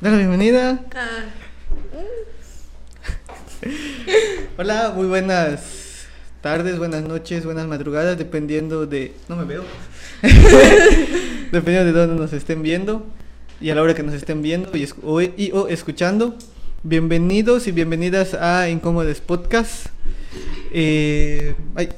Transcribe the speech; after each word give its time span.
Da 0.00 0.10
la 0.10 0.16
bienvenida. 0.16 0.80
Hola, 4.56 4.92
muy 4.94 5.06
buenas 5.06 6.06
tardes, 6.40 6.78
buenas 6.78 7.02
noches, 7.02 7.44
buenas 7.44 7.66
madrugadas, 7.66 8.16
dependiendo 8.16 8.86
de... 8.86 9.14
No 9.28 9.36
me 9.36 9.44
veo. 9.44 9.64
dependiendo 11.52 11.92
de 11.92 11.92
dónde 11.92 12.14
nos 12.20 12.32
estén 12.32 12.62
viendo 12.62 13.06
y 13.60 13.70
a 13.70 13.74
la 13.74 13.82
hora 13.82 13.94
que 13.94 14.02
nos 14.04 14.14
estén 14.14 14.40
viendo 14.42 14.76
y, 14.76 14.88
o, 15.02 15.20
y 15.20 15.50
o 15.52 15.68
escuchando. 15.68 16.36
Bienvenidos 16.84 17.66
y 17.66 17.72
bienvenidas 17.72 18.34
a 18.34 18.68
Incómodes 18.68 19.20
Podcast. 19.20 19.86
Eh, 20.72 21.54
ay. 21.74 21.88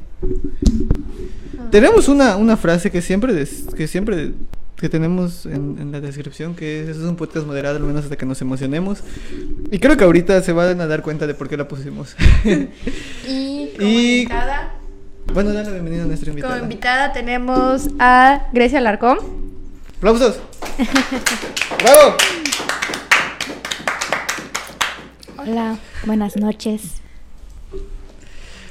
Tenemos 1.70 2.08
una, 2.08 2.36
una 2.36 2.56
frase 2.56 2.90
que 2.90 3.02
siempre, 3.02 3.34
des- 3.34 3.66
que 3.76 3.86
siempre 3.86 4.32
que 4.80 4.88
tenemos 4.88 5.44
en, 5.46 5.76
en 5.78 5.92
la 5.92 6.00
descripción, 6.00 6.54
que 6.54 6.82
es, 6.82 6.88
es 6.88 6.96
un 6.98 7.16
podcast 7.16 7.46
moderado, 7.46 7.76
al 7.76 7.82
menos 7.82 8.04
hasta 8.04 8.16
que 8.16 8.24
nos 8.26 8.40
emocionemos. 8.40 9.00
Y 9.70 9.78
creo 9.78 9.96
que 9.96 10.04
ahorita 10.04 10.40
se 10.42 10.52
van 10.52 10.80
a 10.80 10.86
dar 10.86 11.02
cuenta 11.02 11.26
de 11.26 11.34
por 11.34 11.48
qué 11.48 11.56
la 11.56 11.68
pusimos. 11.68 12.16
Y 13.28 13.68
como 13.76 13.88
Y- 13.88 14.18
invitada, 14.22 14.74
bueno, 15.32 15.52
dale 15.52 15.66
la 15.68 15.72
bienvenida 15.74 16.02
a 16.02 16.06
nuestra 16.06 16.26
como 16.32 16.38
invitada. 16.38 16.62
invitada 16.62 17.12
tenemos 17.12 17.88
a 17.98 18.48
Grecia 18.52 18.80
Larcón. 18.80 19.18
¡Aplausos! 19.98 20.40
¡Bravo! 21.82 22.16
Hola, 25.38 25.78
buenas 26.04 26.36
noches. 26.36 26.82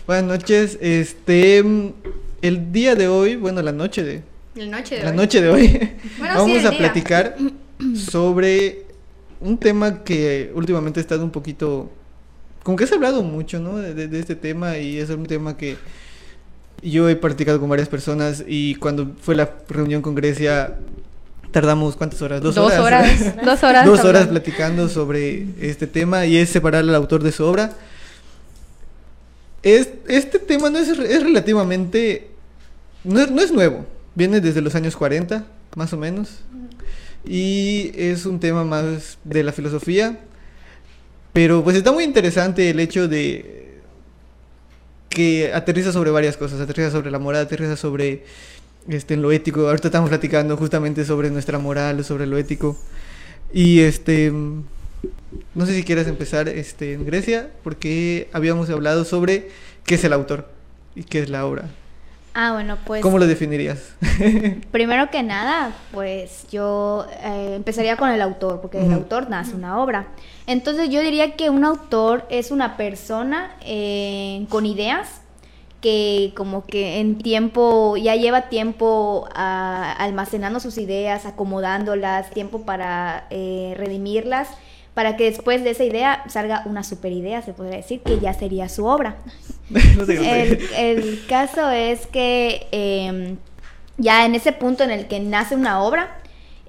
Buenas 0.06 0.26
noches. 0.26 0.78
Este, 0.82 1.60
el 2.42 2.72
día 2.72 2.96
de 2.96 3.08
hoy, 3.08 3.36
bueno, 3.36 3.62
la 3.62 3.72
noche 3.72 4.04
de, 4.04 4.24
La 4.60 4.66
noche 4.66 4.96
de 4.98 5.04
la 5.04 5.12
hoy. 5.12 5.16
noche 5.16 5.42
de 5.42 5.50
hoy, 5.50 5.68
Bueno, 6.18 6.34
sí, 6.34 6.52
vamos 6.52 6.66
a 6.66 6.70
día. 6.72 6.78
platicar 6.78 7.38
sobre 7.96 8.84
un 9.40 9.58
tema 9.58 10.04
que 10.04 10.52
últimamente 10.54 11.00
ha 11.00 11.02
estado 11.02 11.24
un 11.24 11.32
poquito, 11.32 11.90
como 12.64 12.76
que 12.76 12.86
se 12.86 12.94
ha 12.94 12.98
hablado 12.98 13.24
mucho, 13.24 13.60
¿no? 13.60 13.78
De, 13.78 14.20
este 14.20 14.36
tema 14.36 14.78
y 14.78 14.98
es 14.98 15.10
un 15.12 15.26
tema 15.28 15.56
que 15.56 15.78
yo 16.82 17.08
he 17.08 17.16
practicado 17.16 17.58
con 17.62 17.70
varias 17.70 17.88
personas 17.88 18.44
y 18.46 18.76
cuando 18.76 19.14
fue 19.22 19.34
la 19.36 19.50
reunión 19.70 20.02
con 20.02 20.14
Grecia 20.14 20.76
tardamos 21.52 21.96
cuántas 21.96 22.22
horas, 22.22 22.42
dos, 22.42 22.56
Dos 22.56 22.74
horas, 22.74 22.80
horas. 22.82 23.36
Dos 23.46 23.64
horas. 23.64 23.86
dos 23.86 24.04
horas 24.04 24.28
platicando 24.28 24.90
sobre 24.90 25.46
este 25.62 25.88
tema 25.88 26.26
y 26.26 26.36
es 26.36 26.50
separar 26.50 26.84
al 26.84 26.96
autor 26.96 27.24
de 27.24 27.32
su 27.32 27.46
obra. 27.46 27.72
Es, 29.64 29.90
este 30.10 30.38
tema 30.38 30.70
no 30.70 30.80
es, 30.80 30.90
es 30.90 31.24
relativamente... 31.24 32.28
No 33.06 33.22
es, 33.22 33.32
no 33.32 33.42
es 33.42 33.52
nuevo, 33.54 33.86
viene 34.16 34.42
desde 34.42 34.62
los 34.62 34.76
años 34.76 34.96
40, 34.96 35.46
más 35.76 35.94
o 35.94 35.98
menos. 35.98 36.40
Y 37.26 37.92
es 37.96 38.26
un 38.26 38.40
tema 38.40 38.64
más 38.64 39.18
de 39.24 39.44
la 39.44 39.52
filosofía. 39.52 40.20
Pero 41.34 41.64
pues 41.64 41.76
está 41.76 41.92
muy 41.92 42.04
interesante 42.04 42.70
el 42.70 42.80
hecho 42.80 43.08
de 43.08 43.80
que 45.10 45.54
aterriza 45.54 45.92
sobre 45.92 46.12
varias 46.12 46.38
cosas, 46.38 46.60
aterriza 46.60 46.92
sobre 46.92 47.12
la 47.12 47.20
moral, 47.20 47.44
aterriza 47.44 47.76
sobre 47.76 48.24
este, 48.88 49.18
lo 49.18 49.32
ético. 49.32 49.68
Ahorita 49.68 49.90
estamos 49.90 50.10
platicando 50.10 50.58
justamente 50.58 51.06
sobre 51.06 51.30
nuestra 51.30 51.60
moral, 51.60 52.04
sobre 52.04 52.26
lo 52.26 52.38
ético. 52.38 52.78
Y 53.54 53.80
este, 53.82 54.32
no 54.32 55.66
sé 55.66 55.76
si 55.76 55.84
quieras 55.84 56.08
empezar 56.08 56.48
este, 56.50 56.94
en 56.94 57.06
Grecia, 57.06 57.52
porque 57.64 58.30
habíamos 58.34 58.70
hablado 58.70 59.06
sobre 59.06 59.50
qué 59.86 59.96
es 59.96 60.04
el 60.04 60.14
autor 60.14 60.50
y 60.96 61.04
qué 61.04 61.22
es 61.22 61.30
la 61.30 61.46
obra. 61.46 61.70
Ah, 62.34 62.54
bueno, 62.54 62.78
pues 62.86 63.02
¿Cómo 63.02 63.18
lo 63.18 63.28
definirías? 63.28 63.96
primero 64.72 65.10
que 65.10 65.24
nada, 65.24 65.74
pues 65.92 66.46
yo 66.52 67.06
eh, 67.24 67.54
empezaría 67.56 67.98
con 67.98 68.10
el 68.10 68.22
autor, 68.22 68.62
porque 68.62 68.78
del 68.78 68.88
Ujú. 68.88 68.96
autor 68.98 69.30
nace 69.30 69.56
una 69.56 69.80
obra. 69.80 70.08
Entonces 70.46 70.90
yo 70.90 71.02
diría 71.02 71.36
que 71.36 71.50
un 71.50 71.66
autor 71.66 72.26
es 72.30 72.52
una 72.52 72.78
persona 72.78 73.56
eh, 73.62 74.46
con 74.50 74.66
ideas 74.66 75.22
que 75.82 76.34
como 76.36 76.66
que 76.66 77.00
en 77.00 77.18
tiempo, 77.18 77.96
ya 77.98 78.16
lleva 78.16 78.50
tiempo 78.50 79.28
ah, 79.34 79.96
almacenando 79.98 80.60
sus 80.60 80.78
ideas, 80.78 81.26
acomodándolas, 81.26 82.30
tiempo 82.32 82.64
para 82.64 83.28
eh, 83.30 83.74
redimirlas, 83.78 84.50
para 85.00 85.16
que 85.16 85.32
después 85.32 85.64
de 85.64 85.70
esa 85.70 85.86
idea 85.86 86.26
salga 86.28 86.62
una 86.66 86.84
super 86.84 87.14
idea, 87.14 87.42
se 87.42 87.54
podría 87.54 87.78
decir, 87.78 88.02
que 88.02 88.20
ya 88.20 88.34
sería 88.34 88.68
su 88.68 88.84
obra. 88.84 89.16
no 89.70 90.04
El, 90.04 90.60
el 90.76 91.26
caso 91.26 91.70
es 91.70 92.06
que 92.06 92.68
eh, 92.74 93.38
ya 93.96 94.26
en 94.26 94.36
ese 94.36 94.52
punto 94.52 94.84
en 94.84 94.92
el 94.92 95.08
que 95.08 95.22
nace 95.22 95.56
una 95.56 95.82
obra, 95.82 96.18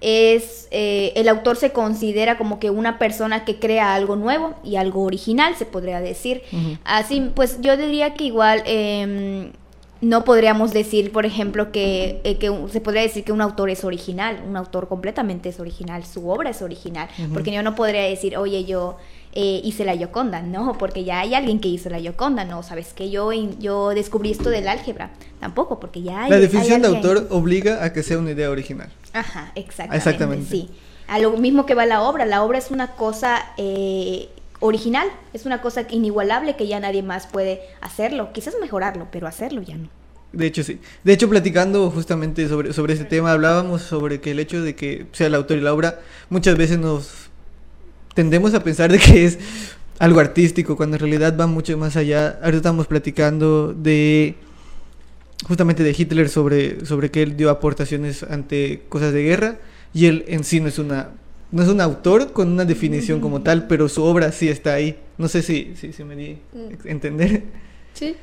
es 0.00 0.68
eh, 0.70 1.12
el 1.16 1.28
autor 1.28 1.56
se 1.56 1.72
considera 1.72 2.38
como 2.38 2.60
que 2.60 2.70
una 2.70 3.00
persona 3.00 3.44
que 3.44 3.58
crea 3.58 3.96
algo 3.96 4.14
nuevo 4.14 4.54
y 4.62 4.76
algo 4.76 5.02
original, 5.02 5.56
se 5.56 5.66
podría 5.66 6.00
decir. 6.00 6.42
Así, 6.84 7.32
pues 7.34 7.58
yo 7.60 7.76
diría 7.76 8.14
que 8.14 8.22
igual 8.26 8.62
eh, 8.64 9.50
no 10.00 10.24
podríamos 10.24 10.72
decir, 10.72 11.12
por 11.12 11.26
ejemplo, 11.26 11.72
que, 11.72 12.20
eh, 12.24 12.38
que 12.38 12.48
un- 12.50 12.70
se 12.70 12.80
podría 12.80 13.02
decir 13.02 13.22
que 13.24 13.32
un 13.32 13.40
autor 13.42 13.68
es 13.70 13.84
original, 13.84 14.42
un 14.48 14.56
autor 14.56 14.88
completamente 14.88 15.50
es 15.50 15.60
original, 15.60 16.04
su 16.06 16.28
obra 16.30 16.50
es 16.50 16.62
original, 16.62 17.08
porque 17.34 17.52
yo 17.52 17.62
no 17.62 17.74
podría 17.74 18.02
decir, 18.02 18.36
oye, 18.36 18.64
yo 18.64 18.96
eh, 19.32 19.60
hice 19.62 19.84
la 19.84 19.94
Yoconda, 19.94 20.42
no, 20.42 20.76
porque 20.78 21.04
ya 21.04 21.20
hay 21.20 21.34
alguien 21.34 21.60
que 21.60 21.68
hizo 21.68 21.88
la 21.90 21.98
Yoconda, 22.00 22.44
no, 22.44 22.62
sabes 22.64 22.92
que 22.94 23.10
yo, 23.10 23.30
yo 23.32 23.90
descubrí 23.90 24.30
esto 24.32 24.50
del 24.50 24.66
álgebra, 24.66 25.10
tampoco, 25.38 25.78
porque 25.78 26.02
ya 26.02 26.22
hay 26.24 26.30
La 26.30 26.38
definición 26.38 26.82
de 26.82 26.88
hay 26.88 26.94
autor 26.96 27.26
obliga 27.30 27.84
a 27.84 27.92
que 27.92 28.02
sea 28.02 28.18
una 28.18 28.30
idea 28.32 28.50
original. 28.50 28.88
Ajá, 29.12 29.52
exactamente. 29.54 29.96
Exactamente. 29.96 30.50
Sí. 30.50 30.70
A 31.06 31.18
lo 31.18 31.32
mismo 31.32 31.66
que 31.66 31.74
va 31.74 31.86
la 31.86 32.02
obra. 32.02 32.24
La 32.24 32.42
obra 32.44 32.58
es 32.58 32.70
una 32.70 32.92
cosa 32.92 33.44
eh, 33.56 34.28
original, 34.60 35.08
es 35.32 35.46
una 35.46 35.60
cosa 35.60 35.86
inigualable 35.90 36.56
que 36.56 36.66
ya 36.66 36.78
nadie 36.80 37.02
más 37.02 37.26
puede 37.26 37.60
hacerlo. 37.80 38.32
Quizás 38.32 38.54
mejorarlo, 38.60 39.08
pero 39.10 39.26
hacerlo 39.26 39.62
ya 39.62 39.76
no. 39.76 39.88
De 40.32 40.46
hecho, 40.46 40.62
sí. 40.62 40.78
De 41.02 41.12
hecho, 41.12 41.28
platicando 41.28 41.90
justamente 41.90 42.48
sobre, 42.48 42.72
sobre 42.72 42.92
este 42.92 43.04
tema, 43.04 43.32
hablábamos 43.32 43.82
sobre 43.82 44.20
que 44.20 44.30
el 44.30 44.38
hecho 44.38 44.62
de 44.62 44.76
que 44.76 45.06
sea 45.12 45.26
el 45.26 45.34
autor 45.34 45.58
y 45.58 45.60
la 45.60 45.74
obra, 45.74 46.00
muchas 46.28 46.56
veces 46.56 46.78
nos 46.78 47.30
tendemos 48.14 48.54
a 48.54 48.62
pensar 48.62 48.92
de 48.92 48.98
que 48.98 49.24
es 49.24 49.38
algo 49.98 50.20
artístico, 50.20 50.76
cuando 50.76 50.96
en 50.96 51.00
realidad 51.00 51.36
va 51.38 51.46
mucho 51.46 51.76
más 51.76 51.96
allá. 51.96 52.38
Ahorita 52.42 52.58
estamos 52.58 52.86
platicando 52.86 53.74
de 53.74 54.36
justamente 55.46 55.82
de 55.82 55.94
Hitler 55.96 56.28
sobre, 56.28 56.84
sobre 56.86 57.10
que 57.10 57.22
él 57.22 57.36
dio 57.36 57.50
aportaciones 57.50 58.22
ante 58.22 58.82
cosas 58.88 59.12
de 59.12 59.22
guerra 59.22 59.58
y 59.92 60.06
él 60.06 60.24
en 60.28 60.44
sí 60.44 60.60
no 60.60 60.68
es 60.68 60.78
una 60.78 61.10
no 61.52 61.62
es 61.62 61.68
un 61.68 61.80
autor 61.80 62.32
con 62.32 62.48
una 62.50 62.64
definición 62.64 63.20
como 63.20 63.42
tal, 63.42 63.66
pero 63.66 63.88
su 63.88 64.02
obra 64.04 64.32
sí 64.32 64.48
está 64.48 64.74
ahí. 64.74 64.98
No 65.18 65.28
sé 65.28 65.42
si, 65.42 65.74
si, 65.76 65.92
si 65.92 66.04
me 66.04 66.16
di 66.16 66.38
a 66.54 66.88
entender. 66.90 67.42
Sí. 67.94 68.14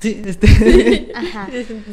Sí, 0.00 0.20
este... 0.26 1.12
Ajá. 1.14 1.48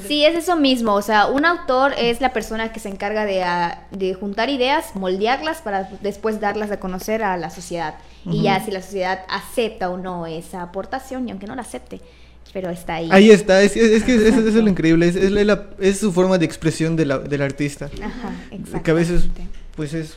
Sí, 0.08 0.26
es 0.26 0.36
eso 0.36 0.58
mismo. 0.58 0.94
O 0.96 1.02
sea, 1.02 1.28
un 1.28 1.46
autor 1.46 1.94
es 1.98 2.20
la 2.20 2.34
persona 2.34 2.74
que 2.74 2.80
se 2.82 2.90
encarga 2.90 3.26
de, 3.26 3.44
ah, 3.44 3.88
de 3.92 4.14
juntar 4.16 4.50
ideas, 4.50 4.96
moldearlas 4.96 5.62
para 5.62 5.90
después 6.02 6.42
darlas 6.42 6.72
a 6.72 6.80
conocer 6.80 7.24
a 7.24 7.38
la 7.38 7.50
sociedad. 7.50 7.96
Y 8.26 8.44
ya 8.44 8.64
si 8.64 8.70
la 8.72 8.82
sociedad 8.82 9.22
acepta 9.30 9.90
o 9.90 9.98
no 9.98 10.28
esa 10.28 10.62
aportación, 10.62 11.28
y 11.28 11.32
aunque 11.32 11.48
no 11.48 11.56
la 11.56 11.62
acepte, 11.64 12.02
pero 12.54 12.70
está 12.70 12.96
ahí. 12.96 13.08
Ahí 13.12 13.32
está, 13.32 13.62
es, 13.64 13.76
es- 13.78 13.92
es 13.92 14.04
que 14.04 14.14
eso, 14.16 14.40
eso 14.42 14.48
es 14.50 14.54
lo 14.56 14.70
increíble, 14.70 15.08
es, 15.08 15.16
es 15.16 15.32
la- 15.32 15.70
es 15.80 16.00
su 16.00 16.12
forma 16.12 16.38
de 16.38 16.46
expresión 16.46 16.96
de 16.98 17.06
la- 17.06 17.18
del 17.20 17.42
artista. 17.42 17.86
Ajá, 18.04 18.34
exacto. 18.52 18.84
Que 18.84 18.92
a 18.92 18.94
veces, 18.94 19.24
pues 19.82 19.96
es, 19.96 20.16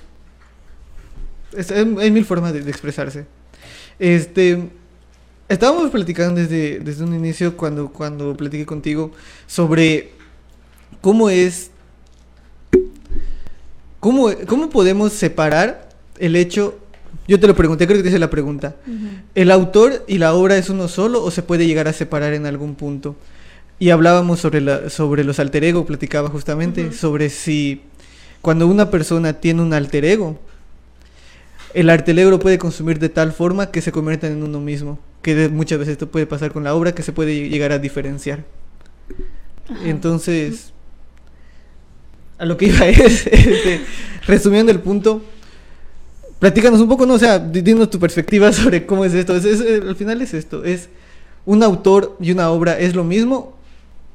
es- 1.56 1.70
hay 1.70 2.10
mil 2.10 2.26
formas 2.26 2.52
de, 2.52 2.60
de 2.60 2.70
expresarse. 2.70 3.24
Este, 3.98 4.68
estábamos 5.48 5.90
platicando 5.90 6.38
desde, 6.38 6.80
desde 6.80 7.02
un 7.02 7.14
inicio 7.14 7.56
cuando, 7.56 7.88
cuando 7.90 8.36
platiqué 8.36 8.66
contigo 8.66 9.10
sobre 9.46 10.10
cómo 11.00 11.30
es, 11.30 11.70
cómo, 14.00 14.28
cómo 14.46 14.68
podemos 14.68 15.14
separar 15.14 15.88
el 16.18 16.36
hecho, 16.36 16.78
yo 17.26 17.40
te 17.40 17.46
lo 17.46 17.56
pregunté, 17.56 17.86
creo 17.86 17.96
que 17.96 18.02
te 18.02 18.10
hice 18.10 18.18
la 18.18 18.28
pregunta, 18.28 18.76
¿El 19.34 19.50
autor 19.50 20.04
y 20.06 20.18
la 20.18 20.34
obra 20.34 20.58
es 20.58 20.68
uno 20.68 20.88
solo 20.88 21.24
o 21.24 21.30
se 21.30 21.42
puede 21.42 21.66
llegar 21.66 21.88
a 21.88 21.94
separar 21.94 22.34
en 22.34 22.44
algún 22.44 22.74
punto? 22.74 23.16
Y 23.78 23.88
hablábamos 23.88 24.40
sobre, 24.40 24.60
la, 24.60 24.90
sobre 24.90 25.24
los 25.24 25.38
alter 25.40 25.64
ego, 25.64 25.86
platicaba 25.86 26.28
justamente 26.28 26.92
sobre 26.92 27.30
si 27.30 27.80
cuando 28.44 28.66
una 28.68 28.90
persona 28.90 29.32
tiene 29.32 29.62
un 29.62 29.72
alter 29.72 30.04
ego, 30.04 30.38
el 31.72 31.88
alter 31.90 32.18
ego 32.18 32.38
puede 32.38 32.58
consumir 32.58 32.98
de 32.98 33.08
tal 33.08 33.32
forma 33.32 33.70
que 33.70 33.80
se 33.80 33.90
convierta 33.90 34.26
en 34.28 34.42
uno 34.42 34.60
mismo. 34.60 34.98
Que 35.22 35.48
muchas 35.48 35.78
veces 35.78 35.92
esto 35.92 36.10
puede 36.10 36.26
pasar 36.26 36.52
con 36.52 36.62
la 36.62 36.74
obra, 36.74 36.94
que 36.94 37.02
se 37.02 37.12
puede 37.12 37.48
llegar 37.48 37.72
a 37.72 37.78
diferenciar. 37.78 38.44
Ajá. 39.68 39.80
Entonces, 39.88 40.72
a 42.38 42.44
lo 42.44 42.56
que 42.58 42.66
iba 42.66 42.86
es, 42.86 43.26
este, 43.26 43.80
resumiendo 44.26 44.70
el 44.70 44.80
punto, 44.80 45.22
platícanos 46.38 46.80
un 46.80 46.88
poco, 46.90 47.06
¿no? 47.06 47.14
O 47.14 47.18
sea, 47.18 47.38
di- 47.38 47.62
dinos 47.62 47.88
tu 47.88 47.98
perspectiva 47.98 48.52
sobre 48.52 48.84
cómo 48.84 49.04
es 49.06 49.14
esto. 49.14 49.34
Es- 49.34 49.46
es- 49.46 49.60
eh, 49.62 49.80
al 49.88 49.96
final 49.96 50.20
es 50.20 50.34
esto, 50.34 50.62
es 50.64 50.90
un 51.46 51.62
autor 51.62 52.16
y 52.20 52.30
una 52.30 52.50
obra, 52.50 52.78
¿es 52.78 52.94
lo 52.94 53.04
mismo 53.04 53.56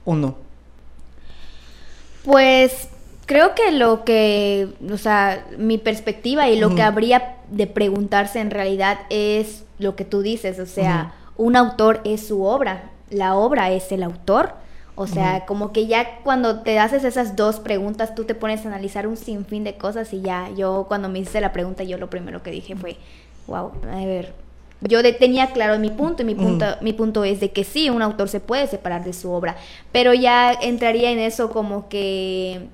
o 0.06 0.16
no? 0.16 0.38
Pues 2.24 2.89
Creo 3.30 3.54
que 3.54 3.70
lo 3.72 4.04
que, 4.06 4.70
o 4.92 4.98
sea, 4.98 5.46
mi 5.60 5.78
perspectiva 5.78 6.50
y 6.50 6.60
lo 6.60 6.70
que 6.74 6.82
habría 6.82 7.36
de 7.52 7.68
preguntarse 7.68 8.40
en 8.40 8.50
realidad 8.50 8.98
es 9.12 9.66
lo 9.78 9.96
que 9.96 10.04
tú 10.04 10.24
dices, 10.24 10.58
o 10.58 10.66
sea, 10.66 11.14
un 11.38 11.56
autor 11.56 12.02
es 12.06 12.26
su 12.28 12.42
obra, 12.44 12.90
la 13.12 13.36
obra 13.36 13.70
es 13.72 13.92
el 13.92 14.02
autor. 14.02 14.54
O 14.96 15.06
sea, 15.06 15.46
como 15.46 15.72
que 15.72 15.86
ya 15.86 16.22
cuando 16.24 16.62
te 16.62 16.80
haces 16.80 17.04
esas 17.04 17.36
dos 17.36 17.60
preguntas, 17.60 18.16
tú 18.16 18.24
te 18.26 18.34
pones 18.34 18.66
a 18.66 18.70
analizar 18.70 19.06
un 19.06 19.16
sinfín 19.16 19.64
de 19.64 19.76
cosas 19.76 20.12
y 20.12 20.22
ya, 20.22 20.50
yo 20.58 20.86
cuando 20.88 21.08
me 21.08 21.20
hice 21.20 21.40
la 21.40 21.54
pregunta, 21.54 21.84
yo 21.84 22.00
lo 22.00 22.10
primero 22.10 22.42
que 22.42 22.50
dije 22.52 22.76
fue, 22.76 22.98
wow, 23.46 23.72
a 23.94 24.06
ver, 24.06 24.34
yo 24.82 25.04
de- 25.04 25.14
tenía 25.14 25.52
claro 25.52 25.78
mi 25.78 25.90
punto 25.92 26.24
y 26.24 26.26
mi 26.26 26.34
punto, 26.36 26.66
mi 26.82 26.94
punto 26.94 27.24
es 27.24 27.40
de 27.40 27.52
que 27.52 27.64
sí, 27.64 27.92
un 27.92 28.02
autor 28.02 28.28
se 28.28 28.40
puede 28.40 28.66
separar 28.66 29.04
de 29.06 29.14
su 29.14 29.32
obra, 29.32 29.56
pero 29.92 30.14
ya 30.16 30.52
entraría 30.52 31.12
en 31.12 31.20
eso 31.20 31.50
como 31.52 31.88
que 31.90 32.68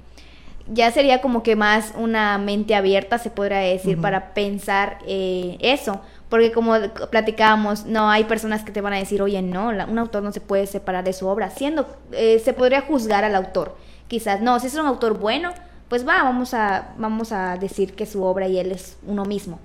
ya 0.67 0.91
sería 0.91 1.21
como 1.21 1.43
que 1.43 1.55
más 1.55 1.93
una 1.97 2.37
mente 2.37 2.75
abierta, 2.75 3.17
se 3.19 3.29
podría 3.29 3.59
decir, 3.59 3.99
para 4.01 4.33
pensar 4.33 4.97
eh, 5.07 5.57
eso. 5.59 6.01
Porque 6.29 6.51
como 6.51 6.73
platicábamos, 7.11 7.85
no 7.85 8.09
hay 8.09 8.23
personas 8.23 8.63
que 8.63 8.71
te 8.71 8.81
van 8.81 8.93
a 8.93 8.97
decir, 8.97 9.21
oye, 9.21 9.41
no, 9.43 9.71
la- 9.71 9.85
un 9.85 9.97
autor 9.99 10.23
no 10.23 10.31
se 10.31 10.41
puede 10.41 10.65
separar 10.65 11.03
de 11.03 11.13
su 11.13 11.27
obra, 11.27 11.51
siendo, 11.51 11.87
eh, 12.11 12.39
se 12.43 12.53
podría 12.53 12.81
juzgar 12.81 13.23
al 13.23 13.35
autor. 13.35 13.75
Quizás, 14.07 14.41
no, 14.41 14.59
si 14.59 14.67
es 14.67 14.75
un 14.75 14.87
autor 14.87 15.19
bueno, 15.19 15.53
pues 15.87 16.07
va, 16.07 16.23
vamos 16.23 16.53
a, 16.55 16.93
vamos 16.97 17.31
a 17.31 17.57
decir 17.57 17.93
que 17.93 18.05
su 18.07 18.23
obra 18.23 18.47
y 18.47 18.57
él 18.57 18.71
es 18.71 18.97
uno 19.05 19.23
mismo. 19.25 19.59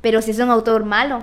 Pero 0.00 0.22
si 0.22 0.30
es 0.30 0.38
un 0.38 0.50
autor 0.50 0.84
malo, 0.84 1.22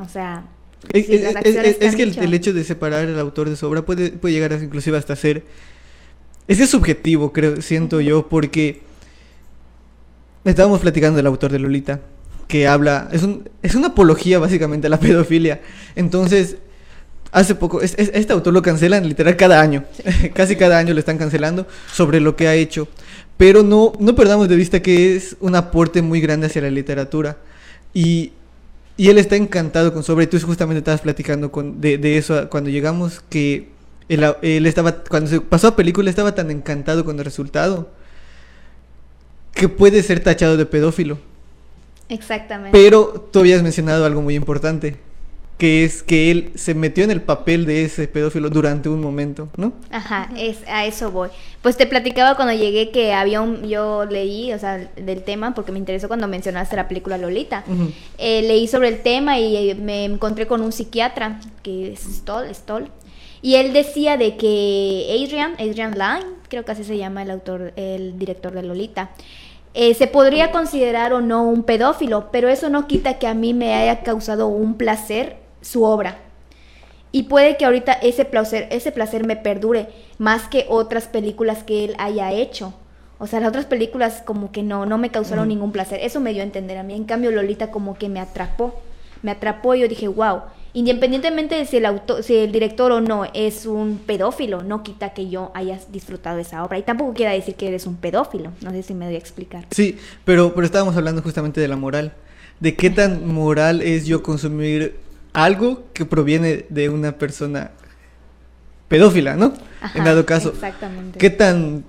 o 0.00 0.08
sea... 0.08 0.44
Es, 0.92 1.06
si 1.06 1.14
es- 1.16 1.34
las 1.34 1.44
es- 1.44 1.56
que 1.56 1.68
es 1.84 1.90
han 1.90 1.96
que 1.96 2.02
el, 2.02 2.10
dicho- 2.10 2.22
el 2.22 2.34
hecho 2.34 2.52
de 2.54 2.64
separar 2.64 3.04
al 3.04 3.18
autor 3.20 3.50
de 3.50 3.56
su 3.56 3.66
obra 3.66 3.82
puede, 3.82 4.10
puede 4.12 4.34
llegar 4.34 4.52
a, 4.54 4.56
inclusive 4.56 4.96
hasta 4.96 5.14
ser... 5.14 5.44
Es 6.48 6.58
que 6.58 6.64
es 6.64 6.70
subjetivo, 6.70 7.32
creo, 7.32 7.62
siento 7.62 8.00
yo, 8.00 8.28
porque 8.28 8.82
estábamos 10.44 10.80
platicando 10.80 11.16
del 11.16 11.26
autor 11.26 11.52
de 11.52 11.58
Lolita, 11.58 12.00
que 12.48 12.66
habla, 12.66 13.08
es, 13.12 13.22
un, 13.22 13.48
es 13.62 13.74
una 13.74 13.88
apología 13.88 14.38
básicamente 14.38 14.86
a 14.86 14.90
la 14.90 15.00
pedofilia. 15.00 15.60
Entonces, 15.94 16.56
hace 17.30 17.54
poco, 17.54 17.80
es- 17.80 17.94
es- 17.98 18.10
este 18.14 18.32
autor 18.32 18.52
lo 18.52 18.62
cancelan 18.62 19.08
literal 19.08 19.36
cada 19.36 19.60
año, 19.60 19.84
casi 20.34 20.56
cada 20.56 20.78
año 20.78 20.94
lo 20.94 21.00
están 21.00 21.18
cancelando 21.18 21.66
sobre 21.92 22.20
lo 22.20 22.36
que 22.36 22.48
ha 22.48 22.54
hecho. 22.54 22.88
Pero 23.36 23.62
no, 23.62 23.92
no 23.98 24.14
perdamos 24.14 24.48
de 24.48 24.56
vista 24.56 24.82
que 24.82 25.16
es 25.16 25.36
un 25.40 25.54
aporte 25.54 26.02
muy 26.02 26.20
grande 26.20 26.46
hacia 26.46 26.62
la 26.62 26.70
literatura. 26.70 27.38
Y 27.94 28.32
y 28.96 29.08
él 29.08 29.16
está 29.18 29.36
encantado 29.36 29.92
con. 29.94 30.04
Y 30.22 30.26
tú 30.26 30.38
justamente 30.40 30.78
estabas 30.80 31.00
platicando 31.00 31.50
con, 31.50 31.80
de, 31.80 31.96
de 31.96 32.18
eso 32.18 32.48
cuando 32.50 32.68
llegamos, 32.70 33.22
que 33.30 33.70
él, 34.08 34.66
estaba, 34.66 34.92
cuando 35.04 35.30
se 35.30 35.40
pasó 35.40 35.68
a 35.68 35.76
película, 35.76 36.10
estaba 36.10 36.34
tan 36.34 36.50
encantado 36.50 37.04
con 37.04 37.18
el 37.18 37.24
resultado, 37.24 37.90
que 39.54 39.68
puede 39.68 40.02
ser 40.02 40.20
tachado 40.20 40.56
de 40.56 40.66
pedófilo. 40.66 41.18
Exactamente. 42.08 42.76
Pero 42.78 43.28
tú 43.32 43.40
habías 43.40 43.62
mencionado 43.62 44.04
algo 44.04 44.20
muy 44.22 44.34
importante, 44.34 44.96
que 45.56 45.84
es 45.84 46.02
que 46.02 46.30
él 46.30 46.52
se 46.56 46.74
metió 46.74 47.04
en 47.04 47.10
el 47.10 47.22
papel 47.22 47.64
de 47.66 47.84
ese 47.84 48.08
pedófilo 48.08 48.50
durante 48.50 48.88
un 48.88 49.00
momento, 49.00 49.48
¿no? 49.56 49.72
Ajá, 49.90 50.28
es, 50.36 50.58
a 50.66 50.84
eso 50.86 51.10
voy. 51.10 51.28
Pues 51.62 51.76
te 51.76 51.86
platicaba 51.86 52.34
cuando 52.34 52.52
llegué 52.52 52.90
que 52.90 53.12
había 53.12 53.40
un, 53.40 53.68
yo 53.68 54.04
leí, 54.04 54.52
o 54.52 54.58
sea, 54.58 54.90
del 54.96 55.22
tema, 55.22 55.54
porque 55.54 55.70
me 55.70 55.78
interesó 55.78 56.08
cuando 56.08 56.26
mencionaste 56.26 56.74
la 56.74 56.88
película 56.88 57.16
Lolita. 57.16 57.64
Eh, 58.18 58.42
leí 58.42 58.66
sobre 58.66 58.88
el 58.88 59.02
tema 59.02 59.38
y 59.38 59.70
eh, 59.70 59.74
me 59.76 60.04
encontré 60.04 60.46
con 60.46 60.62
un 60.62 60.72
psiquiatra, 60.72 61.40
que 61.62 61.92
es 61.92 62.00
Stoll, 62.00 62.52
Stoll, 62.52 62.90
y 63.42 63.56
él 63.56 63.72
decía 63.72 64.16
de 64.16 64.36
que 64.36 65.24
Adrian, 65.24 65.54
Adrian 65.54 65.92
Lyne, 65.92 66.36
creo 66.48 66.64
que 66.64 66.72
así 66.72 66.84
se 66.84 66.96
llama 66.96 67.22
el 67.22 67.30
autor, 67.30 67.72
el 67.76 68.18
director 68.18 68.52
de 68.52 68.62
Lolita, 68.62 69.10
eh, 69.74 69.94
se 69.94 70.06
podría 70.06 70.52
considerar 70.52 71.12
o 71.12 71.20
no 71.20 71.42
un 71.42 71.64
pedófilo, 71.64 72.30
pero 72.30 72.48
eso 72.48 72.68
no 72.68 72.86
quita 72.86 73.18
que 73.18 73.26
a 73.26 73.34
mí 73.34 73.52
me 73.52 73.74
haya 73.74 74.02
causado 74.02 74.46
un 74.46 74.74
placer 74.74 75.38
su 75.60 75.82
obra. 75.84 76.18
Y 77.10 77.24
puede 77.24 77.56
que 77.56 77.64
ahorita 77.64 77.92
ese 77.92 78.24
placer, 78.24 78.68
ese 78.70 78.92
placer 78.92 79.26
me 79.26 79.36
perdure 79.36 79.88
más 80.18 80.48
que 80.48 80.66
otras 80.68 81.08
películas 81.08 81.62
que 81.62 81.84
él 81.84 81.94
haya 81.98 82.32
hecho. 82.32 82.74
O 83.18 83.26
sea, 83.26 83.40
las 83.40 83.50
otras 83.50 83.66
películas 83.66 84.22
como 84.24 84.50
que 84.50 84.62
no, 84.62 84.86
no 84.86 84.98
me 84.98 85.10
causaron 85.10 85.48
ningún 85.48 85.72
placer. 85.72 86.00
Eso 86.02 86.20
me 86.20 86.32
dio 86.32 86.42
a 86.42 86.46
entender 86.46 86.78
a 86.78 86.82
mí. 86.82 86.94
En 86.94 87.04
cambio, 87.04 87.30
Lolita 87.30 87.70
como 87.70 87.96
que 87.96 88.08
me 88.08 88.20
atrapó. 88.20 88.80
Me 89.22 89.30
atrapó 89.30 89.74
y 89.74 89.80
yo 89.80 89.88
dije, 89.88 90.08
wow. 90.08 90.42
Independientemente 90.74 91.54
de 91.54 91.66
si 91.66 91.76
el, 91.76 91.86
autor, 91.86 92.22
si 92.22 92.34
el 92.36 92.52
director 92.52 92.92
o 92.92 93.00
no 93.00 93.26
es 93.34 93.66
un 93.66 93.98
pedófilo, 93.98 94.62
no 94.62 94.82
quita 94.82 95.12
que 95.12 95.28
yo 95.28 95.50
haya 95.54 95.78
disfrutado 95.90 96.36
de 96.36 96.42
esa 96.42 96.64
obra. 96.64 96.78
Y 96.78 96.82
tampoco 96.82 97.12
quiera 97.12 97.32
decir 97.32 97.56
que 97.56 97.68
eres 97.68 97.86
un 97.86 97.96
pedófilo. 97.96 98.52
No 98.62 98.70
sé 98.70 98.82
si 98.82 98.94
me 98.94 99.04
doy 99.04 99.16
a 99.16 99.18
explicar. 99.18 99.66
Sí, 99.70 99.98
pero, 100.24 100.54
pero 100.54 100.64
estábamos 100.64 100.96
hablando 100.96 101.20
justamente 101.20 101.60
de 101.60 101.68
la 101.68 101.76
moral. 101.76 102.14
De 102.60 102.74
qué 102.74 102.88
tan 102.88 103.26
moral 103.26 103.82
es 103.82 104.06
yo 104.06 104.22
consumir 104.22 104.96
algo 105.34 105.84
que 105.92 106.06
proviene 106.06 106.64
de 106.68 106.88
una 106.88 107.12
persona 107.18 107.72
pedófila, 108.88 109.36
¿no? 109.36 109.52
Ajá, 109.80 109.98
en 109.98 110.04
dado 110.04 110.24
caso. 110.24 110.50
Exactamente. 110.50 111.18
¿Qué 111.18 111.28
tan, 111.30 111.84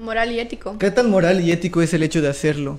Moral 0.00 0.32
y 0.32 0.40
ético. 0.40 0.78
¿Qué 0.78 0.90
tan 0.90 1.10
moral 1.10 1.40
y 1.40 1.52
ético 1.52 1.82
es 1.82 1.92
el 1.94 2.02
hecho 2.02 2.22
de 2.22 2.28
hacerlo? 2.28 2.78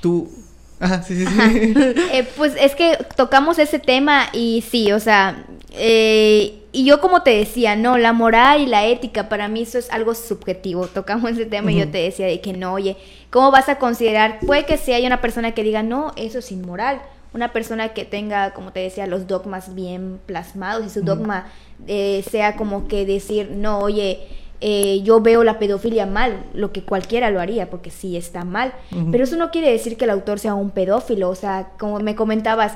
Tú... 0.00 0.30
Ajá, 0.78 1.02
sí, 1.02 1.16
sí, 1.16 1.26
sí. 1.26 1.40
Ajá. 1.40 1.50
Eh, 2.12 2.26
pues 2.36 2.54
es 2.60 2.74
que 2.74 2.98
tocamos 3.16 3.58
ese 3.58 3.78
tema 3.78 4.26
y 4.32 4.64
sí, 4.68 4.92
o 4.92 5.00
sea, 5.00 5.44
eh, 5.72 6.62
y 6.72 6.84
yo 6.84 7.00
como 7.00 7.22
te 7.22 7.30
decía, 7.30 7.74
no, 7.74 7.96
la 7.96 8.12
moral 8.12 8.60
y 8.60 8.66
la 8.66 8.86
ética, 8.86 9.28
para 9.30 9.48
mí 9.48 9.62
eso 9.62 9.78
es 9.78 9.90
algo 9.90 10.14
subjetivo. 10.14 10.86
Tocamos 10.88 11.30
ese 11.30 11.46
tema 11.46 11.72
y 11.72 11.78
yo 11.78 11.90
te 11.90 11.98
decía 11.98 12.26
de 12.26 12.40
que 12.40 12.52
no, 12.52 12.74
oye, 12.74 12.98
¿cómo 13.30 13.50
vas 13.50 13.68
a 13.68 13.78
considerar? 13.78 14.40
Puede 14.40 14.66
que 14.66 14.76
si 14.76 14.92
hay 14.92 15.06
una 15.06 15.22
persona 15.22 15.52
que 15.52 15.62
diga, 15.62 15.82
no, 15.82 16.12
eso 16.16 16.40
es 16.40 16.52
inmoral. 16.52 17.00
Una 17.32 17.52
persona 17.52 17.94
que 17.94 18.04
tenga, 18.04 18.52
como 18.52 18.72
te 18.72 18.80
decía, 18.80 19.06
los 19.06 19.26
dogmas 19.26 19.74
bien 19.74 20.20
plasmados 20.26 20.84
y 20.86 20.90
su 20.90 21.02
dogma 21.02 21.46
eh, 21.86 22.24
sea 22.30 22.56
como 22.56 22.88
que 22.88 23.06
decir, 23.06 23.50
no, 23.50 23.78
oye, 23.78 24.26
eh, 24.60 25.00
yo 25.02 25.20
veo 25.20 25.44
la 25.44 25.58
pedofilia 25.58 26.06
mal, 26.06 26.44
lo 26.54 26.72
que 26.72 26.82
cualquiera 26.82 27.30
lo 27.30 27.40
haría, 27.40 27.68
porque 27.68 27.90
sí 27.90 28.16
está 28.16 28.44
mal. 28.44 28.72
Pero 29.10 29.24
eso 29.24 29.36
no 29.36 29.50
quiere 29.50 29.70
decir 29.70 29.96
que 29.96 30.04
el 30.04 30.10
autor 30.10 30.38
sea 30.38 30.54
un 30.54 30.70
pedófilo, 30.70 31.28
o 31.28 31.34
sea, 31.34 31.70
como 31.78 31.98
me 32.00 32.14
comentabas, 32.14 32.74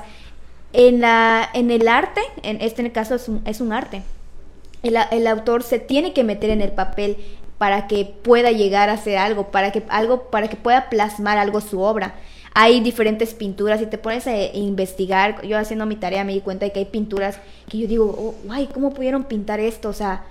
en, 0.73 1.01
la, 1.01 1.49
en 1.53 1.71
el 1.71 1.87
arte, 1.87 2.21
en 2.43 2.61
este 2.61 2.89
caso 2.91 3.15
es 3.15 3.27
un, 3.27 3.41
es 3.45 3.61
un 3.61 3.73
arte, 3.73 4.03
el, 4.83 4.97
el 5.11 5.27
autor 5.27 5.63
se 5.63 5.79
tiene 5.79 6.13
que 6.13 6.23
meter 6.23 6.49
en 6.49 6.61
el 6.61 6.71
papel 6.71 7.17
para 7.57 7.87
que 7.87 8.05
pueda 8.05 8.51
llegar 8.51 8.89
a 8.89 8.93
hacer 8.93 9.17
algo, 9.17 9.51
para 9.51 9.71
que, 9.71 9.83
algo, 9.89 10.31
para 10.31 10.47
que 10.47 10.55
pueda 10.55 10.89
plasmar 10.89 11.37
algo 11.37 11.61
su 11.61 11.81
obra. 11.81 12.15
Hay 12.53 12.79
diferentes 12.81 13.33
pinturas 13.33 13.81
y 13.81 13.85
te 13.85 13.97
pones 13.97 14.27
a 14.27 14.35
investigar, 14.53 15.45
yo 15.45 15.57
haciendo 15.57 15.85
mi 15.85 15.95
tarea 15.95 16.23
me 16.23 16.33
di 16.33 16.41
cuenta 16.41 16.65
de 16.65 16.71
que 16.71 16.79
hay 16.79 16.85
pinturas 16.85 17.39
que 17.69 17.77
yo 17.77 17.87
digo, 17.87 18.05
oh, 18.05 18.35
guay, 18.45 18.67
¿cómo 18.67 18.93
pudieron 18.93 19.25
pintar 19.25 19.59
esto? 19.59 19.89
O 19.89 19.93
sea, 19.93 20.25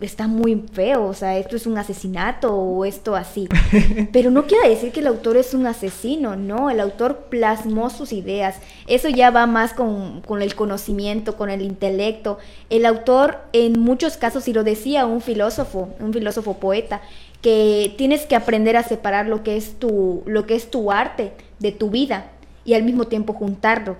está 0.00 0.28
muy 0.28 0.64
feo, 0.72 1.06
o 1.06 1.14
sea, 1.14 1.38
esto 1.38 1.56
es 1.56 1.66
un 1.66 1.76
asesinato 1.76 2.54
o 2.54 2.84
esto 2.84 3.16
así. 3.16 3.48
Pero 4.12 4.30
no 4.30 4.46
quiere 4.46 4.68
decir 4.68 4.92
que 4.92 5.00
el 5.00 5.06
autor 5.06 5.36
es 5.36 5.54
un 5.54 5.66
asesino, 5.66 6.36
no, 6.36 6.70
el 6.70 6.80
autor 6.80 7.26
plasmó 7.28 7.90
sus 7.90 8.12
ideas. 8.12 8.56
Eso 8.86 9.08
ya 9.08 9.30
va 9.30 9.46
más 9.46 9.72
con, 9.72 10.20
con 10.22 10.42
el 10.42 10.54
conocimiento, 10.54 11.36
con 11.36 11.50
el 11.50 11.62
intelecto. 11.62 12.38
El 12.70 12.86
autor, 12.86 13.38
en 13.52 13.78
muchos 13.80 14.16
casos, 14.16 14.46
y 14.48 14.52
lo 14.52 14.64
decía 14.64 15.06
un 15.06 15.20
filósofo, 15.20 15.88
un 16.00 16.12
filósofo 16.12 16.54
poeta, 16.54 17.00
que 17.42 17.94
tienes 17.96 18.26
que 18.26 18.36
aprender 18.36 18.76
a 18.76 18.82
separar 18.82 19.26
lo 19.26 19.42
que 19.42 19.56
es 19.56 19.78
tu, 19.78 20.22
lo 20.26 20.46
que 20.46 20.54
es 20.54 20.70
tu 20.70 20.90
arte 20.90 21.32
de 21.58 21.72
tu 21.72 21.90
vida 21.90 22.30
y 22.64 22.74
al 22.74 22.82
mismo 22.82 23.06
tiempo 23.06 23.32
juntarlo. 23.32 23.96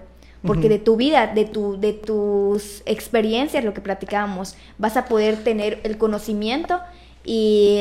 Porque 0.46 0.68
de 0.68 0.78
tu 0.78 0.96
vida, 0.96 1.26
de, 1.26 1.44
tu, 1.44 1.78
de 1.80 1.92
tus 1.92 2.82
experiencias, 2.86 3.64
lo 3.64 3.74
que 3.74 3.80
platicábamos, 3.80 4.56
vas 4.78 4.96
a 4.96 5.06
poder 5.06 5.36
tener 5.42 5.80
el 5.82 5.98
conocimiento 5.98 6.80
y, 7.24 7.76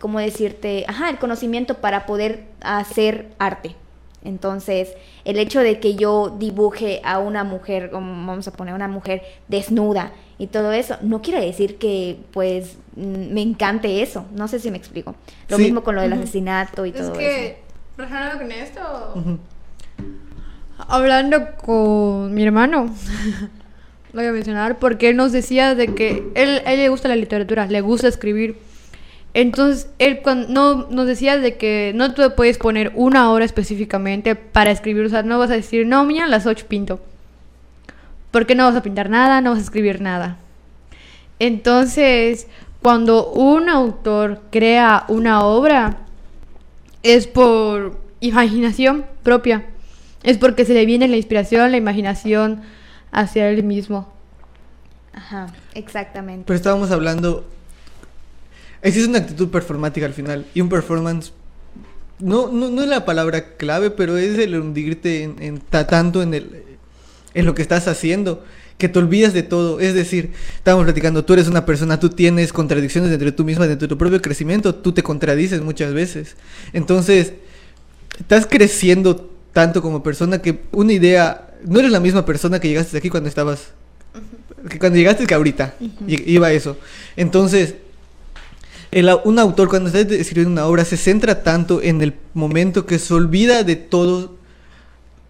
¿cómo 0.00 0.18
decirte? 0.20 0.84
Ajá, 0.86 1.08
el 1.10 1.18
conocimiento 1.18 1.74
para 1.78 2.06
poder 2.06 2.44
hacer 2.60 3.28
arte. 3.38 3.74
Entonces, 4.22 4.94
el 5.24 5.38
hecho 5.38 5.60
de 5.60 5.80
que 5.80 5.96
yo 5.96 6.34
dibuje 6.38 7.00
a 7.04 7.18
una 7.18 7.44
mujer, 7.44 7.90
como 7.90 8.26
vamos 8.26 8.48
a 8.48 8.52
poner 8.52 8.72
una 8.74 8.88
mujer 8.88 9.22
desnuda 9.48 10.12
y 10.38 10.46
todo 10.46 10.72
eso, 10.72 10.96
no 11.02 11.20
quiere 11.20 11.44
decir 11.44 11.76
que, 11.76 12.18
pues, 12.32 12.78
me 12.96 13.42
encante 13.42 14.00
eso. 14.02 14.24
No 14.34 14.48
sé 14.48 14.60
si 14.60 14.70
me 14.70 14.78
explico. 14.78 15.14
Lo 15.48 15.56
Sí. 15.58 15.64
mismo 15.64 15.82
con 15.82 15.94
lo 15.94 16.00
del 16.02 16.12
asesinato 16.14 16.86
y 16.86 16.90
Es 16.90 16.96
todo 16.96 17.12
que, 17.14 17.46
eso. 17.46 17.56
relacionado 17.98 18.38
con 18.38 18.52
esto, 18.52 18.80
Ujú. 19.16 19.38
Hablando 20.78 21.56
con 21.64 22.34
mi 22.34 22.44
hermano, 22.44 22.94
lo 24.12 24.20
voy 24.20 24.26
a 24.26 24.32
mencionar 24.32 24.78
porque 24.78 25.10
él 25.10 25.16
nos 25.16 25.32
decía 25.32 25.74
de 25.74 25.94
que 25.94 26.22
él, 26.34 26.62
él 26.66 26.76
le 26.76 26.88
gusta 26.88 27.08
la 27.08 27.16
literatura, 27.16 27.66
le 27.66 27.80
gusta 27.80 28.08
escribir. 28.08 28.56
Entonces, 29.34 29.90
él 29.98 30.20
no, 30.48 30.86
nos 30.90 31.06
decía 31.08 31.38
de 31.38 31.56
que 31.56 31.92
no 31.94 32.14
te 32.14 32.30
puedes 32.30 32.56
poner 32.56 32.92
una 32.94 33.30
hora 33.32 33.44
específicamente 33.44 34.36
para 34.36 34.70
escribir, 34.70 35.06
o 35.06 35.08
sea, 35.08 35.24
no 35.24 35.40
vas 35.40 35.50
a 35.50 35.54
decir, 35.54 35.86
no, 35.86 36.04
mañana 36.04 36.26
a 36.26 36.30
las 36.30 36.46
8 36.46 36.66
pinto. 36.68 37.00
Porque 38.30 38.54
no 38.54 38.64
vas 38.64 38.76
a 38.76 38.82
pintar 38.82 39.10
nada, 39.10 39.40
no 39.40 39.50
vas 39.50 39.58
a 39.58 39.62
escribir 39.62 40.00
nada. 40.00 40.38
Entonces, 41.40 42.46
cuando 42.80 43.32
un 43.32 43.68
autor 43.68 44.40
crea 44.50 45.04
una 45.08 45.44
obra, 45.44 45.96
es 47.02 47.26
por 47.26 47.98
imaginación 48.20 49.04
propia. 49.24 49.64
Es 50.24 50.38
porque 50.38 50.64
se 50.64 50.74
le 50.74 50.86
viene 50.86 51.06
la 51.06 51.16
inspiración, 51.16 51.70
la 51.70 51.76
imaginación 51.76 52.62
hacia 53.12 53.48
él 53.50 53.62
mismo. 53.62 54.12
Ajá, 55.12 55.54
exactamente. 55.74 56.44
Pero 56.46 56.56
estábamos 56.56 56.90
hablando. 56.90 57.48
Existe 58.82 59.08
una 59.08 59.18
actitud 59.18 59.48
performática 59.50 60.06
al 60.06 60.14
final. 60.14 60.46
Y 60.54 60.60
un 60.60 60.68
performance. 60.68 61.32
No, 62.18 62.48
no, 62.48 62.70
no 62.70 62.82
es 62.82 62.88
la 62.88 63.04
palabra 63.04 63.56
clave, 63.56 63.90
pero 63.90 64.16
es 64.18 64.38
el 64.38 64.58
hundirte 64.58 65.22
en, 65.22 65.36
en 65.40 65.58
ta- 65.58 65.86
tanto 65.86 66.22
en, 66.22 66.32
el, 66.34 66.62
en 67.34 67.44
lo 67.44 67.54
que 67.54 67.62
estás 67.62 67.86
haciendo 67.86 68.44
que 68.78 68.88
te 68.88 68.98
olvidas 68.98 69.34
de 69.34 69.42
todo. 69.42 69.78
Es 69.78 69.94
decir, 69.94 70.32
estábamos 70.56 70.84
platicando, 70.84 71.24
tú 71.24 71.34
eres 71.34 71.48
una 71.48 71.64
persona, 71.66 72.00
tú 72.00 72.08
tienes 72.10 72.52
contradicciones 72.52 73.10
dentro 73.10 73.26
de 73.26 73.32
tú 73.32 73.44
misma, 73.44 73.66
dentro 73.66 73.86
de 73.86 73.94
tu 73.94 73.98
propio 73.98 74.20
crecimiento, 74.22 74.74
tú 74.74 74.92
te 74.92 75.02
contradices 75.02 75.60
muchas 75.60 75.92
veces. 75.92 76.36
Entonces, 76.72 77.34
estás 78.18 78.46
creciendo 78.46 79.30
tanto 79.54 79.80
como 79.80 80.02
persona 80.02 80.42
que 80.42 80.60
una 80.72 80.92
idea, 80.92 81.54
no 81.64 81.78
eres 81.78 81.92
la 81.92 82.00
misma 82.00 82.26
persona 82.26 82.60
que 82.60 82.68
llegaste 82.68 82.98
aquí 82.98 83.08
cuando 83.08 83.28
estabas, 83.28 83.68
que 84.68 84.78
cuando 84.78 84.98
llegaste 84.98 85.26
que 85.26 85.34
ahorita, 85.34 85.76
iba 86.06 86.52
eso. 86.52 86.76
Entonces, 87.16 87.76
el 88.90 89.08
un 89.24 89.38
autor 89.38 89.68
cuando 89.68 89.88
está 89.88 90.00
escribiendo 90.14 90.50
una 90.50 90.66
obra 90.66 90.84
se 90.84 90.96
centra 90.96 91.42
tanto 91.42 91.80
en 91.80 92.02
el 92.02 92.14
momento 92.34 92.84
que 92.84 92.98
se 92.98 93.14
olvida 93.14 93.62
de 93.62 93.76
todo, 93.76 94.36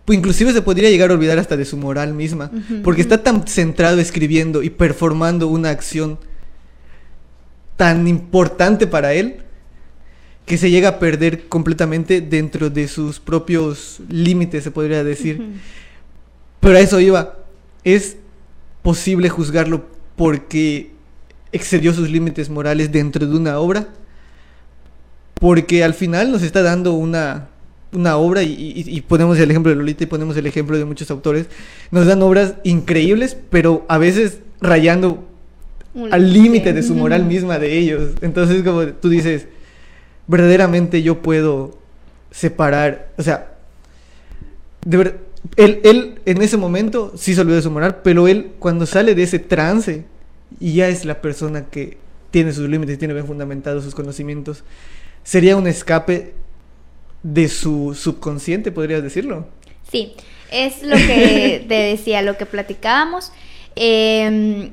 pues 0.07 0.19
inclusive 0.19 0.55
se 0.55 0.63
podría 0.63 0.89
llegar 0.89 1.11
a 1.11 1.15
olvidar 1.15 1.39
hasta 1.39 1.57
de 1.57 1.67
su 1.67 1.77
moral 1.77 2.15
misma, 2.15 2.51
porque 2.83 3.03
está 3.03 3.23
tan 3.23 3.47
centrado 3.47 4.01
escribiendo 4.01 4.63
y 4.63 4.71
performando 4.71 5.49
una 5.49 5.69
acción 5.69 6.19
tan 7.77 8.09
importante 8.09 8.87
para 8.87 9.13
él 9.13 9.44
que 10.47 10.59
se 10.59 10.71
llega 10.71 10.89
a 10.89 10.99
perder 10.99 11.49
completamente 11.49 12.21
dentro 12.21 12.69
de 12.71 12.87
sus 12.89 13.19
propios 13.21 14.01
límites, 14.09 14.65
se 14.65 14.71
podría 14.71 15.03
decir. 15.03 15.43
Pero 16.61 16.77
a 16.77 16.81
eso 16.81 17.01
iba. 17.01 17.39
Es 17.83 18.17
posible 18.83 19.29
juzgarlo 19.29 19.85
porque 20.17 20.91
excedió 21.53 21.93
sus 21.95 22.11
límites 22.11 22.51
morales 22.51 22.93
dentro 22.93 23.27
de 23.27 23.37
una 23.37 23.59
obra. 23.59 23.89
Porque 25.35 25.83
al 25.85 25.95
final 25.95 26.31
nos 26.31 26.43
está 26.43 26.63
dando 26.63 26.93
una, 26.95 27.49
una 27.93 28.17
obra, 28.17 28.43
y, 28.43 28.53
y- 28.53 28.85
y 28.97 29.01
ponemos 29.03 29.39
el 29.39 29.51
ejemplo 29.51 29.71
de 29.71 29.77
Lolita 29.77 30.05
y 30.05 30.07
ponemos 30.07 30.37
el 30.37 30.47
ejemplo 30.47 30.79
de 30.79 30.85
muchos 30.85 31.11
autores. 31.11 31.47
Nos 31.91 32.07
dan 32.07 32.23
obras 32.23 32.55
increíbles, 32.65 33.37
pero 33.51 33.85
a 33.89 33.99
veces 33.99 34.39
rayando 34.61 35.27
al 36.11 36.33
límite 36.33 36.73
de 36.73 36.83
su 36.83 36.95
moral 36.95 37.25
misma 37.25 37.59
de 37.59 37.79
ellos. 37.79 38.11
Entonces, 38.21 38.63
como 38.63 38.85
tú 38.87 39.09
dices, 39.09 39.47
verdaderamente 40.27 41.03
yo 41.03 41.23
puedo 41.23 41.79
separar, 42.31 43.09
o 43.17 43.23
sea, 43.23 43.55
de 44.85 44.97
ver, 44.97 45.19
él, 45.57 45.81
él 45.85 46.21
en 46.25 46.43
ese 46.43 46.57
momento 46.57 47.13
sí 47.17 47.35
se 47.35 47.41
olvidó 47.41 47.57
de 47.57 47.63
su 47.63 47.71
moral, 47.71 48.01
pero 48.03 48.29
él 48.29 48.53
cuando 48.59 48.87
sale 48.87 49.15
de 49.15 49.23
ese 49.23 49.39
trance 49.39 50.05
y 50.61 50.75
ya 50.75 50.89
es 50.89 51.05
la 51.05 51.21
persona 51.21 51.67
que 51.67 51.99
tiene 52.31 52.53
sus 52.53 52.69
límites, 52.69 52.99
tiene 52.99 53.15
bien 53.15 53.27
fundamentados 53.27 53.85
sus 53.85 53.95
conocimientos, 53.95 54.65
sería 55.23 55.57
un 55.57 55.67
escape 55.67 56.35
de 57.23 57.49
su 57.49 57.95
subconsciente, 57.95 58.73
podrías 58.73 59.03
decirlo. 59.03 59.47
Sí, 59.91 60.15
es 60.51 60.83
lo 60.83 60.97
que 60.97 61.65
te 61.69 61.75
decía, 61.75 62.23
lo 62.23 62.37
que 62.37 62.47
platicábamos. 62.47 63.33
Em, 63.77 64.71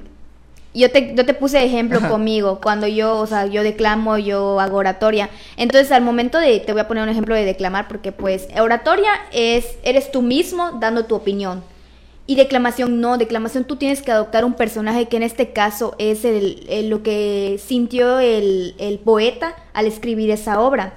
yo, 0.74 0.90
te, 0.92 1.14
yo 1.16 1.26
te 1.26 1.34
puse 1.34 1.64
ejemplo 1.64 1.98
Ajá. 2.00 2.10
conmigo, 2.10 2.60
cuando 2.62 2.88
yo, 2.88 3.18
o 3.18 3.28
sea, 3.28 3.46
yo 3.48 3.64
declamo, 3.64 4.18
yo 4.18 4.60
hago 4.60 4.78
oratoria. 4.78 5.30
Entonces, 5.58 5.92
al 5.92 6.02
momento 6.02 6.38
de, 6.40 6.60
te 6.60 6.72
voy 6.72 6.82
a 6.82 6.88
poner 6.88 7.04
un 7.04 7.10
ejemplo 7.10 7.36
de 7.36 7.44
declamar, 7.46 7.88
porque 7.88 8.12
pues 8.12 8.48
oratoria 8.60 9.10
es, 9.32 9.66
eres 9.84 10.12
tú 10.12 10.22
mismo 10.22 10.72
dando 10.80 11.06
tu 11.06 11.16
opinión. 11.16 11.64
Y 12.28 12.36
declamación 12.36 13.02
no, 13.02 13.18
declamación 13.18 13.66
tú 13.66 13.76
tienes 13.76 14.02
que 14.02 14.12
adoptar 14.12 14.46
un 14.46 14.54
personaje 14.54 15.08
que 15.08 15.18
en 15.18 15.24
este 15.24 15.52
caso 15.52 15.96
es 15.98 16.24
el, 16.24 16.66
el- 16.70 16.90
lo 16.90 17.04
que 17.04 17.60
sintió 17.62 18.20
el, 18.20 18.76
el 18.80 19.00
poeta 19.00 19.56
al 19.74 19.86
escribir 19.88 20.30
esa 20.32 20.62
obra. 20.62 20.94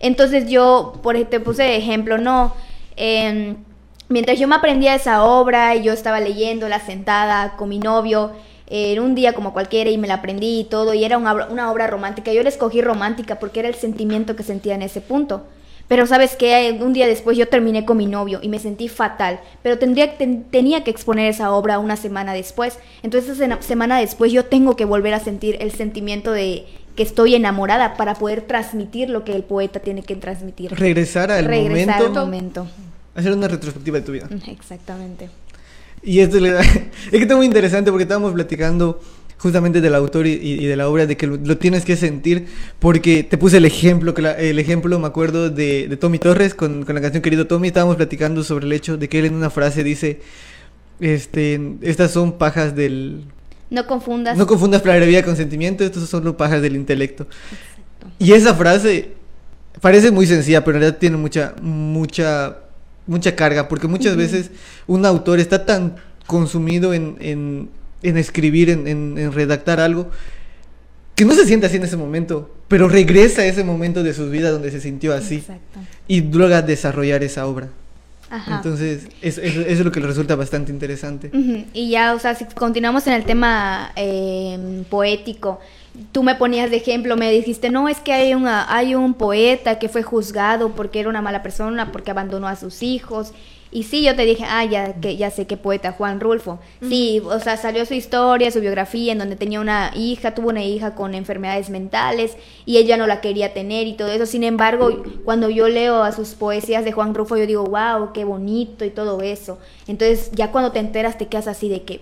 Entonces 0.00 0.48
yo, 0.48 0.94
por 1.02 1.16
ejemplo, 1.16 1.38
te 1.38 1.44
puse 1.44 1.64
de 1.64 1.76
ejemplo, 1.76 2.16
no, 2.16 2.54
em, 2.96 3.56
mientras 4.08 4.38
yo 4.38 4.48
me 4.48 4.54
aprendía 4.54 4.94
esa 4.94 5.24
obra 5.24 5.74
y 5.74 5.82
yo 5.82 5.92
estaba 5.92 6.20
leyéndola 6.20 6.80
sentada 6.80 7.56
con 7.56 7.68
mi 7.68 7.78
novio, 7.80 8.30
eh, 8.30 8.47
en 8.70 9.00
un 9.00 9.14
día 9.14 9.32
como 9.32 9.52
cualquiera 9.52 9.90
y 9.90 9.98
me 9.98 10.06
la 10.08 10.14
aprendí 10.14 10.60
y 10.60 10.64
todo, 10.64 10.94
y 10.94 11.04
era 11.04 11.16
una, 11.18 11.32
obra- 11.32 11.48
una 11.50 11.70
obra 11.72 11.86
romántica, 11.86 12.32
yo 12.32 12.42
la 12.42 12.48
escogí 12.48 12.80
romántica 12.82 13.38
porque 13.38 13.60
era 13.60 13.68
el 13.68 13.74
sentimiento 13.74 14.36
que 14.36 14.42
sentía 14.42 14.74
en 14.74 14.82
ese 14.82 15.00
punto. 15.00 15.44
Pero 15.88 16.06
sabes 16.06 16.36
que 16.36 16.78
un 16.82 16.92
día 16.92 17.06
después 17.06 17.38
yo 17.38 17.48
terminé 17.48 17.86
con 17.86 17.96
mi 17.96 18.04
novio 18.04 18.40
y 18.42 18.48
me 18.50 18.58
sentí 18.58 18.88
fatal, 18.88 19.40
pero 19.62 19.78
tendría, 19.78 20.18
ten- 20.18 20.44
tenía 20.50 20.84
que 20.84 20.90
exponer 20.90 21.30
esa 21.30 21.50
obra 21.50 21.78
una 21.78 21.96
semana 21.96 22.34
después. 22.34 22.78
Entonces 23.02 23.40
esa 23.40 23.62
semana 23.62 23.98
después 23.98 24.30
yo 24.30 24.44
tengo 24.44 24.76
que 24.76 24.84
volver 24.84 25.14
a 25.14 25.20
sentir 25.20 25.56
el 25.60 25.70
sentimiento 25.72 26.30
de 26.32 26.66
que 26.94 27.04
estoy 27.04 27.36
enamorada 27.36 27.94
para 27.96 28.14
poder 28.16 28.42
transmitir 28.42 29.08
lo 29.08 29.24
que 29.24 29.32
el 29.34 29.44
poeta 29.44 29.80
tiene 29.80 30.02
que 30.02 30.14
transmitir. 30.16 30.74
Regresar 30.74 31.30
al 31.30 31.46
Regresar 31.46 32.00
momento, 32.00 32.20
al 32.20 32.26
momento. 32.26 32.66
hacer 33.14 33.32
una 33.32 33.48
retrospectiva 33.48 33.98
de 34.00 34.04
tu 34.04 34.12
vida. 34.12 34.28
Exactamente. 34.46 35.30
Y 36.02 36.20
esto 36.20 36.38
le 36.40 36.52
da... 36.52 36.60
es 36.62 37.10
que 37.10 37.18
está 37.18 37.36
muy 37.36 37.46
interesante 37.46 37.90
porque 37.90 38.02
estábamos 38.04 38.32
platicando 38.32 39.00
justamente 39.38 39.80
del 39.80 39.94
autor 39.94 40.26
y, 40.26 40.32
y 40.32 40.66
de 40.66 40.74
la 40.74 40.88
obra, 40.88 41.06
de 41.06 41.16
que 41.16 41.26
lo, 41.28 41.36
lo 41.36 41.58
tienes 41.58 41.84
que 41.84 41.96
sentir, 41.96 42.46
porque 42.80 43.22
te 43.22 43.38
puse 43.38 43.58
el 43.58 43.64
ejemplo, 43.66 44.12
que 44.12 44.22
la- 44.22 44.32
el 44.36 44.58
ejemplo 44.58 44.98
me 44.98 45.06
acuerdo 45.06 45.48
de, 45.48 45.86
de 45.86 45.96
Tommy 45.96 46.18
Torres 46.18 46.54
con, 46.54 46.84
con 46.84 46.94
la 46.96 47.00
canción 47.00 47.22
Querido 47.22 47.46
Tommy, 47.46 47.68
estábamos 47.68 47.94
platicando 47.96 48.42
sobre 48.42 48.66
el 48.66 48.72
hecho 48.72 48.96
de 48.96 49.08
que 49.08 49.20
él 49.20 49.26
en 49.26 49.34
una 49.34 49.50
frase 49.50 49.84
dice, 49.84 50.20
este, 51.00 51.60
estas 51.82 52.10
son 52.10 52.32
pajas 52.38 52.74
del... 52.74 53.22
No 53.70 53.86
confundas. 53.86 54.36
No 54.36 54.46
confundas 54.46 54.82
palabrería 54.82 55.22
con 55.24 55.36
sentimiento, 55.36 55.84
estos 55.84 56.08
son 56.08 56.22
solo 56.22 56.36
pajas 56.36 56.60
del 56.62 56.74
intelecto. 56.74 57.24
Exacto. 57.24 58.08
Y 58.18 58.32
esa 58.32 58.54
frase 58.54 59.10
parece 59.80 60.10
muy 60.10 60.26
sencilla, 60.26 60.64
pero 60.64 60.78
en 60.78 60.80
realidad 60.82 60.98
tiene 60.98 61.16
mucha, 61.16 61.54
mucha, 61.62 62.56
mucha 63.08 63.34
carga, 63.34 63.66
porque 63.68 63.88
muchas 63.88 64.14
veces 64.16 64.50
un 64.86 65.04
autor 65.04 65.40
está 65.40 65.66
tan 65.66 65.96
consumido 66.26 66.94
en, 66.94 67.16
en, 67.18 67.68
en 68.02 68.16
escribir, 68.16 68.70
en, 68.70 69.32
redactar 69.32 69.80
algo, 69.80 70.10
que 71.16 71.24
no 71.24 71.34
se 71.34 71.44
siente 71.46 71.66
así 71.66 71.76
en 71.78 71.82
ese 71.84 71.96
momento, 71.96 72.54
pero 72.68 72.88
regresa 72.88 73.42
a 73.42 73.46
ese 73.46 73.64
momento 73.64 74.04
de 74.04 74.14
su 74.14 74.30
vida 74.30 74.50
donde 74.52 74.70
se 74.70 74.80
sintió 74.80 75.12
así 75.14 75.36
Exacto. 75.36 75.80
y 76.06 76.20
logra 76.20 76.62
desarrollar 76.62 77.24
esa 77.24 77.46
obra. 77.46 77.68
Ajá. 78.30 78.56
Entonces, 78.56 79.08
eso, 79.22 79.40
eso- 79.40 79.60
eso 79.62 79.70
es 79.70 79.80
lo 79.80 79.90
que 79.90 80.00
le 80.00 80.06
resulta 80.06 80.36
bastante 80.36 80.70
interesante. 80.70 81.30
Y 81.72 81.88
ya, 81.90 82.14
o 82.14 82.18
sea, 82.20 82.34
si 82.34 82.44
continuamos 82.44 83.06
en 83.06 83.14
el 83.14 83.24
tema 83.24 83.90
eh, 83.96 84.84
poético, 84.90 85.60
tú 86.12 86.22
me 86.22 86.34
ponías 86.34 86.70
de 86.70 86.76
ejemplo, 86.76 87.16
me 87.16 87.30
dijiste, 87.30 87.70
no, 87.70 87.88
es 87.88 88.00
que 88.00 88.12
hay, 88.12 88.34
una, 88.34 88.72
hay 88.74 88.94
un 88.94 89.14
poeta 89.14 89.78
que 89.78 89.88
fue 89.88 90.02
juzgado 90.02 90.70
porque 90.70 91.00
era 91.00 91.08
una 91.08 91.22
mala 91.22 91.42
persona, 91.42 91.92
porque 91.92 92.10
abandonó 92.10 92.48
a 92.48 92.56
sus 92.56 92.82
hijos. 92.82 93.32
Y 93.70 93.82
sí, 93.82 94.02
yo 94.02 94.16
te 94.16 94.24
dije, 94.24 94.44
ah, 94.48 94.64
ya, 94.64 94.94
que, 94.94 95.18
ya 95.18 95.30
sé 95.30 95.46
qué 95.46 95.58
poeta, 95.58 95.92
Juan 95.92 96.20
Rulfo. 96.20 96.58
Sí, 96.80 97.20
o 97.22 97.38
sea, 97.38 97.58
salió 97.58 97.84
su 97.84 97.92
historia, 97.92 98.50
su 98.50 98.60
biografía, 98.60 99.12
en 99.12 99.18
donde 99.18 99.36
tenía 99.36 99.60
una 99.60 99.92
hija, 99.94 100.34
tuvo 100.34 100.48
una 100.48 100.64
hija 100.64 100.94
con 100.94 101.14
enfermedades 101.14 101.68
mentales 101.68 102.36
y 102.64 102.78
ella 102.78 102.96
no 102.96 103.06
la 103.06 103.20
quería 103.20 103.52
tener 103.52 103.86
y 103.86 103.92
todo 103.92 104.08
eso. 104.08 104.24
Sin 104.24 104.42
embargo, 104.42 105.02
cuando 105.24 105.50
yo 105.50 105.68
leo 105.68 106.02
a 106.02 106.12
sus 106.12 106.30
poesías 106.30 106.82
de 106.84 106.92
Juan 106.92 107.14
Rulfo, 107.14 107.36
yo 107.36 107.46
digo, 107.46 107.64
wow, 107.64 108.14
qué 108.14 108.24
bonito 108.24 108.86
y 108.86 108.90
todo 108.90 109.20
eso. 109.20 109.58
Entonces, 109.86 110.30
ya 110.32 110.50
cuando 110.50 110.72
te 110.72 110.78
enteras, 110.78 111.18
te 111.18 111.26
quedas 111.26 111.46
así 111.46 111.68
de 111.68 111.82
que, 111.82 112.00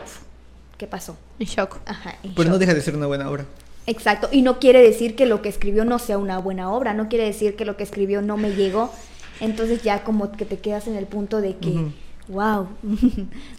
¿qué 0.78 0.86
pasó? 0.86 1.16
En 1.40 1.48
shock. 1.48 1.78
Ajá, 1.84 2.14
en 2.22 2.32
Pero 2.34 2.48
no 2.48 2.58
deja 2.58 2.74
de 2.74 2.80
ser 2.80 2.94
una 2.94 3.06
buena 3.06 3.28
obra. 3.28 3.44
Exacto, 3.86 4.28
y 4.32 4.42
no 4.42 4.58
quiere 4.58 4.82
decir 4.82 5.14
que 5.14 5.26
lo 5.26 5.42
que 5.42 5.48
escribió 5.48 5.84
no 5.84 5.98
sea 5.98 6.18
una 6.18 6.38
buena 6.38 6.72
obra, 6.72 6.92
no 6.92 7.08
quiere 7.08 7.24
decir 7.24 7.54
que 7.54 7.64
lo 7.64 7.76
que 7.76 7.84
escribió 7.84 8.20
no 8.20 8.36
me 8.36 8.54
llegó. 8.54 8.92
Entonces 9.40 9.82
ya 9.82 10.02
como 10.02 10.32
que 10.32 10.44
te 10.44 10.58
quedas 10.58 10.88
en 10.88 10.96
el 10.96 11.06
punto 11.06 11.40
de 11.40 11.56
que, 11.56 11.92
wow, 12.28 12.68
no 12.82 12.96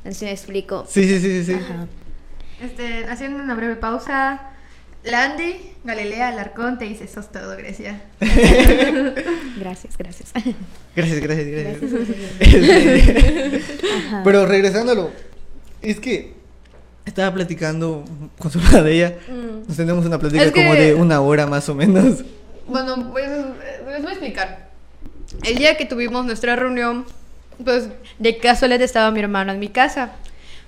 sé 0.04 0.14
si 0.14 0.26
me 0.26 0.32
explico. 0.32 0.86
Sí, 0.88 1.04
sí, 1.04 1.20
sí, 1.20 1.44
sí. 1.44 1.46
sí. 1.46 1.54
Ajá. 1.54 1.88
Este, 2.62 3.06
haciendo 3.06 3.42
una 3.42 3.54
breve 3.54 3.76
pausa, 3.76 4.52
Landy, 5.04 5.56
Galilea, 5.84 6.30
Alarcón 6.30 6.78
te 6.78 6.86
dice, 6.86 7.08
sos 7.08 7.32
todo, 7.32 7.56
Grecia. 7.56 8.02
Gracias, 9.60 9.98
gracias. 9.98 10.34
Gracias, 10.96 11.20
gracias, 11.22 11.48
gracias. 11.48 11.92
Gracias. 12.40 13.64
Ajá. 14.08 14.22
Pero 14.24 14.46
regresándolo, 14.46 15.12
es 15.82 16.00
que 16.00 16.37
estaba 17.10 17.34
platicando 17.34 18.04
con 18.38 18.52
su 18.52 18.60
madre 18.62 18.84
de 18.84 18.94
ella. 18.96 19.16
Mm. 19.28 19.68
Nos 19.68 19.78
tenemos 19.78 20.06
una 20.06 20.20
plática 20.20 20.44
Es 20.44 20.52
que- 20.52 20.62
como 20.64 20.74
de 20.76 20.94
una 20.94 21.22
hora 21.22 21.48
más 21.48 21.68
o 21.70 21.76
menos. 21.76 22.24
Bueno, 22.68 23.10
pues 23.12 23.30
les 23.30 24.02
voy 24.02 24.10
a 24.10 24.14
explicar. 24.14 24.70
El 25.44 25.58
día 25.58 25.78
que 25.78 25.86
tuvimos 25.86 26.26
nuestra 26.26 26.56
reunión, 26.56 27.06
pues 27.64 27.90
de 28.20 28.38
casualidad 28.38 28.82
estaba 28.82 29.10
mi 29.12 29.20
hermano 29.22 29.52
en 29.54 29.60
mi 29.60 29.70
casa. 29.70 30.12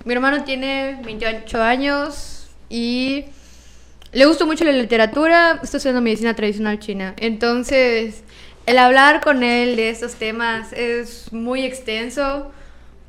Mi 0.05 0.13
hermano 0.13 0.43
tiene 0.45 0.99
28 1.03 1.61
años 1.61 2.47
y 2.69 3.25
le 4.13 4.25
gusta 4.25 4.45
mucho 4.45 4.63
la 4.63 4.71
literatura, 4.71 5.59
está 5.61 5.77
estudiando 5.77 6.01
medicina 6.01 6.33
tradicional 6.35 6.79
china. 6.79 7.13
Entonces, 7.17 8.23
el 8.65 8.77
hablar 8.77 9.19
con 9.21 9.43
él 9.43 9.75
de 9.75 9.89
estos 9.89 10.13
temas 10.15 10.71
es 10.73 11.33
muy 11.33 11.63
extenso 11.65 12.51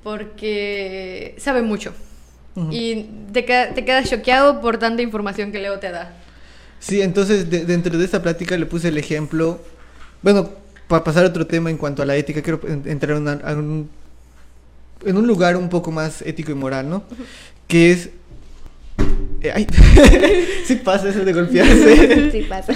porque 0.02 1.34
sabe 1.38 1.62
mucho. 1.62 1.94
Y 2.70 3.06
te, 3.32 3.42
te 3.42 3.84
quedas 3.84 4.10
choqueado 4.10 4.60
por 4.60 4.78
tanta 4.78 5.02
información 5.02 5.52
que 5.52 5.58
Leo 5.60 5.78
te 5.78 5.90
da. 5.90 6.12
Sí, 6.78 7.00
entonces 7.00 7.48
de- 7.50 7.64
dentro 7.64 7.96
de 7.96 8.04
esta 8.04 8.20
plática 8.22 8.56
le 8.58 8.66
puse 8.66 8.88
el 8.88 8.98
ejemplo, 8.98 9.60
bueno, 10.22 10.50
para 10.88 11.04
pasar 11.04 11.24
a 11.24 11.28
otro 11.28 11.46
tema 11.46 11.70
en 11.70 11.76
cuanto 11.76 12.02
a 12.02 12.06
la 12.06 12.16
ética, 12.16 12.42
quiero 12.42 12.60
en- 12.66 12.82
entrar 12.86 13.16
en, 13.16 13.22
una- 13.22 13.40
a 13.44 13.52
un, 13.54 13.88
en 15.06 15.16
un 15.16 15.26
lugar 15.26 15.56
un 15.56 15.68
poco 15.68 15.90
más 15.90 16.22
ético 16.22 16.50
y 16.50 16.54
moral, 16.54 16.88
¿no? 16.90 17.04
Que 17.68 17.92
es... 17.92 18.10
eh, 19.42 19.52
ay, 19.54 19.66
sí 20.66 20.74
pasa 20.76 21.08
eso 21.10 21.24
de 21.24 21.32
golpearse. 21.32 22.30
Sí 22.32 22.42
pasa. 22.48 22.72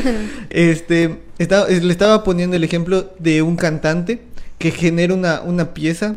Este, 0.51 1.19
estaba, 1.39 1.69
es- 1.69 1.83
le 1.83 1.93
estaba 1.93 2.23
poniendo 2.25 2.57
el 2.57 2.65
ejemplo 2.65 3.13
de 3.19 3.43
un 3.43 3.57
cantante 3.57 4.21
que 4.59 4.71
genera 4.71 5.13
una, 5.15 5.41
una 5.43 5.75
pieza, 5.75 6.17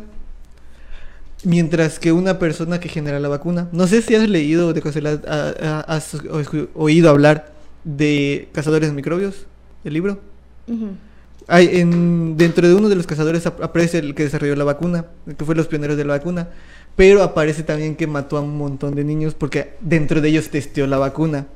mientras 1.44 1.98
que 1.98 2.12
una 2.12 2.38
persona 2.38 2.80
que 2.80 2.88
genera 2.88 3.20
la 3.20 3.28
vacuna. 3.28 3.68
No 3.72 3.86
sé 3.86 4.02
si 4.02 4.14
has 4.14 4.28
leído 4.28 4.68
o 4.68 4.74
has 5.86 6.16
oído 6.74 7.10
hablar 7.10 7.52
de 7.84 8.48
Cazadores 8.52 8.88
de 8.88 8.94
Microbios, 8.94 9.46
el 9.84 9.92
libro. 9.94 10.20
Hay 11.46 11.78
en, 11.78 12.36
dentro 12.36 12.68
de 12.68 12.74
uno 12.74 12.88
de 12.90 12.96
los 12.96 13.06
cazadores 13.06 13.46
ap- 13.46 13.62
aparece 13.62 13.98
el 13.98 14.14
que 14.14 14.24
desarrolló 14.24 14.54
la 14.54 14.64
vacuna, 14.64 15.06
el 15.26 15.36
que 15.36 15.46
fue 15.46 15.54
los 15.54 15.66
pioneros 15.66 15.96
de 15.96 16.04
la 16.04 16.14
vacuna, 16.14 16.50
pero 16.94 17.22
aparece 17.22 17.62
también 17.62 17.96
que 17.96 18.06
mató 18.06 18.36
a 18.36 18.42
un 18.42 18.58
montón 18.58 18.94
de 18.94 19.04
niños 19.04 19.34
porque 19.34 19.74
dentro 19.80 20.20
de 20.20 20.28
ellos 20.28 20.50
testeó 20.50 20.86
la 20.86 20.98
vacuna. 20.98 21.46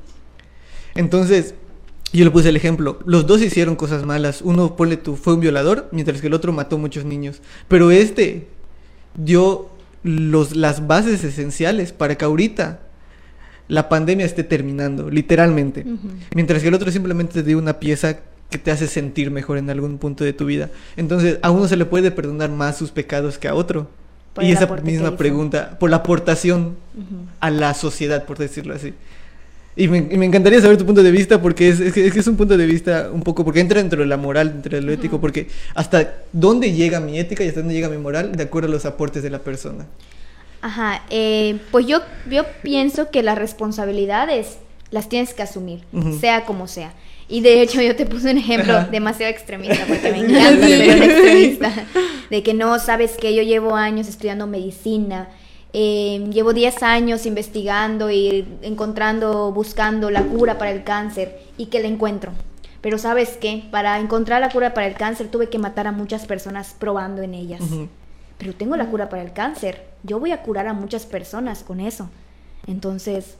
Entonces, 0.95 1.53
yo 2.11 2.25
le 2.25 2.31
puse 2.31 2.49
el 2.49 2.55
ejemplo, 2.55 2.99
los 3.05 3.27
dos 3.27 3.41
hicieron 3.41 3.75
cosas 3.75 4.03
malas, 4.05 4.41
uno, 4.41 4.75
ponle 4.75 4.97
tú, 4.97 5.15
fue 5.15 5.33
un 5.35 5.41
violador, 5.41 5.89
mientras 5.91 6.21
que 6.21 6.27
el 6.27 6.33
otro 6.33 6.53
mató 6.53 6.77
muchos 6.79 7.05
niños, 7.05 7.41
pero 7.67 7.91
este 7.91 8.47
dio 9.15 9.69
los, 10.03 10.55
las 10.55 10.87
bases 10.87 11.23
esenciales 11.23 11.93
para 11.93 12.15
que 12.15 12.25
ahorita 12.25 12.79
la 13.67 13.89
pandemia 13.89 14.25
esté 14.25 14.43
terminando, 14.43 15.09
literalmente. 15.09 15.85
Mientras 16.35 16.61
que 16.61 16.67
el 16.67 16.73
otro 16.73 16.91
simplemente 16.91 17.33
te 17.33 17.43
dio 17.43 17.57
una 17.57 17.79
pieza 17.79 18.19
que 18.49 18.57
te 18.57 18.71
hace 18.71 18.87
sentir 18.87 19.31
mejor 19.31 19.57
en 19.57 19.69
algún 19.69 19.97
punto 19.97 20.23
de 20.23 20.33
tu 20.33 20.45
vida. 20.45 20.69
Entonces, 20.95 21.39
a 21.41 21.49
uno 21.49 21.67
se 21.67 21.75
le 21.75 21.85
puede 21.85 22.11
perdonar 22.11 22.49
más 22.49 22.77
sus 22.77 22.91
pecados 22.91 23.37
que 23.37 23.47
a 23.47 23.55
otro. 23.55 23.89
Por 24.33 24.43
y 24.43 24.51
esa 24.51 24.67
misma 24.67 25.15
pregunta, 25.15 25.77
por 25.79 25.89
la 25.89 25.97
aportación 25.97 26.75
a 27.39 27.49
la 27.49 27.73
sociedad, 27.73 28.25
por 28.25 28.37
decirlo 28.37 28.75
así. 28.75 28.93
Y 29.75 29.87
me, 29.87 29.97
y 29.97 30.17
me 30.17 30.25
encantaría 30.25 30.61
saber 30.61 30.77
tu 30.77 30.85
punto 30.85 31.01
de 31.01 31.11
vista 31.11 31.41
porque 31.41 31.69
es, 31.69 31.79
es 31.79 31.93
que, 31.93 32.05
es 32.05 32.13
que 32.13 32.19
es 32.19 32.27
un 32.27 32.37
punto 32.37 32.57
de 32.57 32.65
vista 32.65 33.09
un 33.11 33.21
poco, 33.23 33.43
porque 33.43 33.59
entra 33.59 33.81
dentro 33.81 34.01
de 34.01 34.05
la 34.05 34.17
moral, 34.17 34.53
dentro 34.53 34.75
de 34.75 34.81
lo 34.81 34.91
ético, 34.91 35.19
porque 35.19 35.47
hasta 35.73 36.13
dónde 36.31 36.73
llega 36.73 36.99
mi 36.99 37.17
ética 37.19 37.43
y 37.43 37.47
hasta 37.47 37.61
dónde 37.61 37.73
llega 37.73 37.89
mi 37.89 37.97
moral 37.97 38.35
de 38.35 38.43
acuerdo 38.43 38.67
a 38.67 38.71
los 38.71 38.85
aportes 38.85 39.23
de 39.23 39.31
la 39.31 39.39
persona. 39.39 39.87
Ajá, 40.61 41.03
eh, 41.09 41.57
pues 41.71 41.87
yo, 41.87 42.01
yo 42.29 42.45
pienso 42.61 43.09
que 43.09 43.23
las 43.23 43.37
responsabilidades 43.37 44.59
las 44.91 45.09
tienes 45.09 45.33
que 45.33 45.41
asumir, 45.41 45.81
sea 46.21 46.45
como 46.45 46.67
sea. 46.67 46.93
Y 47.27 47.41
de 47.41 47.61
hecho 47.61 47.81
yo 47.81 47.95
te 47.95 48.05
puse 48.05 48.29
un 48.29 48.37
ejemplo 48.37 48.77
Ajá. 48.77 48.89
demasiado 48.91 49.31
extremista, 49.31 49.85
porque 49.87 50.11
me 50.11 50.19
encanta 50.25 50.67
ser 50.67 50.95
un 50.95 51.03
extremista, 51.03 51.73
de 52.29 52.43
que 52.43 52.53
no, 52.53 52.77
sabes 52.79 53.13
que 53.19 53.33
yo 53.33 53.41
llevo 53.41 53.75
años 53.75 54.07
estudiando 54.07 54.45
medicina, 54.45 55.29
eh, 55.73 56.27
llevo 56.31 56.53
10 56.53 56.83
años 56.83 57.25
investigando 57.25 58.11
y 58.11 58.45
encontrando, 58.61 59.51
buscando 59.51 60.11
la 60.11 60.21
cura 60.23 60.57
para 60.57 60.71
el 60.71 60.83
cáncer 60.83 61.39
y 61.57 61.65
que 61.67 61.81
la 61.81 61.87
encuentro. 61.87 62.31
Pero 62.81 62.97
sabes 62.97 63.37
qué, 63.39 63.63
para 63.71 63.99
encontrar 63.99 64.41
la 64.41 64.49
cura 64.49 64.73
para 64.73 64.87
el 64.87 64.93
cáncer 64.95 65.29
tuve 65.29 65.49
que 65.49 65.57
matar 65.57 65.87
a 65.87 65.91
muchas 65.91 66.25
personas 66.25 66.75
probando 66.77 67.21
en 67.21 67.33
ellas 67.33 67.61
Ujú. 67.61 67.87
pero 68.37 68.53
tengo 68.53 68.75
la 68.75 68.87
cura 68.87 69.07
para 69.09 69.21
el 69.23 69.31
cáncer. 69.33 69.83
Yo 70.03 70.19
voy 70.19 70.31
a 70.31 70.41
curar 70.43 70.67
a 70.67 70.73
muchas 70.73 71.05
personas 71.05 71.63
con 71.63 71.79
eso. 71.79 72.09
Entonces, 72.67 73.37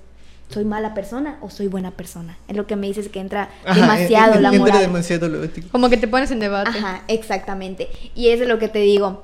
¿soy 0.49 0.63
mala 0.65 0.93
persona 0.93 1.37
o 1.41 1.49
soy 1.49 1.67
buena 1.67 1.91
persona? 1.91 2.37
Es 2.47 2.55
lo 2.55 2.67
que 2.67 2.75
me 2.77 2.87
dices 2.87 3.09
que 3.09 3.19
entra 3.19 3.49
Ajá, 3.65 3.79
demasiado 3.81 4.35
en- 4.35 4.43
la 4.43 4.49
entra 4.49 4.59
moral. 4.61 4.81
demasiado 4.81 5.27
lo 5.27 5.43
ético. 5.43 5.67
Como 5.71 5.89
que 5.89 5.97
te 5.97 6.07
pones 6.07 6.31
en 6.31 6.39
debate. 6.39 6.69
Ajá, 6.69 7.03
exactamente. 7.07 7.89
Y 8.15 8.29
eso 8.29 8.43
es 8.43 8.49
lo 8.49 8.59
que 8.59 8.69
te 8.69 8.79
digo. 8.79 9.23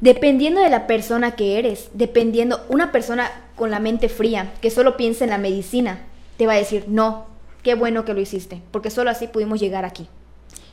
Dependiendo 0.00 0.60
de 0.60 0.70
la 0.70 0.86
persona 0.86 1.32
que 1.32 1.58
eres, 1.58 1.90
dependiendo, 1.92 2.64
una 2.68 2.90
persona 2.90 3.30
con 3.54 3.70
la 3.70 3.80
mente 3.80 4.08
fría, 4.08 4.52
que 4.62 4.70
solo 4.70 4.96
piensa 4.96 5.24
en 5.24 5.30
la 5.30 5.38
medicina, 5.38 6.00
te 6.38 6.46
va 6.46 6.54
a 6.54 6.56
decir, 6.56 6.86
no, 6.88 7.26
qué 7.62 7.74
bueno 7.74 8.04
que 8.04 8.14
lo 8.14 8.20
hiciste, 8.20 8.62
porque 8.70 8.90
solo 8.90 9.10
así 9.10 9.26
pudimos 9.26 9.60
llegar 9.60 9.84
aquí. 9.84 10.08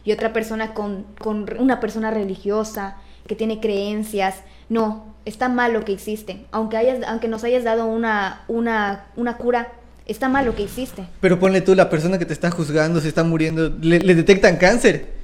Y 0.06 0.13
otra 0.13 0.32
persona 0.32 0.74
con, 0.74 1.06
con 1.20 1.46
una 1.60 1.82
persona 1.82 2.12
religiosa, 2.12 2.96
que 3.28 3.36
tiene 3.36 3.60
creencias, 3.60 4.36
no, 4.70 5.13
está 5.26 5.50
mal 5.50 5.74
lo 5.74 5.84
que 5.84 5.92
hiciste. 5.92 6.46
Aunque, 6.52 6.78
hayas, 6.78 7.06
aunque 7.06 7.28
nos 7.28 7.44
hayas 7.44 7.66
dado 7.66 7.86
una, 7.86 8.44
una, 8.48 9.08
una 9.18 9.36
cura, 9.36 9.74
está 10.06 10.30
mal 10.30 10.46
lo 10.46 10.56
que 10.56 10.63
hiciste. 10.63 11.04
Pero 11.20 11.38
ponle 11.38 11.62
tú, 11.62 11.76
la 11.76 11.90
persona 11.90 12.18
que 12.18 12.26
te 12.26 12.34
está 12.34 12.50
juzgando, 12.50 13.02
se 13.02 13.10
está 13.10 13.26
muriendo, 13.26 13.70
le, 13.82 14.00
le 14.00 14.16
detectan 14.16 14.56
cáncer. 14.56 15.16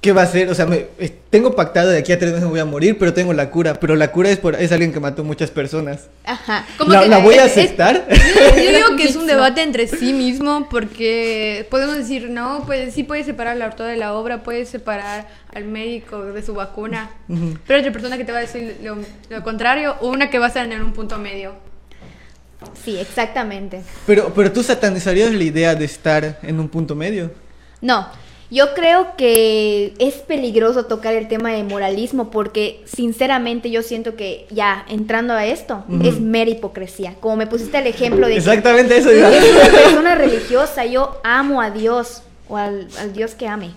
¿Qué 0.00 0.12
va 0.12 0.20
a 0.20 0.24
hacer? 0.24 0.48
O 0.48 0.54
sea, 0.54 0.64
me, 0.64 0.86
eh, 1.00 1.12
tengo 1.28 1.56
pactado 1.56 1.90
de 1.90 1.98
aquí 1.98 2.12
a 2.12 2.18
tres 2.20 2.30
meses 2.30 2.44
me 2.44 2.50
voy 2.50 2.60
a 2.60 2.64
morir, 2.64 2.96
pero 2.98 3.12
tengo 3.12 3.32
la 3.32 3.50
cura. 3.50 3.74
Pero 3.80 3.96
la 3.96 4.12
cura 4.12 4.30
es 4.30 4.38
por 4.38 4.54
es 4.54 4.70
alguien 4.70 4.92
que 4.92 5.00
mató 5.00 5.24
muchas 5.24 5.50
personas. 5.50 6.06
Ajá. 6.24 6.64
Como 6.78 6.92
¿La, 6.92 7.02
que- 7.02 7.08
la 7.08 7.18
voy 7.18 7.34
a 7.34 7.46
es- 7.46 7.52
aceptar? 7.52 8.06
Yo 8.08 8.72
digo 8.72 8.94
que 8.96 9.04
es 9.08 9.16
un 9.16 9.26
debate 9.26 9.60
entre 9.62 9.88
sí 9.88 10.12
mismo 10.12 10.68
porque 10.70 11.66
podemos 11.68 11.96
decir, 11.96 12.30
no, 12.30 12.62
pues 12.64 12.94
sí 12.94 13.02
puedes 13.02 13.26
separar 13.26 13.54
al 13.56 13.62
autor 13.62 13.88
de 13.88 13.96
la 13.96 14.14
obra, 14.14 14.44
puedes 14.44 14.68
separar 14.68 15.26
al 15.52 15.64
médico 15.64 16.22
de 16.26 16.42
su 16.42 16.54
vacuna, 16.54 17.10
pero 17.66 17.80
otra 17.80 17.90
persona 17.92 18.16
que 18.16 18.24
te 18.24 18.30
va 18.30 18.38
a 18.38 18.42
decir 18.42 18.76
lo, 18.84 18.98
lo 19.30 19.42
contrario 19.42 19.96
o 20.00 20.08
una 20.10 20.30
que 20.30 20.38
va 20.38 20.44
a 20.44 20.48
estar 20.48 20.64
en 20.70 20.80
un 20.80 20.92
punto 20.92 21.18
medio. 21.18 21.54
Sí, 22.84 22.98
exactamente. 22.98 23.82
pero, 24.06 24.32
pero 24.34 24.52
tú 24.52 24.62
satanizarías 24.62 25.32
la 25.32 25.42
idea 25.44 25.74
de 25.74 25.84
estar 25.84 26.38
en 26.42 26.58
un 26.60 26.68
punto 26.68 26.94
medio. 26.94 27.30
No, 27.80 28.06
yo 28.50 28.72
creo 28.74 29.14
que 29.16 29.92
es 29.98 30.14
peligroso 30.16 30.86
tocar 30.86 31.14
el 31.14 31.28
tema 31.28 31.52
de 31.52 31.64
moralismo 31.64 32.30
porque 32.30 32.80
sinceramente 32.86 33.70
yo 33.70 33.82
siento 33.82 34.16
que 34.16 34.46
ya 34.50 34.86
entrando 34.88 35.34
a 35.34 35.44
esto 35.44 35.84
es 36.02 36.20
mera 36.20 36.50
hipocresía. 36.50 37.14
Como 37.20 37.36
me 37.36 37.46
pusiste 37.46 37.78
el 37.78 37.86
ejemplo 37.86 38.26
de 38.26 38.32
que 38.32 38.38
Exactamente 38.38 38.96
eso. 38.96 39.12
iba. 39.12 39.30
es 39.30 39.50
una 39.50 39.70
persona 39.70 40.14
religiosa, 40.14 40.86
yo 40.86 41.20
amo 41.24 41.60
a 41.60 41.70
Dios 41.70 42.22
o 42.48 42.56
al, 42.56 42.88
al 42.98 43.12
Dios 43.12 43.34
que 43.34 43.46
ame. 43.46 43.70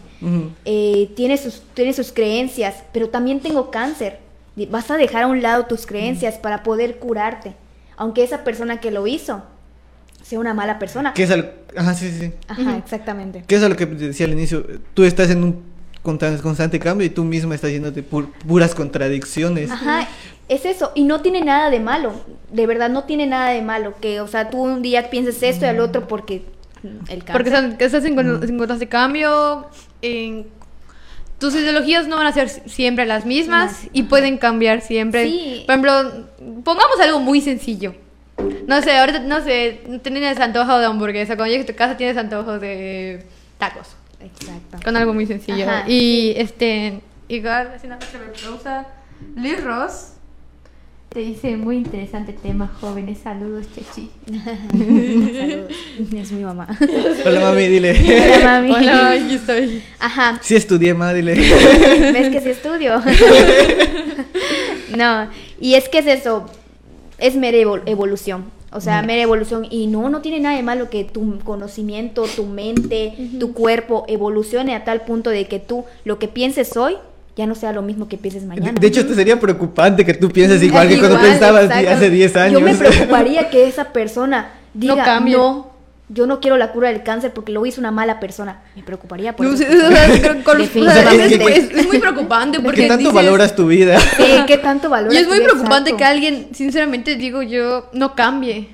Eh, 0.66 1.10
tiene, 1.16 1.38
sus, 1.38 1.62
tiene 1.74 1.94
sus 1.94 2.12
creencias, 2.12 2.84
pero 2.94 3.10
también 3.10 3.40
tengo 3.42 3.72
cáncer. 3.72 4.20
Vas 4.70 4.90
a 4.92 4.98
dejar 4.98 5.24
a 5.24 5.28
un 5.28 5.42
lado 5.42 5.66
tus 5.66 5.86
creencias 5.86 6.38
para 6.38 6.64
poder 6.64 6.98
curarte. 7.00 7.56
Aunque 7.98 8.24
esa 8.24 8.44
persona 8.44 8.80
que 8.80 8.92
lo 8.92 9.06
hizo 9.08 9.44
sea 10.24 10.40
una 10.40 10.54
mala 10.54 10.80
persona. 10.80 11.14
¿Qué 11.14 11.24
es 11.24 11.32
al... 11.32 11.52
Ajá, 11.76 11.94
sí, 11.94 12.10
sí, 12.12 12.20
sí. 12.20 12.34
Ajá, 12.48 12.78
exactamente. 12.78 13.44
¿Qué 13.48 13.56
es 13.56 13.64
a 13.64 13.70
lo 13.70 13.76
que 13.76 13.86
te 13.86 14.08
decía 14.08 14.26
al 14.26 14.34
inicio? 14.34 14.66
Tú 14.94 15.04
estás 15.04 15.30
en 15.30 15.44
un 15.44 15.64
constante 16.04 16.80
cambio 16.80 17.06
y 17.06 17.10
tú 17.10 17.24
misma 17.24 17.56
estás 17.56 17.72
yéndote 17.72 18.04
por 18.04 18.32
puras 18.32 18.74
contradicciones. 18.76 19.70
Ajá, 19.72 20.08
es 20.48 20.66
eso. 20.66 20.92
Y 20.96 21.04
no 21.04 21.22
tiene 21.22 21.42
nada 21.42 21.70
de 21.70 21.80
malo. 21.80 22.14
De 22.52 22.66
verdad, 22.68 22.90
no 22.90 23.04
tiene 23.04 23.28
nada 23.28 23.52
de 23.52 23.62
malo. 23.62 23.94
Que, 24.02 24.20
o 24.22 24.28
sea, 24.28 24.50
tú 24.50 24.58
un 24.62 24.82
día 24.82 25.10
pienses 25.10 25.42
esto 25.44 25.66
y 25.66 25.70
al 25.70 25.80
otro 25.80 26.08
porque 26.08 26.44
el 26.84 27.20
cáncer. 27.24 27.32
Porque 27.34 27.50
están- 27.50 27.78
que 27.78 27.86
estás 27.86 28.04
en, 28.06 28.18
en 28.20 28.58
constante 28.58 28.88
cambio, 28.90 29.68
en- 30.02 30.48
tus 31.38 31.56
ideologías 31.56 32.08
no 32.08 32.18
van 32.18 32.28
a 32.28 32.34
ser 32.34 32.50
siempre 32.50 33.06
las 33.06 33.26
mismas 33.26 33.84
No. 33.86 33.90
y 33.94 34.04
pueden 34.04 34.38
cambiar 34.38 34.82
siempre. 34.82 35.26
Sí. 35.26 35.64
Por 35.66 35.74
ejemplo, 35.76 36.28
pongamos 36.64 37.00
algo 37.02 37.20
muy 37.20 37.42
sencillo. 37.42 37.96
No 38.72 38.82
sé, 38.82 38.98
ahorita 38.98 39.20
no 39.20 39.44
sé, 39.44 39.82
tienes 40.02 40.40
antojo 40.40 40.80
de 40.80 40.86
hamburguesa, 40.86 41.36
cuando 41.36 41.52
llegues 41.52 41.66
a 41.70 41.74
tu 41.74 41.78
casa 41.78 41.98
tienes 41.98 42.16
antojo 42.16 42.58
de 42.58 43.22
tacos. 43.58 43.88
Exacto. 44.22 44.78
Con 44.82 44.96
algo 44.96 45.14
muy 45.14 45.26
sencillo. 45.26 45.66
Ajá, 45.70 45.84
y 45.90 46.34
este, 46.38 47.02
igual, 47.28 47.74
haciendo 47.76 47.98
pregunta, 48.00 48.88
Liz 49.36 49.62
Ross 49.62 50.14
te 51.10 51.20
dice 51.20 51.58
muy 51.58 51.76
interesante 51.76 52.32
tema, 52.32 52.72
jóvenes. 52.80 53.18
Saludos, 53.22 53.66
Chechi. 53.76 54.10
Saludos. 54.32 55.72
Es 56.16 56.32
mi 56.32 56.44
mamá. 56.46 56.66
Hola 57.26 57.42
mami, 57.42 57.68
dile. 57.68 57.92
Hola, 57.92 58.62
mami. 58.62 58.72
Hola, 58.72 59.10
aquí 59.12 59.36
estoy. 59.36 59.84
Ajá. 60.00 60.40
Sí 60.42 60.56
estudié, 60.56 60.94
ma, 60.94 61.14
dile. 61.14 61.34
¿Ves 61.36 62.30
que 62.30 62.40
sí 62.40 62.50
estudio? 62.52 63.02
no, 64.96 65.30
y 65.60 65.74
es 65.74 65.90
que 65.90 65.98
es 66.00 66.08
eso, 66.08 66.50
es 67.18 67.36
mera 67.36 67.58
evol- 67.58 67.84
evolución. 67.86 68.61
O 68.74 68.80
sea, 68.80 69.02
mera 69.02 69.22
evolución. 69.22 69.68
Y 69.70 69.88
no, 69.88 70.10
no 70.10 70.22
tiene 70.22 70.40
nada 70.40 70.56
de 70.56 70.64
malo 70.64 70.90
que 70.90 71.04
tu 71.04 71.40
conocimiento, 71.40 72.24
tu 72.24 72.46
mente, 72.46 73.14
tu 73.40 73.54
cuerpo 73.54 74.06
evolucione 74.08 74.76
a 74.76 74.84
tal 74.86 75.02
punto 75.02 75.30
de 75.30 75.46
que 75.46 75.60
tú 75.60 75.86
lo 76.06 76.20
que 76.20 76.28
pienses 76.28 76.78
hoy 76.78 76.96
ya 77.36 77.46
no 77.46 77.56
sea 77.56 77.72
lo 77.72 77.82
mismo 77.82 78.08
que 78.08 78.18
pienses 78.18 78.44
mañana. 78.44 78.80
de 78.80 78.88
hecho, 78.88 79.06
te 79.06 79.16
sería 79.16 79.40
preocupante 79.40 80.06
que 80.06 80.14
tú 80.14 80.30
pienses 80.30 80.62
igual 80.64 80.90
que 80.90 81.00
cuando 81.00 81.20
pensabas 81.20 81.66
exacto. 81.66 81.90
hace 81.90 82.10
10 82.10 82.36
años. 82.36 82.60
Yo 82.60 82.66
me 82.66 82.76
preocuparía 82.76 83.50
que 83.50 83.68
esa 83.68 83.92
persona 83.92 84.52
diga, 84.74 85.04
cambie. 85.04 85.36
no, 85.38 85.71
yo 86.14 86.28
no 86.28 86.42
quiero 86.42 86.58
la 86.58 86.72
cura 86.74 86.90
del 86.90 87.04
cáncer 87.04 87.32
porque 87.34 87.52
lo 87.54 87.66
hizo 87.66 87.80
una 87.80 87.92
mala 87.92 88.20
persona. 88.20 88.62
Me 88.76 88.84
preocuparía 88.84 89.34
por 89.36 89.46
No 89.46 89.54
eso. 89.54 89.64
o 89.64 89.92
sea, 89.92 90.08
creo- 90.22 90.44
con- 90.44 90.60
o 90.62 90.66
sea, 90.66 90.74
Definitivamente. 91.06 91.58
es, 91.58 91.72
es 91.72 91.88
muy 91.88 92.00
preocupante 92.00 92.60
porque 92.60 92.82
¿Qué 92.82 92.88
tanto 92.90 93.10
dices- 93.10 93.14
valoras 93.14 93.56
tu 93.56 93.68
vida? 93.68 93.98
Sí, 94.18 94.24
¿Qué 94.46 94.58
tanto 94.58 94.90
valor? 94.90 95.14
Y 95.14 95.18
es 95.18 95.28
muy 95.28 95.40
preocupante 95.40 95.96
que 95.96 96.04
alguien, 96.04 96.50
sinceramente 96.54 97.16
digo 97.16 97.42
yo, 97.44 97.90
no 97.94 98.14
cambie. 98.16 98.68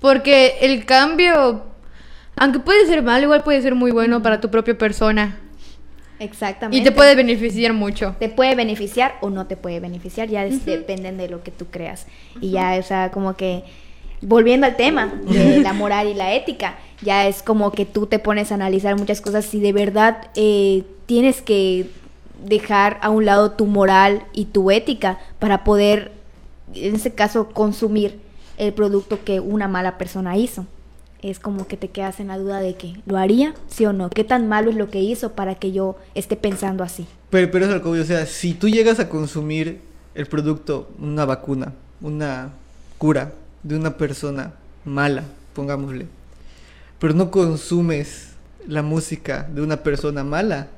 Porque 0.00 0.58
el 0.60 0.84
cambio, 0.84 1.64
aunque 2.36 2.58
puede 2.60 2.86
ser 2.86 3.02
malo, 3.02 3.24
igual 3.24 3.42
puede 3.42 3.62
ser 3.62 3.74
muy 3.74 3.90
bueno 3.90 4.22
para 4.22 4.40
tu 4.40 4.50
propia 4.50 4.76
persona. 4.76 5.38
Exactamente. 6.20 6.76
Y 6.78 6.82
te 6.82 6.92
puede 6.92 7.14
beneficiar 7.14 7.72
mucho. 7.72 8.16
te 8.18 8.28
puede 8.28 8.54
beneficiar 8.56 9.14
o 9.20 9.30
no 9.30 9.46
te 9.46 9.56
puede 9.56 9.78
beneficiar, 9.80 10.28
ya 10.28 10.44
dependen 10.44 11.16
de 11.16 11.28
lo 11.28 11.42
que 11.42 11.50
tú 11.52 11.66
creas. 11.70 12.06
Y 12.40 12.50
ya, 12.50 12.76
o 12.78 12.82
sea, 12.82 13.10
como 13.12 13.36
que 13.36 13.62
volviendo 14.22 14.66
al 14.66 14.76
tema 14.76 15.06
de 15.06 15.60
la 15.60 15.72
moral 15.74 16.08
y 16.08 16.14
la 16.14 16.34
ética, 16.34 16.78
ya 17.02 17.26
es 17.26 17.42
como 17.42 17.72
que 17.72 17.84
tú 17.84 18.06
te 18.06 18.18
pones 18.18 18.50
a 18.50 18.56
analizar 18.56 18.96
muchas 18.96 19.20
cosas 19.20 19.44
si 19.44 19.60
de 19.60 19.72
verdad 19.72 20.28
eh, 20.34 20.84
tienes 21.06 21.42
que 21.42 21.90
dejar 22.44 22.98
a 23.02 23.10
un 23.10 23.24
lado 23.24 23.52
tu 23.52 23.66
moral 23.66 24.24
y 24.32 24.46
tu 24.46 24.70
ética 24.70 25.18
para 25.38 25.64
poder, 25.64 26.12
en 26.74 26.96
ese 26.96 27.12
caso, 27.14 27.48
consumir 27.48 28.20
el 28.58 28.72
producto 28.72 29.24
que 29.24 29.40
una 29.40 29.68
mala 29.68 29.98
persona 29.98 30.36
hizo. 30.36 30.66
Es 31.20 31.40
como 31.40 31.66
que 31.66 31.76
te 31.76 31.88
quedas 31.88 32.20
en 32.20 32.28
la 32.28 32.38
duda 32.38 32.60
de 32.60 32.76
que 32.76 32.94
lo 33.06 33.16
haría, 33.16 33.54
sí 33.66 33.84
o 33.86 33.92
no, 33.92 34.08
qué 34.08 34.22
tan 34.22 34.48
malo 34.48 34.70
es 34.70 34.76
lo 34.76 34.88
que 34.88 35.00
hizo 35.00 35.32
para 35.32 35.56
que 35.56 35.72
yo 35.72 35.96
esté 36.14 36.36
pensando 36.36 36.84
así. 36.84 37.06
Pero, 37.30 37.50
pero 37.50 37.66
es 37.66 37.72
algo 37.72 37.90
obvio, 37.90 38.02
o 38.02 38.06
sea, 38.06 38.24
si 38.26 38.54
tú 38.54 38.68
llegas 38.68 39.00
a 39.00 39.08
consumir 39.08 39.80
el 40.14 40.26
producto, 40.26 40.88
una 41.00 41.24
vacuna, 41.24 41.72
una 42.00 42.50
cura 42.98 43.32
de 43.68 43.76
una 43.76 43.96
persona 43.96 44.52
mala, 44.84 45.24
pongámosle, 45.54 46.06
pero 46.98 47.14
no 47.14 47.30
consumes 47.30 48.28
la 48.66 48.82
música 48.82 49.48
de 49.54 49.60
una 49.62 49.76
persona 49.78 50.24
mala, 50.24 50.68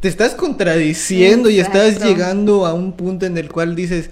te 0.00 0.08
estás 0.08 0.34
contradiciendo 0.34 1.48
y 1.50 1.58
estás 1.58 1.94
llegando 2.08 2.66
a 2.66 2.74
un 2.74 2.92
punto 2.92 3.24
en 3.26 3.38
el 3.38 3.50
cual 3.50 3.74
dices, 3.74 4.10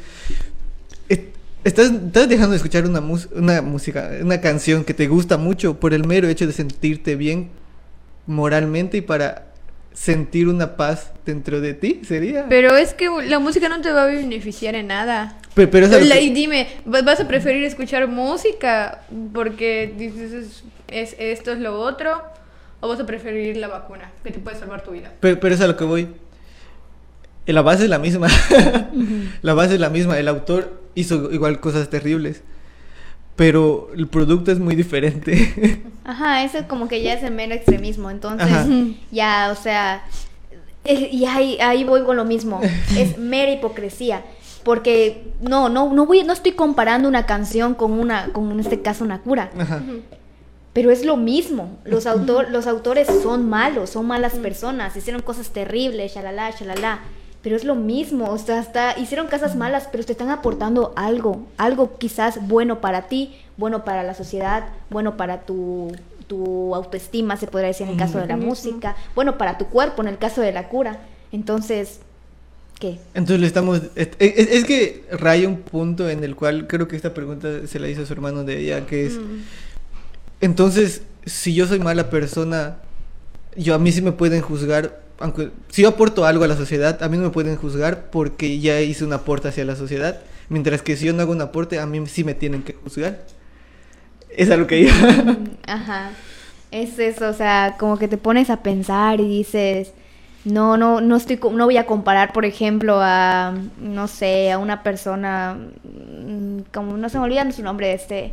"Es- 1.09 1.21
estás, 1.63 1.91
estás 1.93 2.29
dejando 2.29 2.53
de 2.53 2.57
escuchar 2.57 2.87
una, 2.87 3.01
mus- 3.01 3.29
una 3.35 3.61
música, 3.63 4.11
una 4.23 4.41
canción 4.41 4.83
que 4.85 4.95
te 4.95 5.07
gusta 5.07 5.37
mucho 5.37 5.79
por 5.79 5.93
el 5.95 6.07
mero 6.07 6.29
hecho 6.29 6.47
de 6.47 6.53
sentirte 6.55 7.15
bien 7.17 7.51
moralmente 8.27 8.97
y 8.97 9.01
para 9.03 9.53
sentir 9.95 10.49
una 10.49 10.77
paz 10.77 11.13
dentro 11.25 11.61
de 11.63 11.73
ti, 11.73 12.01
sería. 12.07 12.47
Pero 12.49 12.77
es 12.77 12.93
que 12.95 13.09
la 13.27 13.39
música 13.39 13.69
no 13.71 13.81
te 13.81 13.91
va 13.93 14.03
a 14.03 14.07
beneficiar 14.07 14.75
en 14.75 14.89
nada. 14.89 15.39
Pero, 15.55 15.71
pero 15.71 15.87
es 15.87 15.93
La- 15.93 15.99
lo 16.01 16.05
que- 16.15 16.21
y 16.23 16.31
dime, 16.31 16.67
¿va- 16.93 17.01
¿vas 17.03 17.21
a 17.21 17.29
preferir 17.29 17.65
escuchar 17.65 18.07
música 18.09 19.03
porque 19.33 19.95
dices 19.97 20.33
es, 20.33 20.65
es- 20.89 21.17
esto 21.19 21.53
es 21.53 21.61
lo 21.61 21.79
otro? 21.81 22.23
¿O 22.81 22.89
vas 22.89 23.01
a 23.01 23.07
preferir 23.07 23.57
la 23.57 23.69
vacuna 23.69 24.11
que 24.23 24.31
te 24.31 24.41
puede 24.41 24.59
salvar 24.59 24.83
tu 24.83 24.91
vida? 24.91 25.13
pero, 25.21 25.41
pero 25.41 25.55
es 25.55 25.61
a 25.63 25.67
lo 25.67 25.77
que 25.77 25.85
voy. 25.85 26.09
La 27.47 27.63
base 27.63 27.85
es 27.85 27.89
la 27.91 27.99
misma. 27.99 28.27
la 29.43 29.55
base 29.55 29.75
es 29.75 29.81
la 29.81 29.91
misma. 29.91 30.19
El 30.19 30.29
autor 30.29 30.81
hizo 30.95 31.31
igual 31.31 31.61
cosas 31.61 31.89
terribles. 31.91 32.43
Pero 33.37 33.91
el 33.97 34.07
producto 34.07 34.53
es 34.53 34.61
muy 34.61 34.77
diferente. 34.77 35.83
Ajá, 36.05 36.45
eso 36.45 36.59
como 36.69 36.87
que 36.87 37.03
ya 37.03 37.15
es 37.15 37.23
el 37.23 37.33
mero 37.33 37.55
extremismo, 37.55 38.11
entonces 38.11 38.47
Ajá. 38.53 38.69
ya, 39.11 39.51
o 39.51 39.61
sea, 39.61 40.05
y 40.85 41.25
ahí, 41.25 41.59
ahí 41.61 41.83
voy 41.85 42.03
con 42.05 42.17
lo 42.17 42.25
mismo, 42.25 42.61
es 42.97 43.17
mera 43.17 43.51
hipocresía, 43.51 44.23
porque 44.65 45.33
no, 45.41 45.69
no, 45.69 45.93
no 45.93 46.07
voy, 46.07 46.23
no 46.23 46.33
estoy 46.35 46.53
comparando 46.53 47.09
una 47.09 47.25
canción 47.27 47.75
con 47.75 47.93
una, 47.93 48.29
con 48.33 48.53
en 48.53 48.61
este 48.61 48.83
caso 48.83 49.03
una 49.03 49.21
cura, 49.23 49.51
Ajá. 49.59 49.83
pero 50.75 50.91
es 50.91 51.05
lo 51.05 51.17
mismo, 51.17 51.79
los, 51.85 52.07
autor, 52.07 52.49
los 52.53 52.67
autores 52.67 53.09
son 53.23 53.49
malos, 53.49 53.91
son 53.91 54.07
malas 54.07 54.35
personas, 54.35 54.95
hicieron 54.97 55.23
cosas 55.23 55.51
terribles, 55.51 56.15
shalala, 56.15 56.51
shalala, 56.51 57.01
pero 57.45 57.55
es 57.57 57.63
lo 57.65 57.77
mismo, 57.77 58.31
o 58.31 58.39
sea, 58.39 58.59
hasta 58.59 58.99
hicieron 58.99 59.29
cosas 59.29 59.55
malas, 59.55 59.87
pero 59.93 60.03
te 60.03 60.13
están 60.13 60.31
aportando 60.31 60.93
algo, 60.97 61.47
algo 61.59 61.97
quizás 61.99 62.39
bueno 62.49 62.81
para 62.81 63.03
ti, 63.03 63.37
bueno 63.59 63.85
para 63.85 64.03
la 64.03 64.15
sociedad, 64.15 64.65
bueno 64.91 65.17
para 65.17 65.43
tu, 65.43 65.93
tu 66.27 66.75
autoestima, 66.75 67.37
se 67.37 67.47
podría 67.47 67.69
decir 67.69 67.87
en 67.87 67.93
el 67.93 67.99
caso 67.99 68.19
de 68.19 68.27
la 68.27 68.37
música, 68.39 68.97
bueno 69.15 69.39
para 69.39 69.59
tu 69.59 69.67
cuerpo 69.67 70.01
en 70.03 70.09
el 70.09 70.19
caso 70.19 70.41
de 70.41 70.53
la 70.53 70.69
cura. 70.71 71.01
Entonces, 71.33 72.01
¿qué? 72.81 72.99
Entonces 73.13 73.41
le 73.41 73.47
estamos... 73.47 73.83
Es, 73.95 74.09
es- 74.19 74.49
es 74.51 74.65
que 74.65 75.05
raya 75.13 75.47
un 75.47 75.59
punto 75.59 76.09
en 76.09 76.25
el 76.25 76.35
cual 76.37 76.67
creo 76.67 76.89
que 76.89 76.97
esta 76.97 77.13
pregunta 77.13 77.67
se 77.67 77.79
la 77.79 77.89
hizo 77.89 78.03
a 78.03 78.07
su 78.07 78.13
hermano 78.15 78.43
de 78.45 78.59
ella, 78.59 78.87
que 78.87 79.05
es... 79.07 79.15
Mm. 79.19 79.43
Entonces, 80.41 81.03
si 81.27 81.55
yo 81.55 81.67
soy 81.67 81.79
mala 81.79 82.09
persona, 82.11 82.79
yo 83.57 83.75
a 83.75 83.79
mí 83.79 83.93
sí 83.93 84.03
me 84.03 84.13
pueden 84.13 84.41
juzgar, 84.43 85.04
aunque 85.19 85.51
si 85.69 85.83
yo 85.83 85.89
aporto 85.89 86.25
algo 86.25 86.45
a 86.45 86.49
la 86.49 86.57
sociedad, 86.57 87.03
a 87.03 87.09
mí 87.09 87.17
no 87.17 87.25
me 87.25 87.31
pueden 87.31 87.57
juzgar 87.57 88.11
porque 88.11 88.59
ya 88.59 88.81
hice 88.81 89.05
un 89.05 89.13
aporte 89.13 89.49
hacia 89.49 89.65
la 89.65 89.77
sociedad, 89.77 90.21
mientras 90.49 90.83
que 90.83 90.97
si 90.97 91.07
yo 91.07 91.13
no 91.13 91.23
hago 91.23 91.33
un 91.33 91.41
aporte, 91.41 91.79
a 91.79 91.87
mí 91.87 92.05
sí 92.07 92.25
me 92.25 92.35
tienen 92.35 92.63
que 92.63 92.75
juzgar. 92.75 93.21
Es 94.31 94.51
a 94.51 94.57
lo 94.57 94.67
que 94.67 94.81
iba. 94.81 94.93
Ajá. 95.67 96.11
Es 96.71 96.99
eso, 96.99 97.29
o 97.29 97.33
sea, 97.33 97.77
como 97.79 97.99
que 97.99 98.09
te 98.09 98.17
pones 98.17 98.51
a 98.51 98.63
pensar 98.63 99.21
y 99.21 99.29
dices, 99.29 99.93
no, 100.45 100.77
no, 100.77 101.01
no 101.01 101.17
estoy, 101.17 101.39
no 101.53 101.67
voy 101.67 101.77
a 101.77 101.87
comparar, 101.87 102.33
por 102.33 102.45
ejemplo, 102.45 102.99
a, 103.01 103.55
no 103.79 104.09
sé, 104.09 104.51
a 104.51 104.59
una 104.59 104.83
persona, 104.83 105.57
mm, 105.85 106.63
como 106.73 106.97
no 106.97 107.09
se 107.09 107.19
me 107.19 107.25
olvida 107.25 107.51
su 107.53 107.63
nombre, 107.63 107.93
este, 107.93 108.33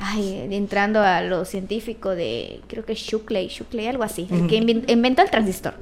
ay, 0.00 0.48
entrando 0.50 1.00
a 1.00 1.22
lo 1.22 1.44
científico 1.44 2.10
de, 2.10 2.60
creo 2.66 2.84
que 2.84 2.94
Shukley, 2.94 3.48
Shukley, 3.48 3.86
algo 3.86 4.02
así, 4.02 4.26
el 4.30 4.46
que 4.46 4.56
inventó 4.56 5.22
el 5.22 5.30
transistor. 5.30 5.74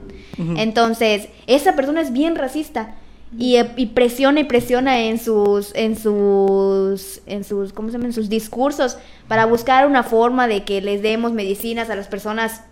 Entonces, 0.56 1.28
esa 1.46 1.74
persona 1.74 2.00
es 2.00 2.12
bien 2.12 2.36
racista. 2.36 2.94
Y, 3.36 3.56
eh, 3.56 3.70
y 3.76 3.86
presiona 3.86 4.40
y 4.40 4.44
presiona 4.44 5.00
en 5.00 5.18
sus, 5.18 5.74
en 5.74 5.98
sus, 5.98 7.20
en 7.26 7.44
sus, 7.44 7.74
¿cómo 7.74 7.88
se 7.90 7.92
llama? 7.92 8.06
En 8.06 8.14
sus 8.14 8.30
discursos 8.30 8.96
para 9.28 9.44
buscar 9.44 9.86
una 9.86 10.02
forma 10.02 10.48
de 10.48 10.64
que 10.64 10.80
les 10.80 11.02
demos 11.02 11.32
medicinas 11.32 11.90
a 11.90 11.94
las 11.94 12.08
personas 12.08 12.62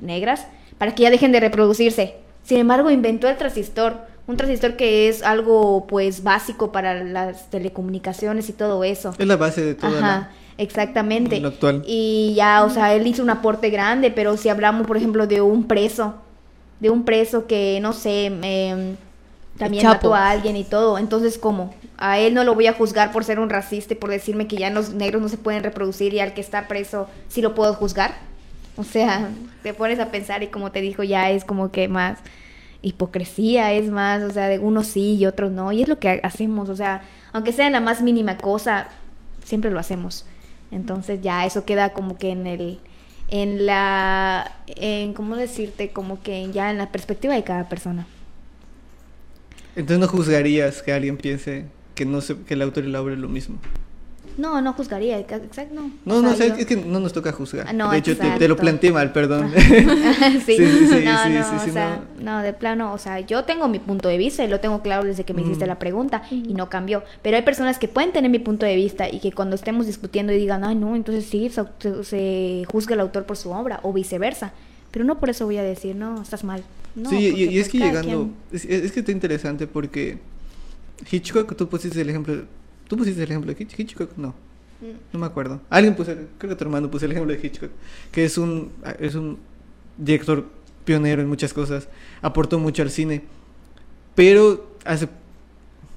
negras 0.00 0.46
para 0.78 0.94
que 0.94 1.02
ya 1.02 1.10
dejen 1.10 1.32
de 1.32 1.40
reproducirse. 1.40 2.14
Sin 2.44 2.58
embargo, 2.58 2.92
inventó 2.92 3.28
el 3.28 3.36
transistor, 3.36 4.06
un 4.28 4.36
transistor 4.36 4.76
que 4.76 5.08
es 5.08 5.24
algo 5.24 5.86
pues 5.88 6.22
básico 6.22 6.70
para 6.70 7.02
las 7.02 7.50
telecomunicaciones 7.50 8.48
y 8.48 8.52
todo 8.52 8.84
eso. 8.84 9.14
Es 9.18 9.26
la 9.26 9.36
base 9.36 9.64
de 9.64 9.74
todo. 9.74 9.96
Ajá, 9.98 10.30
exactamente. 10.58 11.40
lo 11.40 11.48
actual. 11.48 11.82
Y 11.86 12.34
ya, 12.36 12.64
o 12.64 12.70
sea, 12.70 12.94
él 12.94 13.06
hizo 13.06 13.22
un 13.22 13.30
aporte 13.30 13.70
grande, 13.70 14.10
pero 14.10 14.36
si 14.36 14.48
hablamos, 14.48 14.86
por 14.86 14.96
ejemplo, 14.96 15.26
de 15.26 15.40
un 15.40 15.64
preso, 15.64 16.14
de 16.80 16.90
un 16.90 17.04
preso 17.04 17.46
que, 17.46 17.78
no 17.80 17.92
sé, 17.92 18.26
em, 18.26 18.96
también 19.58 19.86
mató 19.86 20.14
a 20.14 20.30
alguien 20.30 20.56
y 20.56 20.64
todo, 20.64 20.98
entonces, 20.98 21.38
¿cómo? 21.38 21.74
A 21.96 22.18
él 22.18 22.34
no 22.34 22.42
lo 22.44 22.54
voy 22.54 22.66
a 22.66 22.72
juzgar 22.72 23.12
por 23.12 23.24
ser 23.24 23.38
un 23.38 23.50
racista 23.50 23.94
y 23.94 23.96
por 23.96 24.10
decirme 24.10 24.48
que 24.48 24.56
ya 24.56 24.70
los 24.70 24.90
negros 24.90 25.22
no 25.22 25.28
se 25.28 25.38
pueden 25.38 25.62
reproducir 25.62 26.12
y 26.12 26.20
al 26.20 26.34
que 26.34 26.40
está 26.40 26.66
preso 26.66 27.08
sí 27.28 27.40
lo 27.40 27.54
puedo 27.54 27.72
juzgar. 27.74 28.14
O 28.76 28.82
sea, 28.82 29.28
te 29.62 29.72
pones 29.72 30.00
a 30.00 30.10
pensar 30.10 30.42
y 30.42 30.48
como 30.48 30.72
te 30.72 30.80
dijo, 30.80 31.04
ya 31.04 31.30
es 31.30 31.44
como 31.44 31.70
que 31.70 31.86
más 31.86 32.18
hipocresía, 32.82 33.72
es 33.72 33.90
más, 33.90 34.22
o 34.22 34.30
sea, 34.30 34.48
de 34.48 34.58
unos 34.58 34.88
sí 34.88 35.14
y 35.14 35.26
otros 35.26 35.52
no. 35.52 35.70
Y 35.70 35.82
es 35.82 35.88
lo 35.88 36.00
que 36.00 36.20
hacemos, 36.24 36.68
o 36.68 36.76
sea, 36.76 37.02
aunque 37.32 37.52
sea 37.52 37.66
en 37.66 37.72
la 37.72 37.80
más 37.80 38.02
mínima 38.02 38.36
cosa, 38.36 38.88
siempre 39.44 39.70
lo 39.70 39.78
hacemos. 39.78 40.26
Entonces 40.74 41.20
ya 41.22 41.46
eso 41.46 41.64
queda 41.64 41.92
como 41.92 42.18
que 42.18 42.30
en 42.30 42.46
el, 42.46 42.80
en 43.28 43.64
la, 43.64 44.56
en, 44.66 45.14
¿cómo 45.14 45.36
decirte? 45.36 45.90
Como 45.90 46.20
que 46.20 46.50
ya 46.52 46.70
en 46.70 46.78
la 46.78 46.90
perspectiva 46.90 47.34
de 47.34 47.44
cada 47.44 47.68
persona. 47.68 48.06
Entonces 49.76 49.98
no 50.00 50.08
juzgarías 50.08 50.82
que 50.82 50.92
alguien 50.92 51.16
piense 51.16 51.66
que 51.94 52.04
no 52.04 52.20
se, 52.20 52.36
que 52.38 52.54
el 52.54 52.62
autor 52.62 52.84
y 52.84 52.90
la 52.90 53.00
obra 53.00 53.14
lo 53.14 53.28
mismo. 53.28 53.58
No, 54.36 54.60
no 54.60 54.72
juzgaría, 54.72 55.18
exacto, 55.18 55.74
no. 55.74 55.90
No, 56.04 56.16
O 56.16 56.22
no, 56.22 56.34
sea, 56.34 56.46
es 56.56 56.66
que 56.66 56.76
no 56.76 56.98
nos 56.98 57.12
toca 57.12 57.30
juzgar. 57.30 57.72
No, 57.72 57.90
de 57.92 57.98
hecho, 57.98 58.16
te, 58.16 58.28
te 58.30 58.48
lo 58.48 58.56
planteé 58.56 58.90
mal, 58.90 59.12
perdón. 59.12 59.52
sí, 59.54 60.40
Sí, 60.40 60.56
sí, 60.56 60.86
sí, 60.88 61.04
no, 61.04 61.22
sí, 61.22 61.30
no, 61.30 61.44
sí, 61.44 61.56
sí, 61.64 61.70
o 61.70 61.72
sea, 61.72 62.02
no. 62.20 62.42
de 62.42 62.52
plano, 62.52 62.92
o 62.92 62.98
sea, 62.98 63.20
yo 63.20 63.44
tengo 63.44 63.68
mi 63.68 63.78
punto 63.78 64.08
de 64.08 64.18
vista 64.18 64.42
y 64.44 64.48
lo 64.48 64.58
tengo 64.58 64.82
claro 64.82 65.04
desde 65.04 65.24
que 65.24 65.34
me 65.34 65.42
hiciste 65.42 65.66
la 65.66 65.78
pregunta 65.78 66.22
y 66.30 66.52
no 66.54 66.68
cambió. 66.68 67.04
Pero 67.22 67.36
hay 67.36 67.42
personas 67.44 67.78
que 67.78 67.86
pueden 67.86 68.12
tener 68.12 68.30
mi 68.30 68.40
punto 68.40 68.66
de 68.66 68.74
vista 68.74 69.08
y 69.08 69.20
que 69.20 69.30
cuando 69.30 69.54
estemos 69.54 69.86
discutiendo 69.86 70.32
y 70.32 70.36
digan, 70.38 70.64
ay, 70.64 70.74
no, 70.74 70.96
entonces 70.96 71.26
sí, 71.26 71.48
se, 72.02 72.64
juzga 72.66 72.94
el 72.94 73.00
autor 73.00 73.24
por 73.26 73.36
su 73.36 73.50
obra 73.50 73.80
o 73.82 73.92
viceversa. 73.92 74.52
Pero 74.90 75.04
no 75.04 75.18
por 75.18 75.30
eso 75.30 75.44
voy 75.44 75.58
a 75.58 75.62
decir, 75.62 75.94
no, 75.96 76.22
estás 76.22 76.44
mal. 76.44 76.62
No, 76.94 77.10
sí, 77.10 77.16
y, 77.36 77.58
es 77.58 77.68
pues, 77.68 77.68
que 77.70 77.78
llegando, 77.78 78.08
quien- 78.10 78.34
es, 78.52 78.64
es 78.64 78.92
que 78.92 79.00
está 79.00 79.10
interesante 79.12 79.66
porque 79.66 80.18
Hitchcock, 81.10 81.56
tú 81.56 81.68
pusiste 81.68 82.00
el 82.00 82.10
ejemplo, 82.10 82.44
tú 82.88 82.96
pusiste 82.96 83.22
el 83.22 83.30
ejemplo 83.30 83.52
de 83.52 83.58
Hitch- 83.58 83.78
Hitchcock, 83.78 84.16
no, 84.16 84.34
Mm. 84.80 84.86
no 85.12 85.18
me 85.20 85.26
acuerdo. 85.26 85.60
Alguien 85.70 85.94
puso, 85.94 86.12
creo 86.38 86.50
que 86.50 86.56
tu 86.56 86.64
hermano 86.64 86.90
puso 86.90 87.04
el 87.06 87.12
ejemplo 87.12 87.32
de 87.32 87.40
Hitchcock, 87.46 87.70
que 88.12 88.24
es 88.24 88.36
un, 88.38 88.72
es 88.98 89.14
un 89.14 89.38
director 89.96 90.46
pionero 90.84 91.22
en 91.22 91.28
muchas 91.28 91.52
cosas, 91.54 91.88
aportó 92.22 92.58
mucho 92.58 92.82
al 92.82 92.90
cine, 92.90 93.22
pero 94.14 94.76
hace 94.84 95.08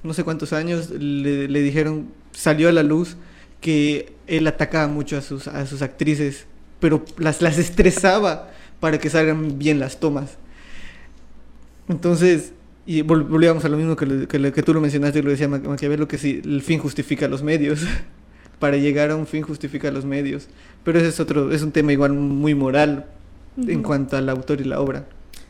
no 0.02 0.14
sé 0.14 0.22
cuántos 0.24 0.52
años 0.52 0.90
le, 0.90 1.48
le 1.48 1.60
dijeron, 1.62 2.08
salió 2.32 2.68
a 2.68 2.72
la 2.72 2.82
luz 2.84 3.16
que 3.60 4.12
él 4.28 4.46
atacaba 4.46 4.86
mucho 4.86 5.18
a 5.18 5.22
sus, 5.22 5.48
a 5.48 5.66
sus 5.66 5.82
actrices, 5.82 6.46
pero 6.80 7.04
las, 7.18 7.42
las 7.42 7.58
estresaba 7.58 8.50
para 8.80 8.98
que 8.98 9.10
salgan 9.10 9.58
bien 9.58 9.80
las 9.80 9.98
tomas. 9.98 10.36
Entonces, 11.88 12.52
y 12.90 13.02
vol- 13.02 13.26
volvíamos 13.28 13.64
a 13.64 13.68
lo 13.68 13.76
mismo 13.76 13.94
que, 13.96 14.06
lo- 14.06 14.26
que, 14.26 14.38
lo- 14.38 14.52
que 14.52 14.62
tú 14.62 14.72
lo 14.72 14.80
mencionaste 14.80 15.18
y 15.18 15.22
lo 15.22 15.30
decía 15.30 15.46
Ma- 15.48 15.58
Maquiavelo, 15.58 16.08
que 16.08 16.16
si 16.18 16.40
el 16.44 16.62
fin 16.62 16.78
justifica 16.78 17.28
los 17.28 17.42
medios. 17.42 17.80
para 18.58 18.76
llegar 18.76 19.10
a 19.12 19.14
un 19.16 19.26
fin 19.28 19.42
justifica 19.42 19.88
los 19.92 20.04
medios. 20.04 20.48
Pero 20.82 20.98
ese 20.98 21.08
es 21.10 21.20
otro, 21.20 21.52
es 21.52 21.62
un 21.62 21.70
tema 21.70 21.92
igual 21.92 22.12
muy 22.12 22.54
moral 22.56 23.04
en 23.56 23.82
cuanto 23.84 24.16
al 24.16 24.28
autor 24.28 24.60
y 24.60 24.64
la 24.64 24.80
obra. 24.80 25.04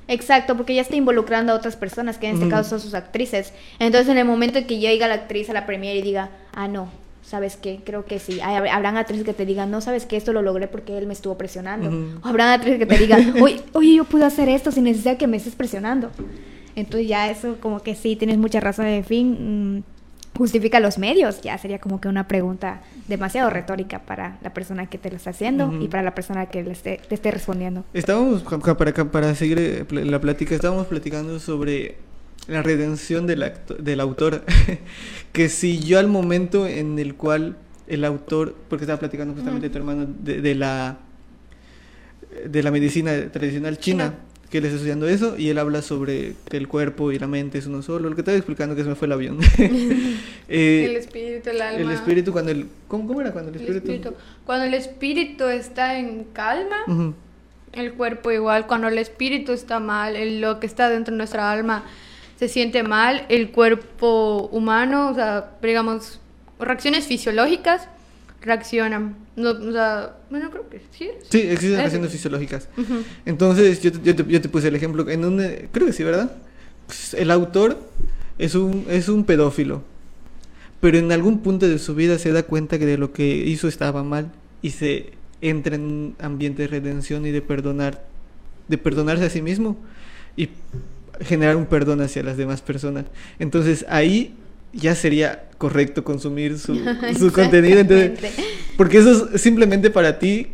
Exacto, 0.08 0.56
porque 0.58 0.74
ya 0.74 0.82
está 0.82 0.94
involucrando 0.96 1.52
a 1.52 1.54
otras 1.56 1.76
personas, 1.76 2.18
que 2.18 2.26
en 2.28 2.34
este 2.34 2.48
caso 2.50 2.68
son 2.70 2.80
sus 2.80 2.92
actrices. 2.94 3.52
Entonces, 3.78 4.08
en 4.10 4.18
el 4.18 4.24
momento 4.26 4.58
en 4.58 4.66
que 4.66 4.78
llega 4.78 5.06
la 5.08 5.14
actriz 5.14 5.48
a 5.48 5.52
la 5.54 5.64
premiere 5.64 5.98
y 5.98 6.02
diga, 6.02 6.30
ah, 6.54 6.68
no, 6.68 6.90
¿sabes 7.22 7.56
qué? 7.56 7.80
Creo 7.84 8.04
que 8.04 8.18
sí. 8.18 8.40
Hay- 8.42 8.68
habrán 8.68 8.96
actrices 8.98 9.24
que 9.24 9.32
te 9.34 9.46
digan, 9.46 9.70
no, 9.70 9.80
¿sabes 9.80 10.04
qué? 10.04 10.16
Esto 10.18 10.32
lo 10.34 10.42
logré 10.42 10.66
porque 10.68 10.96
él 10.98 11.06
me 11.06 11.12
estuvo 11.14 11.38
presionando. 11.38 11.90
O 12.22 12.28
habrán 12.28 12.48
actrices 12.48 12.78
que 12.78 12.86
te 12.86 12.98
digan, 12.98 13.34
oye, 13.42 13.60
oye, 13.72 13.94
yo 13.94 14.04
pude 14.04 14.24
hacer 14.26 14.48
esto 14.50 14.70
sin 14.72 14.84
necesidad 14.84 15.16
que 15.16 15.26
me 15.26 15.36
estés 15.38 15.54
presionando. 15.54 16.10
Entonces, 16.78 17.08
ya 17.08 17.30
eso, 17.30 17.56
como 17.60 17.80
que 17.80 17.94
sí, 17.94 18.16
tienes 18.16 18.38
mucha 18.38 18.60
razón. 18.60 18.86
En 18.86 19.04
fin, 19.04 19.76
mm, 19.78 19.82
justifica 20.38 20.78
los 20.80 20.98
medios. 20.98 21.40
Ya 21.42 21.58
sería 21.58 21.78
como 21.78 22.00
que 22.00 22.08
una 22.08 22.28
pregunta 22.28 22.80
demasiado 23.08 23.50
retórica 23.50 24.00
para 24.00 24.38
la 24.42 24.54
persona 24.54 24.86
que 24.86 24.98
te 24.98 25.10
lo 25.10 25.16
está 25.16 25.30
haciendo 25.30 25.72
y 25.82 25.88
para 25.88 26.02
la 26.02 26.14
persona 26.14 26.46
que 26.46 26.62
le 26.62 26.72
esté, 26.72 27.00
te 27.08 27.14
esté 27.14 27.30
respondiendo. 27.30 27.84
Estábamos, 27.92 28.42
para, 28.42 28.92
para 29.10 29.34
seguir 29.34 29.58
eh, 29.58 29.84
la 29.90 30.20
plática, 30.20 30.54
estábamos 30.54 30.86
platicando 30.86 31.40
sobre 31.40 31.96
la 32.46 32.62
redención 32.62 33.26
del, 33.26 33.42
acto- 33.42 33.76
del 33.76 34.00
autor. 34.00 34.44
que 35.32 35.48
si 35.48 35.80
yo 35.80 35.98
al 35.98 36.06
momento 36.08 36.66
en 36.66 36.98
el 36.98 37.14
cual 37.16 37.56
el 37.88 38.04
autor, 38.04 38.54
porque 38.68 38.84
estaba 38.84 38.98
platicando 39.00 39.34
justamente 39.34 39.70
tu 39.70 39.78
hermano 39.78 40.06
de, 40.06 40.40
de 40.40 40.54
la 40.54 40.98
de 42.46 42.62
la 42.62 42.70
medicina 42.70 43.10
tradicional 43.32 43.78
china, 43.78 44.04
China. 44.04 44.18
Que 44.50 44.58
él 44.58 44.64
está 44.64 44.76
estudiando 44.76 45.06
eso, 45.08 45.36
y 45.36 45.50
él 45.50 45.58
habla 45.58 45.82
sobre 45.82 46.34
que 46.48 46.56
el 46.56 46.68
cuerpo 46.68 47.12
y 47.12 47.18
la 47.18 47.26
mente 47.26 47.58
es 47.58 47.66
uno 47.66 47.82
solo, 47.82 48.08
lo 48.08 48.14
que 48.14 48.22
estaba 48.22 48.36
explicando 48.36 48.74
que 48.74 48.82
se 48.82 48.88
me 48.88 48.94
fue 48.94 49.06
el 49.06 49.12
avión. 49.12 49.38
Eh, 50.50 50.86
el 50.88 50.96
espíritu, 50.96 51.50
el 51.50 51.60
alma. 51.60 51.78
el 51.80 51.90
espíritu 51.90 52.32
cuando 52.32 52.50
el... 52.50 52.66
¿Cómo, 52.88 53.06
cómo 53.06 53.20
era 53.20 53.32
cuando 53.32 53.50
el 53.50 53.56
el 53.56 53.60
espíritu? 53.60 53.92
espíritu. 53.92 54.14
Cuando 54.46 54.64
el 54.64 54.72
espíritu 54.72 55.44
está 55.44 55.98
en 55.98 56.24
calma, 56.32 56.76
Ujú. 56.86 57.12
el 57.74 57.92
cuerpo 57.92 58.30
igual. 58.32 58.66
Cuando 58.66 58.88
el 58.88 58.96
espíritu 58.96 59.52
está 59.52 59.78
mal, 59.78 60.16
el- 60.16 60.40
lo 60.40 60.58
que 60.58 60.66
está 60.66 60.88
dentro 60.88 61.12
de 61.12 61.18
nuestra 61.18 61.52
alma 61.52 61.84
se 62.38 62.48
siente 62.48 62.82
mal, 62.82 63.26
el 63.28 63.50
cuerpo 63.50 64.48
humano, 64.50 65.10
o 65.10 65.14
sea, 65.14 65.50
digamos, 65.62 66.18
reacciones 66.58 67.06
fisiológicas 67.06 67.86
reaccionan. 68.48 69.16
No, 69.36 69.50
o 69.50 69.72
sea, 69.72 70.16
bueno, 70.30 70.50
creo 70.50 70.68
que 70.68 70.80
sí. 70.90 71.08
Sí, 71.28 71.38
existen 71.42 71.76
reacciones 71.76 72.10
fisiológicas. 72.10 72.68
Ujú. 72.76 73.04
Entonces, 73.24 73.80
yo 73.80 73.92
te, 73.92 74.00
yo, 74.02 74.16
te, 74.16 74.24
yo 74.24 74.40
te 74.40 74.48
puse 74.48 74.68
el 74.68 74.74
ejemplo. 74.74 75.08
En 75.08 75.24
un, 75.24 75.40
eh, 75.40 75.68
creo 75.70 75.86
que 75.86 75.92
sí, 75.92 76.02
¿verdad? 76.02 76.32
Pues, 76.86 77.14
el 77.14 77.30
autor 77.30 77.78
es 78.38 78.54
un, 78.54 78.86
es 78.88 79.08
un 79.08 79.24
pedófilo. 79.24 79.82
Pero 80.80 80.98
en 80.98 81.12
algún 81.12 81.40
punto 81.40 81.68
de 81.68 81.78
su 81.78 81.94
vida 81.94 82.18
se 82.18 82.32
da 82.32 82.42
cuenta 82.42 82.78
que 82.78 82.86
de 82.86 82.98
lo 82.98 83.12
que 83.12 83.26
hizo 83.26 83.68
estaba 83.68 84.02
mal. 84.02 84.32
Y 84.62 84.70
se 84.70 85.12
entra 85.40 85.76
en 85.76 85.82
un 85.82 86.16
ambiente 86.18 86.62
de 86.62 86.68
redención 86.68 87.26
y 87.26 87.30
de 87.30 87.42
perdonar. 87.42 88.04
De 88.66 88.78
perdonarse 88.78 89.24
a 89.24 89.30
sí 89.30 89.42
mismo. 89.42 89.76
Y 90.36 90.48
generar 91.20 91.56
un 91.56 91.66
perdón 91.66 92.00
hacia 92.00 92.22
las 92.22 92.36
demás 92.36 92.62
personas. 92.62 93.04
Entonces, 93.38 93.84
ahí 93.88 94.34
ya 94.72 94.94
sería 94.94 95.44
correcto 95.58 96.04
consumir 96.04 96.58
su, 96.58 96.74
su 97.18 97.32
contenido. 97.32 97.80
Entonces, 97.80 98.10
Exactamente. 98.12 98.44
porque 98.76 98.98
eso 98.98 99.28
es 99.34 99.40
simplemente 99.40 99.90
para 99.90 100.18
ti, 100.18 100.48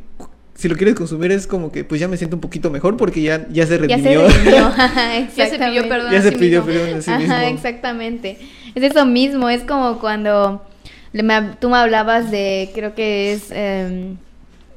si 0.54 0.68
lo 0.68 0.76
quieres 0.76 0.94
consumir 0.94 1.32
es 1.32 1.46
como 1.48 1.72
que 1.72 1.82
pues 1.84 2.00
ya 2.00 2.06
me 2.06 2.16
siento 2.16 2.36
un 2.36 2.40
poquito 2.40 2.70
mejor 2.70 2.96
porque 2.96 3.20
ya, 3.22 3.46
ya 3.50 3.66
se 3.66 3.76
Ya 3.88 3.98
se 3.98 4.02
redimió. 4.04 4.22
Ya 5.36 5.46
se 5.48 5.58
pidió 5.58 5.88
perdón. 5.88 6.12
ya 6.12 6.18
a 6.18 6.22
se 6.22 6.30
sí 6.30 6.36
pidió 6.36 6.64
mismo. 6.64 6.80
perdón 6.80 6.98
a 6.98 7.02
sí 7.02 7.10
Ajá, 7.10 7.18
mismo. 7.20 7.36
exactamente. 7.56 8.38
Es 8.74 8.82
eso 8.82 9.04
mismo, 9.04 9.48
es 9.48 9.62
como 9.62 9.98
cuando 9.98 10.64
le- 11.12 11.22
me 11.24 11.34
hab- 11.34 11.58
tú 11.58 11.68
me 11.70 11.76
hablabas 11.76 12.30
de, 12.30 12.70
creo 12.74 12.94
que 12.94 13.32
es 13.32 13.50
em, 13.50 14.16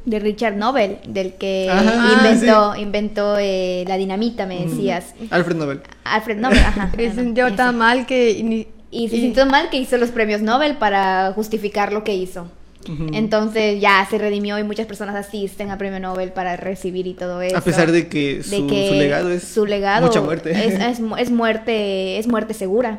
de 0.05 0.19
Richard 0.19 0.55
Nobel, 0.55 0.97
del 1.07 1.33
que 1.35 1.67
Ajá, 1.69 2.13
inventó, 2.13 2.75
inventó 2.75 3.37
eh, 3.39 3.83
la 3.87 3.97
dinamita, 3.97 4.45
me 4.47 4.59
Ujú. 4.65 4.69
decías. 4.75 5.13
Alfred 5.29 5.57
Nobel. 5.57 5.81
Alfred 6.05 6.37
Nobel, 6.37 6.57
ajá. 6.59 6.91
Sintió 7.15 7.47
ese. 7.47 7.55
tan 7.55 7.77
mal 7.77 8.05
que... 8.07 8.67
Y 8.91 9.09
se 9.09 9.17
sintió 9.17 9.45
mal 9.45 9.69
que 9.69 9.77
hizo 9.77 9.97
los 9.97 10.09
premios 10.11 10.41
Nobel 10.41 10.77
para 10.77 11.31
justificar 11.33 11.91
lo 11.93 12.03
que 12.03 12.15
hizo. 12.15 12.47
Entonces 13.11 13.81
ya 13.81 14.07
se 14.09 14.17
redimió 14.17 14.57
y 14.59 14.63
muchas 14.63 14.85
personas 14.85 15.13
asisten 15.15 15.71
a 15.71 15.77
premio 15.77 15.99
Nobel 15.99 16.31
para 16.31 16.55
recibir 16.55 17.05
y 17.05 17.13
todo 17.13 17.41
eso. 17.41 17.57
A 17.57 17.61
pesar 17.61 17.91
de 17.91 18.07
que 18.07 18.41
su, 18.43 18.49
de 18.51 18.67
que 18.67 18.87
su 18.87 18.93
legado 18.95 19.29
es 19.29 19.43
su 19.43 19.65
legado 19.65 20.07
mucha 20.07 20.21
muerte. 20.21 20.51
Es, 20.51 20.75
es 20.79 20.99
mu- 21.01 21.17
es 21.17 21.29
muerte, 21.29 22.17
es 22.17 22.27
muerte 22.27 22.53
segura. 22.53 22.97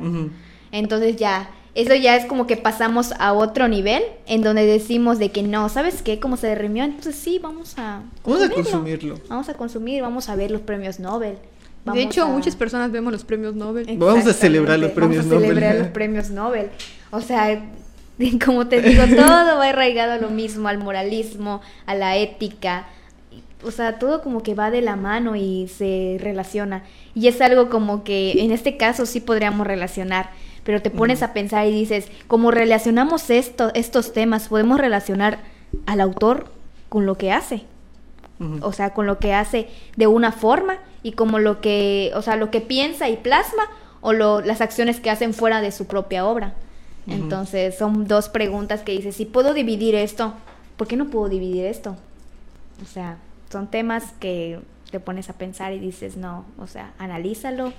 Entonces 0.73 1.17
ya, 1.17 1.49
eso 1.75 1.95
ya 1.95 2.17
es 2.17 2.27
como 2.27 2.47
que 2.47 2.59
pasamos 2.59 3.13
a 3.19 3.33
otro 3.33 3.67
nivel 3.69 4.03
en 4.27 4.43
donde 4.43 4.67
decimos 4.67 5.19
de 5.19 5.31
que 5.31 5.43
no, 5.43 5.71
¿sabes 5.71 6.03
qué? 6.03 6.21
Como 6.21 6.37
se 6.37 6.55
redimió, 6.55 6.85
entonces 6.85 7.17
sí, 7.17 7.39
vamos 7.43 7.75
a 7.79 8.03
Vamos 8.27 8.43
a 8.43 8.49
consumirlo. 8.51 8.55
consumirlo. 8.71 9.15
Vamos 9.31 9.49
a 9.49 9.55
consumir, 9.55 10.03
vamos 10.03 10.29
a 10.29 10.37
ver 10.37 10.51
los 10.51 10.61
premios 10.61 11.01
Nobel. 11.01 11.37
De 11.85 12.03
hecho, 12.03 12.25
a- 12.25 12.27
muchas 12.27 12.57
personas 12.57 12.93
vemos 12.93 13.13
los 13.13 13.25
premios 13.25 13.55
Nobel. 13.55 13.87
Vamos 13.99 14.27
a 14.27 14.33
celebrar 14.33 14.79
los 14.79 14.91
premios 14.93 15.27
vamos 15.27 15.43
a 15.43 15.47
celebrar 15.47 15.71
Nobel. 15.71 15.83
los 15.85 15.93
premios 15.93 16.31
Nobel. 16.31 16.69
O 17.11 17.21
sea, 17.21 17.63
como 18.45 18.67
te 18.69 18.83
digo, 18.83 19.05
todo 19.07 19.59
va 19.59 19.69
arraigado 19.69 20.13
a 20.13 20.19
lo 20.19 20.31
mismo, 20.31 20.69
al 20.69 20.79
moralismo, 20.79 21.61
a 21.87 21.95
la 21.95 22.17
ética. 22.17 22.87
O 23.65 23.71
sea, 23.71 23.99
todo 23.99 24.23
como 24.23 24.43
que 24.43 24.55
va 24.55 24.71
de 24.71 24.83
la 24.83 24.97
mano 24.97 25.35
y 25.35 25.69
se 25.69 26.19
relaciona. 26.21 26.85
Y 27.15 27.27
es 27.29 27.41
algo 27.41 27.69
como 27.69 28.05
que 28.05 28.33
en 28.45 28.53
este 28.53 28.77
caso 28.77 29.07
sí 29.07 29.21
podríamos 29.21 29.67
relacionar. 29.67 30.31
Pero 30.65 30.83
te 30.83 30.91
pones 30.91 31.23
a 31.23 31.33
pensar 31.33 31.67
y 31.67 31.73
dices, 31.73 32.09
como 32.27 32.51
relacionamos 32.51 33.31
esto, 33.31 33.71
estos 33.75 34.13
temas, 34.13 34.49
podemos 34.49 34.79
relacionar 34.79 35.39
al 35.87 36.01
autor 36.01 36.47
con 36.91 37.07
lo 37.07 37.17
que 37.17 37.33
hace 37.33 37.63
O 38.61 38.73
sea, 38.73 38.95
con 38.95 39.07
lo 39.07 39.19
que 39.19 39.35
hace 39.35 39.69
de 39.97 40.07
una 40.07 40.31
forma 40.31 40.79
y 41.03 41.13
como 41.13 41.41
lo 41.41 41.61
que, 41.61 42.13
o 42.15 42.23
sea, 42.23 42.37
lo 42.37 42.51
que 42.51 42.61
piensa 42.61 43.09
y 43.09 43.17
plasma 43.17 43.65
o 44.01 44.13
lo, 44.13 44.41
las 44.41 44.61
acciones 44.61 45.01
que 45.01 45.11
hacen 45.11 45.35
fuera 45.35 45.61
de 45.61 45.73
su 45.73 45.87
propia 45.87 46.25
obra. 46.27 46.55
Entonces, 47.09 47.77
son 47.77 48.07
dos 48.07 48.29
preguntas 48.29 48.83
que 48.83 48.93
dices, 48.93 49.17
si 49.17 49.25
puedo 49.25 49.55
dividir 49.55 49.95
esto, 49.95 50.35
¿por 50.77 50.87
qué 50.87 50.97
no 50.97 51.07
puedo 51.07 51.29
dividir 51.29 51.65
esto? 51.65 51.97
O 52.83 52.87
sea, 52.87 53.17
son 53.51 53.67
temas 53.67 54.13
que 54.21 54.61
te 54.91 55.01
pones 55.01 55.31
a 55.31 55.33
pensar 55.33 55.73
y 55.73 55.79
dices, 55.79 56.17
no, 56.17 56.45
o 56.59 56.67
sea, 56.67 56.93
analízalo 56.99 57.73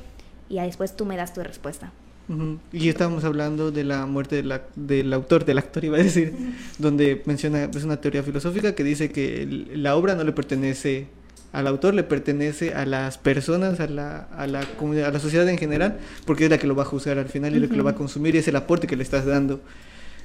y 0.50 0.60
después 0.60 0.95
tú 0.95 1.06
me 1.06 1.15
das 1.15 1.34
tu 1.34 1.43
respuesta. 1.43 1.91
Ujú. 2.30 2.60
Y 2.72 2.89
estábamos 2.89 3.24
hablando 3.24 3.72
de 3.72 3.84
la 3.84 4.06
muerte 4.06 4.36
de 4.38 4.44
la- 4.44 4.62
del 4.76 5.12
autor, 5.13 5.46
del 5.46 5.58
actor 5.58 5.84
iba 5.84 5.98
a 5.98 6.04
decir, 6.04 6.34
donde 6.78 7.22
menciona, 7.26 7.63
es 7.63 7.84
una 7.84 7.98
teoría 8.00 8.22
filosófica 8.24 8.76
que 8.76 8.84
dice 8.84 9.12
que 9.12 9.42
el- 9.44 9.82
la 9.84 9.96
obra 9.96 10.15
no 10.15 10.24
le 10.24 10.32
pertenece 10.32 11.08
al 11.52 11.65
autor, 11.65 11.96
le 11.96 12.04
pertenece 12.04 12.76
a 12.76 12.86
las 12.86 13.18
personas, 13.18 13.80
a 13.80 13.88
la, 13.88 14.28
a 14.38 14.46
la 14.46 14.62
comunidad, 14.78 15.08
a 15.08 15.12
la 15.12 15.20
sociedad 15.20 15.50
en 15.50 15.58
general, 15.58 15.98
porque 16.26 16.44
es 16.46 16.52
la 16.52 16.60
que 16.60 16.68
lo 16.68 16.76
va 16.76 16.84
a 16.84 16.86
juzgar 16.86 17.18
al 17.18 17.28
final 17.30 17.56
y 17.56 17.60
la 17.60 17.68
que 17.68 17.76
lo 17.76 17.84
va 17.84 17.92
a 17.92 17.96
consumir 17.96 18.36
y 18.36 18.38
es 18.38 18.48
el 18.48 18.56
aporte 18.56 18.86
que 18.86 18.96
le 18.96 19.02
estás 19.02 19.26
dando. 19.26 19.60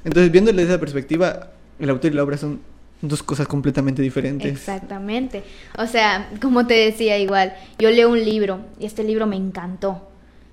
Entonces, 0.05 0.31
viéndole 0.31 0.61
desde 0.63 0.75
esa 0.75 0.81
perspectiva, 0.81 1.49
el 1.79 1.89
autor 1.89 2.13
y 2.13 2.15
la 2.15 2.23
obra 2.23 2.37
son 2.37 2.61
dos 3.01 3.23
cosas 3.23 3.49
completamente 3.49 4.03
diferentes. 4.03 4.53
Exactamente. 4.53 5.43
O 5.79 5.87
sea, 5.87 6.29
como 6.43 6.67
te 6.67 6.75
decía 6.75 7.19
igual, 7.19 7.55
yo 7.79 7.91
leo 7.91 8.11
un 8.11 8.23
libro 8.23 8.61
y 8.79 8.85
este 8.85 9.03
libro 9.03 9.27
me 9.27 9.37
encantó, 9.37 10.11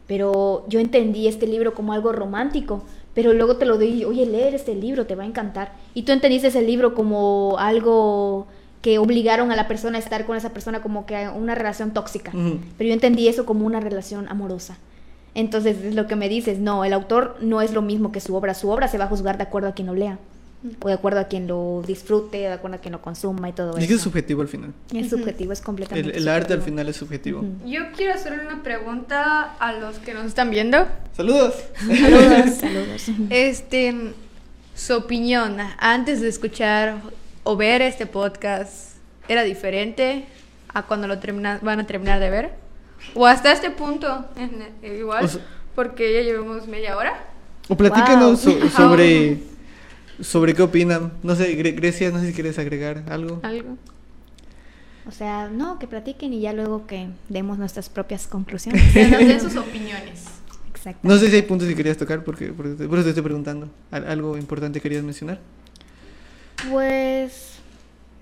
pero 0.08 0.66
yo 0.68 0.80
entendí 0.80 1.28
este 1.28 1.48
libro 1.48 1.74
como 1.74 1.94
algo 1.94 2.12
romántico, 2.12 2.84
pero 3.14 3.34
luego 3.34 3.58
te 3.58 3.66
lo 3.66 3.78
doy, 3.78 4.04
oye, 4.06 4.26
leer 4.26 4.56
este 4.56 4.76
libro 4.76 5.06
te 5.06 5.16
va 5.16 5.24
a 5.24 5.28
encantar. 5.28 5.74
Y 5.94 6.04
tú 6.04 6.12
entendiste 6.12 6.48
ese 6.48 6.62
libro 6.62 6.94
como 6.94 7.56
algo 7.60 8.48
que 8.82 8.98
obligaron 8.98 9.52
a 9.52 9.56
la 9.56 9.68
persona 9.68 9.98
a 9.98 10.02
estar 10.02 10.26
con 10.26 10.38
esa 10.38 10.52
persona 10.52 10.82
como 10.82 11.06
que 11.06 11.28
una 11.30 11.56
relación 11.56 11.92
tóxica. 11.92 12.32
Pero 12.32 12.88
yo 12.88 12.94
entendí 12.94 13.28
eso 13.28 13.46
como 13.46 13.66
una 13.66 13.80
relación 13.80 14.28
amorosa. 14.28 14.78
Entonces, 15.34 15.78
es 15.84 15.96
lo 15.96 16.08
que 16.08 16.16
me 16.16 16.28
dices, 16.28 16.60
no, 16.60 16.84
el 16.84 16.94
autor 16.94 17.38
no 17.42 17.62
es 17.62 17.74
lo 17.74 17.82
mismo 17.82 18.12
que 18.12 18.20
su 18.20 18.36
obra. 18.36 18.54
Su 18.54 18.70
obra 18.70 18.88
se 18.88 18.98
va 18.98 19.06
a 19.06 19.08
juzgar 19.08 19.38
de 19.38 19.44
acuerdo 19.44 19.70
a 19.70 19.74
quien 19.74 19.88
lo 19.88 19.94
lea, 19.94 20.20
o 20.82 20.88
de 20.88 20.94
acuerdo 20.94 21.20
a 21.20 21.24
quien 21.26 21.48
lo 21.48 21.84
disfrute, 21.88 22.38
de 22.38 22.48
acuerdo 22.52 22.78
a 22.78 22.80
quien 22.82 22.92
lo 22.92 23.02
consuma 23.02 23.50
y 23.50 23.54
todo 23.54 23.78
Y 23.80 23.82
es 23.82 23.88
que 23.88 23.94
eso. 23.94 23.96
es 23.96 24.02
subjetivo 24.04 24.42
al 24.44 24.48
final. 24.48 24.74
Es 24.94 25.10
subjetivo, 25.10 25.52
es 25.54 25.60
El, 25.60 25.66
completamente 25.66 26.16
el 26.18 26.28
arte 26.28 26.54
al 26.54 26.62
final 26.62 26.88
es 26.88 26.98
subjetivo. 26.98 27.40
Ujú. 27.40 27.68
Yo 27.68 27.92
quiero 27.96 28.14
hacerle 28.14 28.46
una 28.46 28.62
pregunta 28.62 29.56
a 29.60 29.74
los 29.74 29.98
que 30.00 30.14
nos 30.14 30.26
están 30.26 30.50
viendo. 30.52 30.86
Saludos. 31.18 31.56
Saludos, 31.80 32.54
saludos. 32.60 33.06
Este, 33.32 33.96
su 34.76 34.96
opinión 34.96 35.58
antes 35.80 36.22
de 36.22 36.30
escuchar 36.30 36.96
o 37.44 37.56
ver 37.58 37.82
este 37.82 38.06
podcast 38.06 38.98
era 39.28 39.44
diferente 39.44 40.26
a 40.74 40.84
cuando 40.84 41.08
lo 41.08 41.18
termina- 41.20 41.60
van 41.62 41.80
a 41.80 41.88
terminar 41.88 42.20
de 42.20 42.30
ver 42.30 42.52
o 43.16 43.26
hasta 43.26 43.52
este 43.52 43.72
punto 43.72 44.26
eh, 44.38 44.98
igual 45.00 45.26
O 45.26 45.28
sea- 45.28 45.42
porque 45.74 46.14
ya 46.14 46.22
llevamos 46.22 46.68
media 46.68 46.96
hora. 46.98 47.14
O 47.68 47.76
platícanos 47.76 48.46
Wow. 48.46 48.60
so- 48.62 48.70
sobre 48.70 49.40
sobre 50.22 50.54
qué 50.54 50.62
opinan. 50.62 51.12
No 51.24 51.36
sé, 51.36 51.58
Gre- 51.58 51.76
Grecia, 51.76 52.12
no 52.12 52.20
sé 52.20 52.28
si 52.28 52.34
quieres 52.34 52.58
agregar 52.60 53.04
algo. 53.10 53.40
Algo. 53.44 53.78
O 55.08 55.12
sea, 55.12 55.50
no, 55.50 55.80
que 55.80 55.88
platiquen 55.88 56.32
y 56.34 56.42
ya 56.42 56.54
luego 56.54 56.86
que 56.88 57.08
demos 57.30 57.58
nuestras 57.58 57.90
propias 57.90 58.28
conclusiones. 58.28 58.82
Que 58.94 59.08
nos 59.08 59.20
den 59.20 59.42
sus 59.42 59.56
opiniones. 59.58 60.26
Exacto. 60.70 61.00
No 61.08 61.18
sé 61.18 61.30
si 61.30 61.36
hay 61.36 61.42
puntos 61.44 61.68
que 61.68 61.76
querías 61.76 61.98
tocar, 61.98 62.24
porque, 62.24 62.54
porque 62.54 62.74
te- 62.74 62.88
por 62.88 62.98
eso 62.98 63.06
te 63.06 63.10
estoy 63.10 63.24
preguntando. 63.24 63.70
¿Al- 63.92 64.08
¿Algo 64.08 64.38
importante 64.38 64.80
querías 64.80 65.04
mencionar? 65.04 65.40
Pues. 66.70 67.54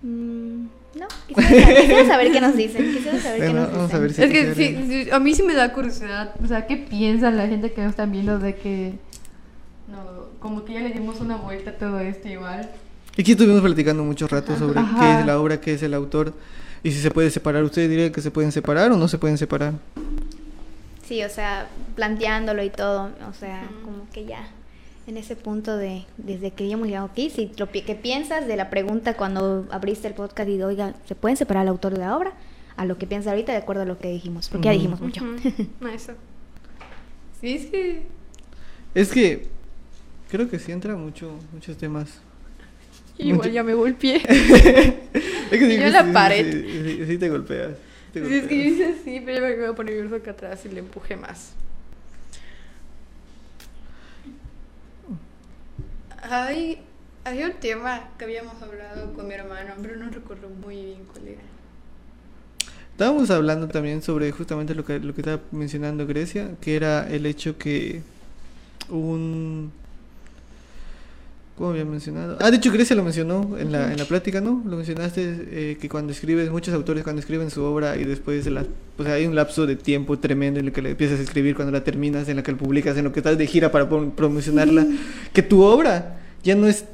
mm, 0.01 0.65
no, 0.95 1.07
quisiera 1.27 1.49
saber, 1.65 1.77
quisiera 1.81 2.07
saber 2.07 2.31
qué 2.31 2.41
nos 2.41 2.55
dicen. 2.55 2.93
Quisiera 2.93 3.19
saber 3.19 3.41
qué 3.41 3.53
nos 3.53 3.71
vamos 3.71 3.93
a 3.93 3.99
dicen. 3.99 4.01
ver 4.01 4.55
si- 4.55 4.63
Es 4.63 4.75
que 4.87 5.03
sí, 5.05 5.09
a 5.11 5.19
mí 5.19 5.33
sí 5.35 5.43
me 5.43 5.53
da 5.53 5.73
curiosidad. 5.73 6.33
O 6.43 6.47
sea, 6.47 6.65
¿qué 6.67 6.77
piensa 6.77 7.29
la 7.31 7.47
gente 7.47 7.71
que 7.73 7.81
nos 7.81 7.91
están 7.91 8.11
viendo 8.11 8.39
de 8.39 8.55
que. 8.55 8.93
No, 9.91 10.29
como 10.39 10.63
que 10.65 10.73
ya 10.73 10.81
le 10.81 10.91
dimos 10.91 11.19
una 11.19 11.37
vuelta 11.37 11.71
a 11.71 11.73
todo 11.77 11.99
esto 11.99 12.27
igual. 12.27 12.69
Aquí 13.17 13.31
estuvimos 13.31 13.61
platicando 13.61 14.03
mucho 14.03 14.27
rato 14.27 14.55
sobre 14.57 14.79
Ajá. 14.79 14.99
qué 14.99 15.19
es 15.21 15.25
la 15.25 15.39
obra, 15.39 15.59
qué 15.59 15.73
es 15.73 15.83
el 15.83 15.93
autor 15.93 16.33
y 16.83 16.91
si 16.91 16.99
se 17.01 17.11
puede 17.11 17.29
separar. 17.31 17.63
¿Ustedes 17.63 17.89
dirían 17.89 18.11
que 18.11 18.21
se 18.21 18.31
pueden 18.31 18.51
separar 18.51 18.91
o 18.91 18.97
no 18.97 19.07
se 19.07 19.17
pueden 19.17 19.37
separar? 19.37 19.73
Sí, 21.05 21.23
o 21.23 21.29
sea, 21.29 21.67
planteándolo 21.95 22.63
y 22.63 22.69
todo. 22.69 23.09
O 23.29 23.33
sea, 23.33 23.67
Ujú. 23.77 23.85
como 23.85 24.09
que 24.11 24.25
ya. 24.25 24.47
En 25.07 25.17
ese 25.17 25.35
punto 25.35 25.75
de, 25.75 26.05
desde 26.17 26.51
que 26.51 26.69
hemos 26.69 26.85
llegado 26.87 27.07
aquí, 27.07 27.31
si 27.31 27.51
lo 27.57 27.67
que 27.71 27.81
piensas 27.95 28.45
de 28.45 28.55
la 28.55 28.69
pregunta 28.69 29.15
cuando 29.15 29.65
abriste 29.71 30.07
el 30.07 30.13
podcast 30.13 30.47
y 30.47 30.57
de, 30.57 30.65
oiga, 30.65 30.93
¿se 31.07 31.15
pueden 31.15 31.35
separar 31.35 31.63
el 31.63 31.69
autor 31.69 31.93
de 31.93 31.99
la 32.01 32.15
obra? 32.15 32.33
A 32.77 32.85
lo 32.85 32.99
que 32.99 33.07
piensas 33.07 33.31
ahorita 33.31 33.51
de 33.51 33.57
acuerdo 33.57 33.81
a 33.81 33.85
lo 33.85 33.97
que 33.97 34.07
dijimos, 34.11 34.49
porque 34.49 34.65
ya 34.65 34.71
dijimos 34.71 35.01
mucho. 35.01 35.23
Ujú, 35.23 35.87
Eso. 35.91 36.13
Sí, 37.41 37.57
sí. 37.71 38.01
Es 38.93 39.11
que 39.11 39.47
creo 40.29 40.49
que 40.49 40.59
sí 40.59 40.71
entra 40.71 40.95
mucho, 40.95 41.33
muchos 41.53 41.77
temas. 41.77 42.19
Igual 43.17 43.37
Mucho- 43.37 43.49
ya 43.49 43.63
me 43.63 43.73
golpeé. 43.73 44.17
Es 45.51 45.57
que 45.59 45.73
Y 45.73 45.79
yo 45.79 45.89
la 45.89 46.13
pared. 46.13 46.51
Sí, 46.51 46.97
sí- 46.97 47.05
sí 47.07 47.17
te 47.17 47.27
golpeas. 47.29 47.71
te 48.13 48.25
Sí, 48.25 48.33
es 48.35 48.47
que 48.47 48.57
yo 48.57 48.63
golpeas. 48.63 48.71
hice 48.73 48.85
así, 49.01 49.21
pero 49.25 49.49
yo 49.49 49.55
me 49.57 49.61
voy 49.63 49.71
a 49.71 49.75
poner 49.75 49.95
nervioso 49.95 50.15
acá 50.15 50.31
atrás 50.31 50.63
y 50.65 50.69
le 50.69 50.79
empujé 50.79 51.15
más. 51.17 51.53
Hay, 56.21 56.79
hay 57.23 57.43
un 57.43 57.53
tema 57.53 58.09
que 58.17 58.25
habíamos 58.25 58.61
hablado 58.61 59.13
con 59.13 59.27
mi 59.27 59.33
hermano, 59.33 59.73
pero 59.81 59.95
no 59.95 60.09
recuerdo 60.09 60.49
muy 60.49 60.75
bien 60.75 60.99
cuál 61.11 61.27
era. 61.29 61.41
Estábamos 62.91 63.29
hablando 63.31 63.67
también 63.69 64.01
sobre 64.01 64.31
justamente 64.31 64.75
lo 64.75 64.83
que, 64.83 64.99
lo 64.99 65.13
que 65.15 65.21
estaba 65.21 65.41
mencionando 65.51 66.05
Grecia, 66.05 66.51
que 66.61 66.75
era 66.75 67.09
el 67.09 67.25
hecho 67.25 67.57
que 67.57 68.01
un... 68.89 69.71
¿Cómo 71.59 71.71
había 71.71 71.83
mencionado? 71.83 72.37
Ah, 72.39 72.51
de 72.51 72.55
hecho 72.55 72.71
Grecia 72.71 72.95
lo 72.95 73.03
mencionó 73.03 73.57
en 73.57 73.73
la, 73.73 73.91
en 73.91 73.97
la 73.97 74.05
plática, 74.05 74.39
¿no? 74.39 74.63
Lo 74.65 74.77
mencionaste, 74.77 75.21
eh, 75.51 75.77
que 75.79 75.89
cuando 75.89 76.13
escribes, 76.13 76.49
muchos 76.49 76.73
autores 76.73 77.03
cuando 77.03 77.19
escriben 77.19 77.51
su 77.51 77.61
obra 77.63 77.97
y 77.97 78.05
después 78.05 78.45
de 78.45 78.51
la, 78.51 78.63
pues 78.95 79.09
hay 79.09 79.25
un 79.25 79.35
lapso 79.35 79.67
de 79.67 79.75
tiempo 79.75 80.17
tremendo 80.17 80.61
en 80.61 80.67
el 80.67 80.71
que 80.71 80.81
le 80.81 80.91
empiezas 80.91 81.19
a 81.19 81.21
escribir, 81.23 81.55
cuando 81.55 81.73
la 81.73 81.83
terminas, 81.83 82.29
en 82.29 82.37
la 82.37 82.43
que 82.43 82.53
la 82.53 82.57
publicas, 82.57 82.95
en 82.95 83.03
lo 83.03 83.11
que 83.11 83.19
estás 83.19 83.37
de 83.37 83.45
gira 83.45 83.73
para 83.73 83.89
prom- 83.89 84.11
promocionarla, 84.11 84.87
que 85.33 85.41
tu 85.43 85.61
obra 85.61 86.21
ya 86.45 86.55
no 86.55 86.65
es 86.65 86.85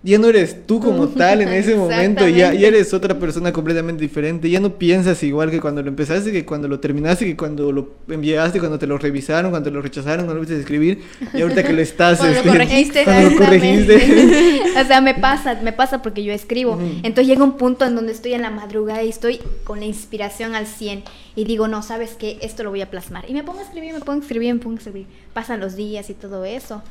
ya 0.00 0.16
no 0.16 0.28
eres 0.28 0.64
tú 0.64 0.78
como 0.80 1.08
tal 1.08 1.42
en 1.42 1.48
ese 1.48 1.74
momento, 1.74 2.28
ya, 2.28 2.54
ya 2.54 2.68
eres 2.68 2.94
otra 2.94 3.18
persona 3.18 3.52
completamente 3.52 4.00
diferente, 4.02 4.48
ya 4.48 4.60
no 4.60 4.78
piensas 4.78 5.20
igual 5.24 5.50
que 5.50 5.60
cuando 5.60 5.82
lo 5.82 5.88
empezaste, 5.88 6.30
que 6.30 6.44
cuando 6.44 6.68
lo 6.68 6.78
terminaste, 6.78 7.24
que 7.24 7.36
cuando 7.36 7.72
lo 7.72 7.90
enviaste, 8.08 8.60
cuando 8.60 8.78
te 8.78 8.86
lo 8.86 8.96
revisaron, 8.96 9.50
cuando 9.50 9.70
lo 9.70 9.82
rechazaron, 9.82 10.26
cuando 10.26 10.34
lo 10.34 10.40
viste 10.40 10.58
escribir, 10.58 11.02
y 11.34 11.42
ahorita 11.42 11.64
que 11.64 11.72
lo 11.72 11.82
estás 11.82 12.18
Cuando 12.18 12.44
lo 12.44 12.52
corregiste. 12.52 13.04
cuando 13.04 13.30
lo 13.30 13.36
corregiste. 13.36 14.62
O 14.78 14.84
sea, 14.86 15.00
me 15.00 15.14
pasa, 15.14 15.58
me 15.62 15.72
pasa 15.72 16.02
porque 16.02 16.22
yo 16.22 16.32
escribo. 16.32 16.78
Entonces 17.02 17.26
llega 17.26 17.42
un 17.42 17.56
punto 17.56 17.84
en 17.84 17.96
donde 17.96 18.12
estoy 18.12 18.34
en 18.34 18.42
la 18.42 18.50
madrugada 18.50 19.02
y 19.02 19.08
estoy 19.08 19.40
con 19.64 19.80
la 19.80 19.86
inspiración 19.86 20.54
al 20.54 20.66
100 20.66 21.02
y 21.34 21.44
digo, 21.44 21.66
no, 21.66 21.82
¿sabes 21.82 22.14
qué? 22.16 22.38
Esto 22.42 22.62
lo 22.62 22.70
voy 22.70 22.82
a 22.82 22.90
plasmar. 22.90 23.28
Y 23.28 23.32
me 23.32 23.42
pongo 23.42 23.58
a 23.58 23.62
escribir, 23.62 23.92
me 23.92 24.00
pongo 24.00 24.20
a 24.20 24.22
escribir, 24.22 24.54
me 24.54 24.60
pongo 24.60 24.76
a 24.76 24.78
escribir. 24.78 25.06
Pasan 25.32 25.58
los 25.58 25.74
días 25.74 26.08
y 26.10 26.14
todo 26.14 26.44
eso. 26.44 26.82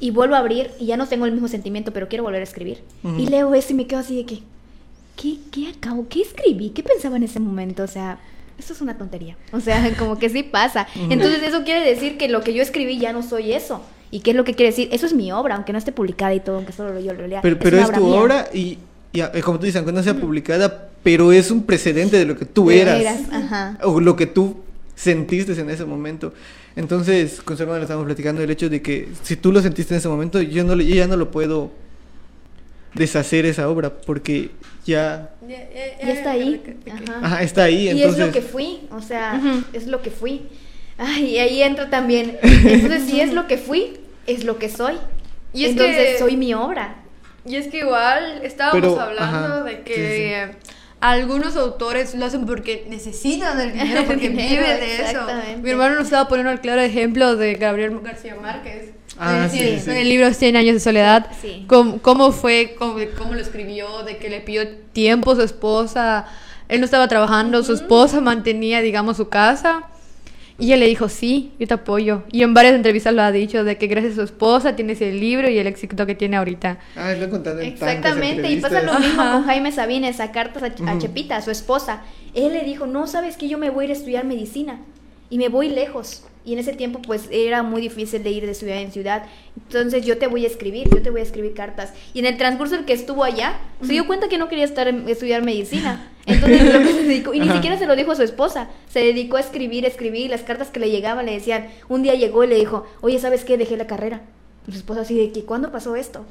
Y 0.00 0.10
vuelvo 0.10 0.34
a 0.34 0.38
abrir 0.38 0.70
y 0.78 0.86
ya 0.86 0.96
no 0.96 1.06
tengo 1.08 1.26
el 1.26 1.32
mismo 1.32 1.48
sentimiento, 1.48 1.92
pero 1.92 2.08
quiero 2.08 2.24
volver 2.24 2.40
a 2.40 2.44
escribir. 2.44 2.82
Ujú. 3.02 3.18
Y 3.18 3.26
leo 3.26 3.54
eso 3.54 3.72
y 3.72 3.76
me 3.76 3.86
quedo 3.86 4.00
así 4.00 4.16
de 4.16 4.24
que, 4.24 4.42
¿qué, 5.16 5.38
qué 5.50 5.68
acabo? 5.68 6.06
¿Qué 6.08 6.22
escribí? 6.22 6.70
¿Qué 6.70 6.82
pensaba 6.82 7.16
en 7.16 7.24
ese 7.24 7.40
momento? 7.40 7.82
O 7.82 7.88
sea, 7.88 8.18
esto 8.58 8.72
es 8.72 8.80
una 8.80 8.96
tontería. 8.96 9.36
O 9.52 9.60
sea, 9.60 9.92
como 9.98 10.18
que 10.18 10.28
sí 10.28 10.42
pasa. 10.42 10.86
Ujú. 10.94 11.12
Entonces 11.12 11.42
eso 11.42 11.64
quiere 11.64 11.88
decir 11.88 12.16
que 12.16 12.28
lo 12.28 12.42
que 12.42 12.54
yo 12.54 12.62
escribí 12.62 12.98
ya 12.98 13.12
no 13.12 13.22
soy 13.22 13.52
eso. 13.52 13.82
¿Y 14.10 14.20
qué 14.20 14.30
es 14.30 14.36
lo 14.36 14.44
que 14.44 14.54
quiere 14.54 14.70
decir? 14.70 14.88
Eso 14.92 15.06
es 15.06 15.12
mi 15.14 15.32
obra, 15.32 15.56
aunque 15.56 15.72
no 15.72 15.78
esté 15.78 15.92
publicada 15.92 16.32
y 16.34 16.40
todo, 16.40 16.56
aunque 16.56 16.72
solo 16.72 16.98
yo 16.98 17.12
lo 17.12 17.26
lea. 17.26 17.42
Pero, 17.42 17.58
pero 17.58 17.76
una 17.76 17.86
es 17.86 17.92
tu 17.92 18.04
mía. 18.06 18.20
obra 18.20 18.48
y, 18.54 18.78
y, 19.12 19.20
eh, 19.20 19.42
como 19.44 19.58
tú 19.58 19.66
dices, 19.66 19.76
aunque 19.76 19.92
no 19.92 20.02
sea 20.02 20.14
publicada, 20.14 20.88
pero 21.02 21.32
es 21.32 21.50
un 21.50 21.62
precedente 21.64 22.16
de 22.16 22.24
lo 22.24 22.36
que 22.36 22.46
tú 22.46 22.70
eras. 22.70 22.98
veras, 22.98 23.20
ajá. 23.30 23.78
o 23.82 24.00
lo 24.00 24.16
que 24.16 24.26
tú 24.26 24.56
sentiste 24.94 25.52
en 25.60 25.70
ese 25.70 25.84
momento. 25.84 26.32
Entonces, 26.78 27.40
con 27.42 27.56
su 27.56 27.64
hermano 27.64 27.78
le 27.80 27.84
estábamos 27.84 28.06
platicando 28.06 28.40
el 28.42 28.50
hecho 28.50 28.68
de 28.70 28.80
que 28.80 29.08
si 29.22 29.34
tú 29.36 29.50
lo 29.52 29.60
sentiste 29.60 29.94
en 29.94 29.98
ese 29.98 30.08
momento, 30.08 30.40
yo, 30.40 30.62
no, 30.62 30.74
le- 30.76 30.86
yo 30.86 30.94
ya 30.94 31.06
no 31.08 31.16
lo 31.16 31.30
puedo 31.30 31.72
deshacer 32.94 33.44
esa 33.46 33.68
obra 33.68 33.90
porque 34.00 34.50
ya 34.86 35.30
Ya 35.46 35.58
está 36.12 36.30
ahí. 36.32 36.62
Ajá. 36.90 37.18
ajá, 37.22 37.42
está 37.42 37.64
ahí. 37.64 37.86
Y 37.86 37.88
entonces, 37.90 38.20
es 38.20 38.26
lo 38.26 38.32
que 38.32 38.40
fui, 38.42 38.80
o 38.90 39.02
sea, 39.02 39.40
es 39.72 39.86
lo 39.88 40.02
que 40.02 40.10
fui. 40.10 40.42
Ay, 40.96 41.26
y 41.34 41.38
ahí 41.38 41.62
entra 41.62 41.90
también. 41.90 42.38
Entonces, 42.42 43.04
si 43.08 43.20
es 43.20 43.32
lo 43.32 43.46
que 43.46 43.58
fui, 43.58 43.98
es 44.26 44.44
lo 44.44 44.58
que 44.58 44.68
soy. 44.68 44.94
Y 45.52 45.64
es 45.64 45.70
Entonces, 45.72 45.96
que- 46.12 46.18
soy 46.18 46.36
mi 46.36 46.54
obra. 46.54 46.96
Y 47.44 47.56
es 47.56 47.68
que 47.68 47.78
igual 47.78 48.40
estábamos 48.42 48.80
Pero, 48.80 49.00
hablando 49.00 49.54
ajá, 49.54 49.62
de 49.64 49.80
que 49.82 49.94
sí, 49.94 50.52
sí. 50.58 50.77
Algunos 51.00 51.56
autores 51.56 52.14
lo 52.14 52.26
hacen 52.26 52.44
porque 52.46 52.86
necesitan 52.88 53.60
el 53.60 53.72
dinero, 53.72 54.04
porque 54.06 54.28
Dinero, 54.30 54.62
viven 54.62 54.80
de 54.80 54.96
eso. 55.10 55.20
Mi 55.62 55.70
hermano 55.70 55.94
nos 55.96 56.04
estaba 56.04 56.28
poniendo 56.28 56.50
el 56.52 56.60
claro 56.60 56.80
ejemplo 56.80 57.36
de 57.36 57.54
Gabriel 57.54 58.00
García 58.00 58.36
Márquez. 58.40 58.90
Ah, 59.18 59.46
Eh, 59.46 59.48
sí, 59.50 59.58
sí, 59.58 59.64
sí, 59.76 59.80
sí. 59.80 59.90
El 59.90 60.08
libro 60.08 60.32
100 60.32 60.56
años 60.56 60.74
de 60.74 60.80
soledad. 60.80 61.26
Sí. 61.40 61.64
Cómo, 61.66 61.98
cómo 62.00 62.30
fue, 62.32 62.76
cómo, 62.78 62.96
cómo 63.16 63.34
lo 63.34 63.40
escribió, 63.40 64.02
de 64.04 64.16
que 64.18 64.28
le 64.28 64.40
pidió 64.40 64.68
tiempo 64.92 65.32
a 65.32 65.36
su 65.36 65.42
esposa. 65.42 66.26
Él 66.68 66.80
no 66.80 66.84
estaba 66.84 67.08
trabajando, 67.08 67.62
su 67.64 67.72
esposa 67.72 68.20
mantenía, 68.20 68.80
digamos, 68.80 69.16
su 69.16 69.28
casa. 69.28 69.84
Y 70.60 70.66
ella 70.66 70.76
le 70.78 70.86
dijo, 70.86 71.08
sí, 71.08 71.52
yo 71.60 71.68
te 71.68 71.74
apoyo. 71.74 72.24
Y 72.32 72.42
en 72.42 72.52
varias 72.52 72.74
entrevistas 72.74 73.14
lo 73.14 73.22
ha 73.22 73.30
dicho, 73.30 73.62
de 73.62 73.78
que 73.78 73.86
gracias 73.86 74.14
a 74.14 74.16
su 74.16 74.22
esposa 74.22 74.74
tiene 74.74 74.94
ese 74.94 75.12
libro 75.12 75.48
y 75.48 75.56
el 75.56 75.68
éxito 75.68 76.04
que 76.04 76.16
tiene 76.16 76.36
ahorita. 76.36 76.78
Ah, 76.96 77.12
lo 77.12 77.26
he 77.26 77.28
contado 77.28 77.60
en 77.60 77.68
Exactamente, 77.68 78.50
y 78.50 78.60
pasa 78.60 78.82
lo 78.82 78.98
mismo 78.98 79.22
Ajá. 79.22 79.34
con 79.34 79.44
Jaime 79.44 79.70
Sabines, 79.70 80.18
a 80.18 80.32
cartas 80.32 80.64
a, 80.64 80.90
a. 80.90 80.98
Chepita, 80.98 81.36
a 81.36 81.42
su 81.42 81.52
esposa. 81.52 82.02
Él 82.34 82.52
le 82.54 82.64
dijo, 82.64 82.88
no, 82.88 83.06
sabes 83.06 83.36
que 83.36 83.48
yo 83.48 83.56
me 83.56 83.70
voy 83.70 83.84
a 83.84 83.84
ir 83.86 83.90
a 83.92 83.98
estudiar 83.98 84.24
medicina 84.24 84.80
y 85.30 85.38
me 85.38 85.48
voy 85.48 85.68
lejos. 85.68 86.24
Y 86.48 86.54
en 86.54 86.60
ese 86.60 86.72
tiempo 86.72 87.02
pues 87.02 87.28
era 87.30 87.62
muy 87.62 87.82
difícil 87.82 88.22
de 88.22 88.30
ir 88.30 88.46
de 88.46 88.54
ciudad 88.54 88.78
en 88.78 88.90
ciudad. 88.90 89.24
Entonces 89.54 90.06
yo 90.06 90.16
te 90.16 90.28
voy 90.28 90.44
a 90.44 90.48
escribir, 90.48 90.88
yo 90.88 91.02
te 91.02 91.10
voy 91.10 91.20
a 91.20 91.22
escribir 91.22 91.52
cartas. 91.52 91.92
Y 92.14 92.20
en 92.20 92.24
el 92.24 92.38
transcurso 92.38 92.74
en 92.74 92.86
que 92.86 92.94
estuvo 92.94 93.22
allá, 93.22 93.58
se 93.82 93.92
dio 93.92 94.06
cuenta 94.06 94.30
que 94.30 94.38
no 94.38 94.48
quería 94.48 94.64
estar 94.64 94.88
estudiar 94.88 95.42
medicina. 95.42 96.10
Entonces 96.26 96.72
lo 96.72 96.80
que 96.80 96.92
se 96.92 97.02
dedicó, 97.02 97.34
y 97.34 97.40
ni 97.40 97.48
Ajá. 97.48 97.56
siquiera 97.56 97.78
se 97.78 97.86
lo 97.86 97.96
dijo 97.96 98.12
a 98.12 98.16
su 98.16 98.22
esposa, 98.22 98.70
se 98.88 99.00
dedicó 99.00 99.36
a 99.36 99.40
escribir, 99.40 99.84
escribir, 99.84 100.22
y 100.22 100.28
las 100.28 100.40
cartas 100.40 100.68
que 100.68 100.80
le 100.80 100.90
llegaban 100.90 101.26
le 101.26 101.32
decían, 101.32 101.68
un 101.90 102.02
día 102.02 102.14
llegó 102.14 102.44
y 102.44 102.46
le 102.46 102.54
dijo, 102.54 102.86
oye, 103.02 103.18
¿sabes 103.18 103.44
qué? 103.44 103.58
Dejé 103.58 103.76
la 103.76 103.86
carrera. 103.86 104.22
Y 104.66 104.72
su 104.72 104.78
esposa 104.78 105.02
así 105.02 105.18
de 105.18 105.32
que, 105.32 105.44
¿cuándo 105.44 105.70
pasó 105.70 105.96
esto? 105.96 106.24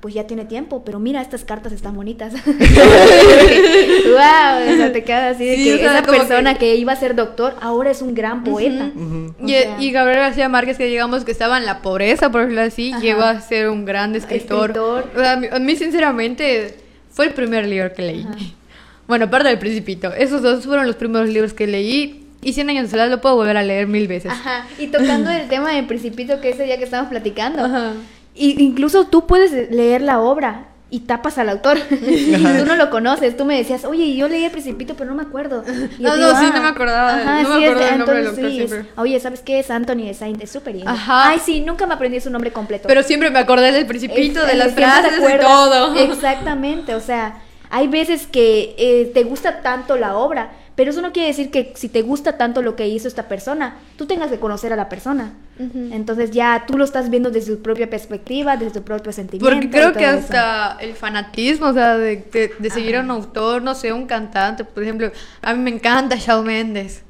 Pues 0.00 0.14
ya 0.14 0.26
tiene 0.28 0.44
tiempo, 0.44 0.84
pero 0.84 1.00
mira, 1.00 1.20
estas 1.20 1.44
cartas 1.44 1.72
están 1.72 1.96
bonitas. 1.96 2.32
wow, 2.34 2.52
o 4.72 4.76
sea, 4.76 4.92
te 4.92 5.02
quedas 5.04 5.34
así 5.36 5.44
de 5.46 5.56
Sí, 5.56 5.64
que 5.64 5.74
o 5.74 5.78
sea, 5.78 5.98
esa 5.98 6.02
persona 6.06 6.54
que- 6.54 6.60
que... 6.60 6.76
iba 6.76 6.92
a 6.92 6.96
ser 6.96 7.14
doctor 7.14 7.56
ahora 7.60 7.90
es 7.90 8.00
un 8.02 8.14
gran 8.14 8.44
poeta. 8.44 8.90
Y, 9.44 9.48
sea- 9.50 9.80
y 9.80 9.90
Gabriel 9.90 10.20
García 10.20 10.48
Márquez, 10.48 10.78
que 10.78 10.84
digamos 10.86 11.24
que 11.24 11.32
estaba 11.32 11.58
en 11.58 11.66
la 11.66 11.82
pobreza, 11.82 12.30
por 12.30 12.42
decirlo 12.42 12.62
así, 12.62 12.92
Ajá. 12.92 13.00
llegó 13.02 13.22
a 13.22 13.40
ser 13.40 13.68
un 13.70 13.84
gran 13.84 14.14
escritor. 14.14 14.70
Escritor. 14.70 15.10
O 15.16 15.18
sea, 15.18 15.32
a, 15.32 15.36
mí, 15.36 15.48
a 15.50 15.58
mí, 15.58 15.76
sinceramente, 15.76 16.76
fue 17.10 17.26
el 17.26 17.32
primer 17.34 17.66
libro 17.66 17.92
que 17.92 18.02
leí. 18.02 18.22
Ajá. 18.22 18.36
Bueno, 19.06 19.24
aparte 19.24 19.48
del 19.48 19.58
Principito. 19.58 20.12
Esos 20.12 20.42
dos 20.42 20.64
fueron 20.64 20.86
los 20.86 20.96
primeros 20.96 21.28
libros 21.28 21.54
que 21.54 21.66
leí. 21.66 22.24
Y 22.40 22.52
100 22.52 22.70
años 22.70 22.84
de 22.84 22.90
soledad 22.90 23.10
lo 23.10 23.20
puedo 23.20 23.34
volver 23.34 23.56
a 23.56 23.64
leer 23.64 23.88
mil 23.88 24.06
veces. 24.06 24.30
Ajá. 24.30 24.64
Y 24.78 24.88
tocando 24.88 25.28
el 25.30 25.48
tema 25.48 25.72
del 25.72 25.86
principito 25.86 26.40
que 26.40 26.50
ese 26.50 26.64
día 26.64 26.78
que 26.78 26.84
estábamos 26.84 27.10
platicando. 27.10 27.64
Ajá. 27.64 27.94
Y 28.38 28.62
incluso 28.62 29.06
tú 29.06 29.26
puedes 29.26 29.70
leer 29.70 30.00
la 30.02 30.20
obra 30.20 30.66
y 30.90 31.00
tapas 31.00 31.36
al 31.36 31.48
autor. 31.50 31.78
tú 31.90 32.64
no 32.66 32.76
lo 32.76 32.88
conoces. 32.88 33.36
Tú 33.36 33.44
me 33.44 33.56
decías, 33.58 33.84
oye, 33.84 34.14
yo 34.16 34.26
leí 34.28 34.44
el 34.44 34.50
Principito, 34.50 34.94
pero 34.94 35.10
no 35.10 35.16
me 35.16 35.22
acuerdo. 35.22 35.62
Y 35.98 36.02
No, 36.02 36.16
no, 36.16 36.38
sí, 36.38 36.46
no 36.54 36.62
me 36.62 36.68
acordaba 36.68 37.16
Ajá, 37.16 37.42
no 37.42 37.48
me 37.50 37.56
sí, 37.58 37.64
es 37.64 37.70
acordaba 37.70 37.74
de- 37.74 37.90
del 37.90 37.98
nombre 37.98 38.16
del 38.16 38.26
autor 38.28 38.50
sí, 38.50 38.60
es-. 38.62 38.84
Oye, 38.96 39.20
¿sabes 39.20 39.40
qué 39.40 39.58
es 39.58 39.70
Anthony 39.70 40.06
de 40.06 40.14
Saint 40.14 40.40
Exupéry? 40.42 40.84
Ajá. 40.86 41.28
Ay, 41.28 41.40
sí, 41.44 41.60
nunca 41.60 41.86
me 41.86 41.94
aprendí 41.94 42.20
su 42.20 42.30
nombre 42.30 42.52
completo. 42.52 42.88
Pero 42.88 43.02
siempre 43.02 43.28
me 43.30 43.38
acordé 43.40 43.70
del 43.72 43.86
Principito, 43.86 44.46
de 44.46 44.54
las 44.54 44.72
frases 44.72 45.12
y 45.18 45.38
todo. 45.40 45.94
Exactamente, 45.96 46.94
o 46.94 47.00
sea, 47.00 47.42
hay 47.70 47.86
veces 47.88 48.26
que 48.26 48.74
eh, 48.78 49.10
te 49.12 49.24
gusta 49.24 49.60
tanto 49.60 49.96
la 49.96 50.16
obra, 50.16 50.52
Pero 50.78 50.92
eso 50.92 51.02
no 51.02 51.10
quiere 51.10 51.26
decir 51.26 51.50
que 51.50 51.72
si 51.74 51.88
te 51.88 52.02
gusta 52.02 52.36
tanto 52.38 52.62
lo 52.62 52.76
que 52.76 52.86
hizo 52.86 53.08
esta 53.08 53.26
persona, 53.26 53.78
tú 53.96 54.06
tengas 54.06 54.30
que 54.30 54.38
conocer 54.38 54.72
a 54.72 54.76
la 54.76 54.88
persona. 54.88 55.32
Entonces 55.58 56.30
ya 56.30 56.66
tú 56.68 56.78
lo 56.78 56.84
estás 56.84 57.10
viendo 57.10 57.30
desde 57.30 57.56
tu 57.56 57.62
propia 57.62 57.90
perspectiva, 57.90 58.56
desde 58.56 58.78
tu 58.78 58.84
propio 58.84 59.10
sentimiento. 59.10 59.50
Porque 59.52 59.70
creo 59.70 59.92
que 59.92 60.04
eso. 60.04 60.18
hasta 60.20 60.76
el 60.80 60.94
fanatismo, 60.94 61.66
o 61.66 61.72
sea, 61.72 61.98
de, 61.98 62.24
de- 62.32 62.52
de 62.56 62.70
seguir 62.70 62.94
a 62.94 63.00
un 63.00 63.10
autor, 63.10 63.60
no 63.60 63.74
sé, 63.74 63.92
un 63.92 64.06
cantante, 64.06 64.62
por 64.62 64.84
ejemplo, 64.84 65.10
a 65.42 65.52
mí 65.52 65.58
me 65.60 65.70
encanta 65.70 66.14
Shawn 66.14 66.46
Mendes. 66.46 67.02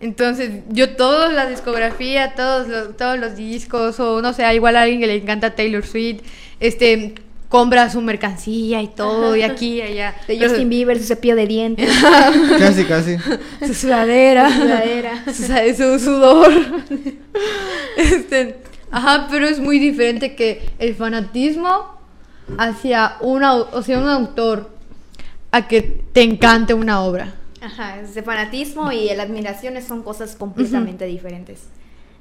Entonces, 0.00 0.62
yo 0.68 0.96
toda 0.96 1.32
la 1.32 1.46
discografía, 1.46 2.34
todos 2.34 2.66
los, 2.66 2.96
todos 2.96 3.16
los 3.18 3.36
discos, 3.36 3.98
o 4.00 4.20
no 4.22 4.32
sé, 4.32 4.52
igual 4.54 4.74
a 4.76 4.82
alguien 4.82 5.00
que 5.00 5.06
le 5.06 5.14
encanta 5.16 5.54
Taylor 5.54 5.86
Swift, 5.86 6.22
este, 6.58 7.14
compra 7.48 7.88
su 7.90 8.00
mercancía 8.00 8.82
y 8.82 8.88
todo, 8.88 9.34
y 9.36 9.42
aquí 9.42 9.74
y 9.76 9.82
allá. 9.82 10.14
De 10.28 10.36
Pero- 10.36 10.48
Justin 10.48 10.68
Bieber, 10.68 10.98
su 10.98 11.04
cepillo 11.04 11.36
de 11.36 11.46
dientes, 11.46 11.90
Casi, 12.58 12.84
casi. 12.84 13.16
su 13.66 13.74
sudadera, 13.74 14.50
su 14.50 14.60
sudadera. 14.62 15.24
su, 15.76 15.98
sudor. 15.98 16.52
Este, 17.96 18.56
ajá, 18.90 19.28
pero 19.30 19.46
es 19.46 19.58
muy 19.60 19.78
diferente 19.78 20.34
que 20.34 20.68
el 20.78 20.94
fanatismo 20.94 21.98
hacia, 22.58 23.16
una, 23.20 23.54
o 23.54 23.82
sea, 23.82 23.98
un 23.98 24.08
autor 24.08 24.70
a 25.50 25.66
que 25.68 25.82
te 26.12 26.22
encante 26.22 26.74
una 26.74 27.02
obra. 27.02 27.34
Ajá, 27.60 28.00
ese 28.00 28.22
fanatismo 28.22 28.92
y 28.92 29.12
la 29.14 29.24
admiración 29.24 29.74
son 29.82 30.02
cosas 30.02 30.36
completamente 30.36 31.06
diferentes. 31.06 31.60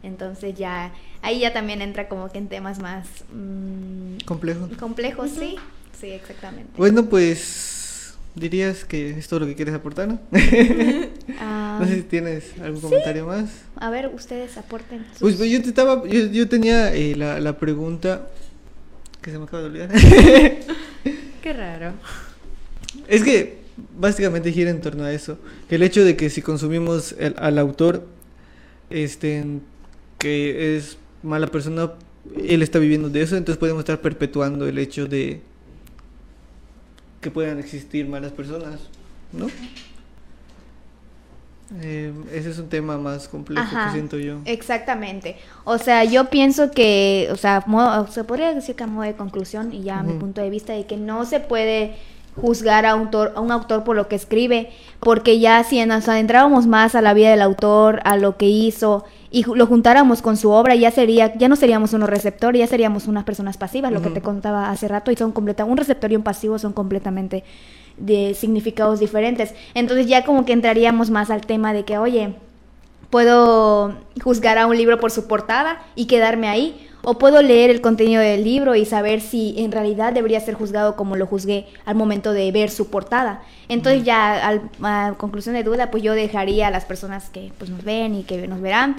Entonces 0.07 0.55
ya, 0.55 0.91
ahí 1.21 1.39
ya 1.41 1.53
también 1.53 1.81
entra 1.81 2.07
como 2.07 2.31
que 2.31 2.37
en 2.39 2.47
temas 2.47 2.79
más 2.79 3.07
mm, 3.33 4.23
Complejo. 4.25 4.69
complejos, 4.79 5.29
sí. 5.31 5.55
Sí, 5.99 6.07
exactamente. 6.11 6.71
Bueno, 6.77 7.05
pues 7.05 8.15
dirías 8.35 8.85
que 8.85 9.11
es 9.17 9.27
todo 9.27 9.41
lo 9.41 9.45
que 9.47 9.55
quieres 9.55 9.73
aportar, 9.73 10.07
¿no? 10.07 10.19
Ah, 11.39 11.77
no 11.81 11.87
sé 11.87 11.95
si 11.97 12.01
tienes 12.03 12.53
algún 12.61 12.81
comentario 12.81 13.25
más. 13.27 13.49
a 13.75 13.89
ver, 13.91 14.07
ustedes 14.13 14.57
aporten. 14.57 15.05
sus- 15.11 15.19
Pues, 15.19 15.35
pues, 15.35 15.51
yo 15.51 15.61
te 15.61 15.69
estaba, 15.69 16.03
yo, 16.07 16.25
yo 16.27 16.47
tenía 16.49 16.93
eh, 16.95 17.15
la, 17.15 17.39
la 17.39 17.57
pregunta 17.59 18.27
que 19.21 19.31
se 19.31 19.37
me 19.37 19.43
acaba 19.45 19.63
de 19.63 19.69
olvidar. 19.69 19.89
Qué 21.43 21.53
raro. 21.53 21.93
es 23.07 23.23
que 23.23 23.59
básicamente 23.97 24.51
gira 24.51 24.69
en 24.71 24.81
torno 24.81 25.03
a 25.03 25.11
eso, 25.11 25.37
que 25.69 25.75
el 25.75 25.83
hecho 25.83 26.03
de 26.03 26.15
que 26.15 26.29
si 26.29 26.41
consumimos 26.41 27.13
el- 27.19 27.35
al 27.37 27.57
autor, 27.59 28.07
este, 28.89 29.43
que 30.17 30.75
es 30.77 30.97
mala 31.23 31.47
persona, 31.47 31.91
él 32.47 32.61
está 32.61 32.79
viviendo 32.79 33.09
de 33.09 33.21
eso, 33.21 33.35
entonces 33.37 33.59
podemos 33.59 33.79
estar 33.81 33.99
perpetuando 34.01 34.67
el 34.67 34.77
hecho 34.77 35.05
de 35.07 35.41
que 37.21 37.31
puedan 37.31 37.59
existir 37.59 38.07
malas 38.07 38.31
personas, 38.31 38.79
¿no? 39.33 39.47
Eh, 41.81 42.13
ese 42.31 42.51
es 42.51 42.59
un 42.59 42.69
tema 42.69 42.97
más 42.97 43.27
complejo 43.27 43.61
Ajá, 43.61 43.85
que 43.85 43.91
siento 43.91 44.17
yo. 44.17 44.39
Exactamente. 44.45 45.35
O 45.65 45.77
sea, 45.77 46.05
yo 46.05 46.29
pienso 46.29 46.71
que, 46.71 47.27
o 47.31 47.35
sea, 47.35 47.63
mo- 47.67 48.07
se 48.07 48.23
podría 48.23 48.53
decir 48.53 48.75
que 48.75 48.83
a 48.85 48.87
modo 48.87 49.03
de 49.05 49.15
conclusión 49.15 49.73
y 49.73 49.83
ya 49.83 50.01
mi 50.01 50.11
Ujú. 50.11 50.19
punto 50.19 50.39
de 50.41 50.49
vista 50.49 50.71
de 50.73 50.85
que 50.85 50.95
no 50.95 51.25
se 51.25 51.41
puede 51.41 51.95
juzgar 52.41 52.85
a 52.85 52.95
un, 52.95 53.01
autor, 53.01 53.33
a 53.35 53.41
un 53.41 53.51
autor 53.51 53.83
por 53.83 53.95
lo 53.95 54.07
que 54.07 54.15
escribe, 54.15 54.69
porque 54.99 55.39
ya 55.39 55.63
si 55.63 55.83
nos 55.85 56.07
adentrábamos 56.07 56.67
más 56.67 56.95
a 56.95 57.01
la 57.01 57.13
vida 57.13 57.29
del 57.29 57.41
autor, 57.41 58.01
a 58.03 58.17
lo 58.17 58.37
que 58.37 58.47
hizo 58.47 59.05
y 59.29 59.43
lo 59.43 59.65
juntáramos 59.65 60.21
con 60.21 60.37
su 60.37 60.51
obra, 60.51 60.75
ya 60.75 60.91
sería, 60.91 61.35
ya 61.35 61.49
no 61.49 61.55
seríamos 61.55 61.93
unos 61.93 62.09
receptores, 62.09 62.59
ya 62.59 62.67
seríamos 62.67 63.07
unas 63.07 63.25
personas 63.25 63.57
pasivas, 63.57 63.91
lo 63.91 64.01
que 64.01 64.09
te 64.09 64.21
contaba 64.21 64.69
hace 64.69 64.87
rato, 64.87 65.11
y 65.11 65.17
son 65.17 65.31
completa, 65.31 65.65
un 65.65 65.77
receptor 65.77 66.11
y 66.11 66.15
un 66.15 66.23
pasivo 66.23 66.57
son 66.59 66.71
completamente 66.71 67.43
de 67.97 68.33
significados 68.35 68.99
diferentes. 68.99 69.53
Entonces 69.73 70.07
ya 70.07 70.23
como 70.23 70.45
que 70.45 70.53
entraríamos 70.53 71.09
más 71.09 71.29
al 71.29 71.41
tema 71.41 71.73
de 71.73 71.83
que, 71.83 71.97
oye, 71.97 72.35
puedo 73.09 73.95
juzgar 74.23 74.57
a 74.57 74.67
un 74.67 74.77
libro 74.77 74.99
por 74.99 75.11
su 75.11 75.27
portada 75.27 75.81
y 75.95 76.05
quedarme 76.05 76.47
ahí, 76.47 76.87
o 77.03 77.17
puedo 77.17 77.41
leer 77.41 77.69
el 77.69 77.81
contenido 77.81 78.21
del 78.21 78.43
libro 78.43 78.75
y 78.75 78.85
saber 78.85 79.21
si 79.21 79.55
en 79.57 79.71
realidad 79.71 80.13
debería 80.13 80.39
ser 80.39 80.55
juzgado 80.55 80.95
como 80.95 81.15
lo 81.15 81.25
juzgué 81.25 81.65
al 81.85 81.95
momento 81.95 82.33
de 82.33 82.51
ver 82.51 82.69
su 82.69 82.89
portada. 82.89 83.41
Entonces 83.69 84.03
ya 84.03 84.45
al- 84.47 84.69
a 84.81 85.13
conclusión 85.17 85.55
de 85.55 85.63
duda, 85.63 85.89
pues 85.91 86.03
yo 86.03 86.13
dejaría 86.13 86.67
a 86.67 86.71
las 86.71 86.85
personas 86.85 87.29
que 87.29 87.51
pues 87.57 87.69
nos 87.69 87.83
ven 87.83 88.15
y 88.15 88.23
que 88.23 88.47
nos 88.47 88.59
verán 88.61 88.97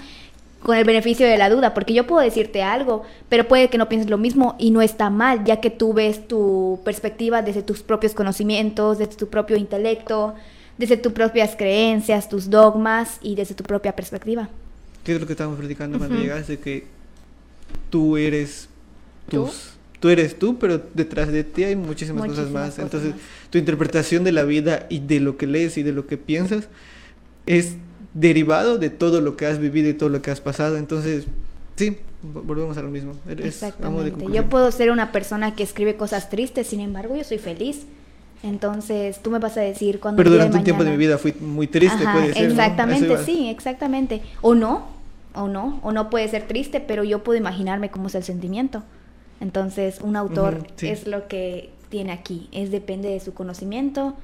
con 0.63 0.77
el 0.77 0.85
beneficio 0.85 1.27
de 1.27 1.39
la 1.39 1.51
duda, 1.51 1.73
porque 1.73 1.95
yo 1.95 2.07
puedo 2.07 2.21
decirte 2.23 2.63
algo, 2.65 3.05
pero 3.29 3.47
puede 3.47 3.69
que 3.69 3.79
no 3.79 3.89
pienses 3.89 4.11
lo 4.11 4.19
mismo 4.19 4.57
y 4.59 4.71
no 4.73 4.83
está 4.83 5.09
mal, 5.09 5.45
ya 5.45 5.61
que 5.61 5.71
tú 5.71 5.93
ves 5.93 6.27
tu 6.27 6.81
perspectiva 6.85 7.43
desde 7.43 7.63
tus 7.63 7.83
propios 7.83 8.13
conocimientos, 8.13 8.99
desde 8.99 9.15
tu 9.15 9.29
propio 9.29 9.57
intelecto, 9.57 10.35
desde 10.77 10.97
tus 10.97 11.13
propias 11.13 11.55
creencias, 11.57 12.29
tus 12.29 12.51
dogmas 12.51 13.19
y 13.23 13.35
desde 13.37 13.55
tu 13.55 13.63
propia 13.65 13.95
perspectiva. 13.95 14.49
¿Qué 15.05 15.15
es 15.15 15.21
lo 15.21 15.27
que 15.27 15.35
estábamos 15.35 15.59
platicando 15.61 15.97
cuando 15.99 16.17
llegaste? 16.17 16.59
Que 16.59 16.87
tú 17.91 18.17
eres 18.17 18.69
¿Tú? 19.29 19.45
tus. 19.47 19.71
Tú 20.01 20.09
eres 20.11 20.39
tú, 20.39 20.59
pero 20.59 20.81
detrás 20.95 21.33
de 21.33 21.43
ti 21.43 21.65
hay 21.65 21.75
muchísimas, 21.75 22.29
cosas 22.29 22.51
más. 22.51 22.71
cosas 22.71 22.85
Entonces, 22.85 23.11
más. 23.11 23.21
tu 23.51 23.59
interpretación 23.59 24.23
de 24.23 24.31
la 24.31 24.45
vida 24.45 24.87
y 24.89 25.01
de 25.01 25.19
lo 25.19 25.37
que 25.37 25.49
lees 25.49 25.77
y 25.77 25.83
de 25.83 25.91
lo 25.93 26.07
que 26.07 26.17
piensas 26.17 26.69
es 27.47 27.75
derivado 28.15 28.79
de 28.79 28.91
todo 28.91 29.21
lo 29.21 29.37
que 29.37 29.47
has 29.47 29.59
vivido 29.59 29.89
y 29.89 29.95
todo 29.95 30.09
lo 30.09 30.23
que 30.23 30.31
has 30.31 30.41
pasado. 30.41 30.77
Entonces, 30.77 31.25
sí, 31.77 31.97
vo- 32.23 32.43
volvemos 32.45 32.77
a 32.79 32.83
lo 32.83 32.91
mismo. 32.91 33.15
Eres- 33.29 33.61
vamos 33.81 34.05
de 34.05 34.11
Exactamente. 34.11 34.27
Yo 34.33 34.49
puedo 34.49 34.71
ser 34.71 34.93
una 34.93 35.11
persona 35.11 35.55
que 35.57 35.65
escribe 35.65 35.97
cosas 35.97 36.31
tristes, 36.31 36.69
sin 36.69 36.79
embargo, 36.81 37.17
yo 37.17 37.25
soy 37.25 37.39
feliz. 37.39 37.81
Entonces, 38.45 39.21
tú 39.21 39.33
me 39.33 39.41
vas 39.41 39.57
a 39.57 39.63
decir 39.63 39.99
cuando 39.99 40.19
Pero 40.19 40.31
de 40.31 40.37
durante 40.37 40.59
un 40.59 40.65
tiempo 40.65 40.85
de 40.85 40.91
mi 40.93 40.97
vida 40.97 41.19
fui 41.19 41.35
muy 41.41 41.67
triste, 41.67 42.05
Exactamente, 42.37 43.25
sí, 43.25 43.49
exactamente. 43.49 44.23
O 44.43 44.55
no, 44.55 44.87
o 45.39 45.49
no, 45.49 45.81
o 45.83 45.93
no 45.93 46.11
puede 46.11 46.29
ser 46.29 46.47
triste, 46.47 46.81
pero 46.81 47.05
yo 47.05 47.23
puedo 47.23 47.39
imaginarme 47.39 47.91
cómo 47.91 48.09
es 48.09 48.15
el 48.15 48.25
sentimiento. 48.25 48.83
Entonces, 49.41 50.01
un 50.01 50.17
autor 50.17 50.67
sí. 50.77 50.89
es 50.89 51.07
lo 51.07 51.29
que 51.29 51.71
tiene 51.89 52.13
aquí, 52.13 52.49
es 52.53 52.71
depende 52.71 53.09
de 53.09 53.21
su 53.21 53.35
conocimiento, 53.35 54.15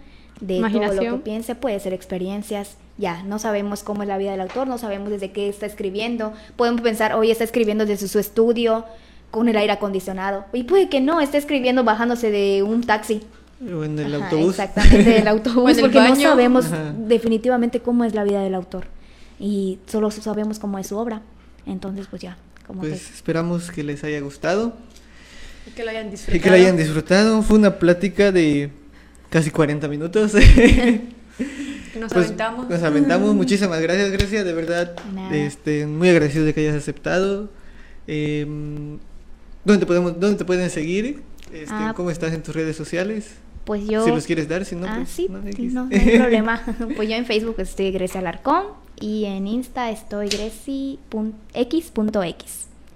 de 0.40 0.60
todo 0.60 0.92
lo 0.92 1.00
que 1.00 1.22
piense, 1.22 1.54
puede 1.54 1.78
ser 1.80 1.92
experiencias. 1.92 2.76
Ya, 2.98 3.22
no 3.22 3.38
sabemos 3.38 3.82
cómo 3.82 4.02
es 4.02 4.08
la 4.08 4.18
vida 4.18 4.32
del 4.32 4.40
autor, 4.40 4.68
no 4.68 4.78
sabemos 4.78 5.10
desde 5.10 5.30
qué 5.30 5.48
está 5.48 5.66
escribiendo. 5.66 6.32
Podemos 6.56 6.80
pensar, 6.80 7.14
hoy 7.14 7.30
está 7.30 7.44
escribiendo 7.44 7.86
desde 7.86 8.08
su 8.08 8.18
estudio 8.18 8.84
con 9.30 9.48
el 9.48 9.56
aire 9.56 9.72
acondicionado. 9.72 10.44
Y 10.52 10.64
puede 10.64 10.88
que 10.88 11.00
no, 11.00 11.20
esté 11.20 11.38
escribiendo 11.38 11.82
bajándose 11.84 12.30
de 12.30 12.62
un 12.62 12.82
taxi. 12.82 13.22
O 13.60 13.84
en 13.84 13.98
el 13.98 14.14
Ajá, 14.14 14.24
autobús. 14.26 14.58
Exactamente, 14.58 15.10
del 15.10 15.28
autobús, 15.28 15.70
en 15.70 15.76
el 15.76 15.80
porque 15.80 16.00
no 16.00 16.16
sabemos 16.16 16.66
Ajá. 16.66 16.92
definitivamente 16.96 17.80
cómo 17.80 18.04
es 18.04 18.14
la 18.14 18.24
vida 18.24 18.42
del 18.42 18.54
autor. 18.54 18.86
Y 19.38 19.78
solo 19.86 20.10
sabemos 20.10 20.58
cómo 20.58 20.78
es 20.78 20.86
su 20.88 20.96
obra. 20.96 21.22
Entonces, 21.66 22.06
pues 22.08 22.22
ya, 22.22 22.36
como 22.66 22.80
Pues 22.80 23.10
esperamos 23.12 23.70
que 23.70 23.82
les 23.82 24.04
haya 24.04 24.20
gustado 24.20 24.74
Y 25.66 25.70
que 25.70 25.82
lo 25.84 25.90
hayan 25.90 26.10
disfrutado. 26.10 26.36
y 26.36 26.40
que 26.40 26.50
la 26.50 26.56
hayan 26.56 26.76
disfrutado. 26.76 27.42
Fue 27.42 27.58
una 27.58 27.78
plática 27.78 28.30
de 28.32 28.70
casi 29.30 29.50
40 29.50 29.88
minutos. 29.88 30.32
Que 30.32 31.00
nos 31.98 32.12
Pues, 32.12 32.26
aventamos. 32.26 32.68
Nos 32.68 32.82
aventamos. 32.82 33.34
Muchísimas 33.34 33.80
gracias, 33.80 34.10
Grecia. 34.12 34.44
De 34.44 34.52
verdad, 34.52 34.94
nada. 35.14 35.34
este, 35.34 35.86
muy 35.86 36.08
agradecido 36.08 36.44
de 36.44 36.54
que 36.54 36.60
hayas 36.60 36.76
aceptado. 36.76 37.50
Eh, 38.06 38.44
¿dónde, 39.64 39.80
te 39.80 39.86
podemos, 39.86 40.20
¿Dónde 40.20 40.36
te 40.36 40.44
pueden 40.44 40.68
seguir? 40.70 41.22
Este, 41.52 41.66
Ah. 41.70 41.92
¿Cómo 41.96 42.10
estás 42.10 42.32
en 42.34 42.42
tus 42.42 42.54
redes 42.54 42.76
sociales? 42.76 43.24
que, 43.24 43.34
pues 43.64 43.86
yo... 43.88 44.04
Si 44.04 44.10
los 44.10 44.26
quieres 44.26 44.46
dar, 44.48 44.64
si 44.66 44.76
no, 44.76 44.86
ah, 44.86 44.96
pues, 44.98 45.08
sí, 45.08 45.26
no, 45.30 45.38
no, 45.38 45.84
no 45.86 45.96
hay 45.96 46.18
problema. 46.18 46.62
pues 46.96 47.08
yo 47.08 47.14
en 47.16 47.24
Facebook 47.24 47.54
estoy 47.58 47.90
Grecia 47.92 48.20
Alarcón 48.20 48.64
y 49.00 49.24
en 49.24 49.46
Insta 49.46 49.90
estoy 49.90 50.28
greci.x.x. 50.28 50.98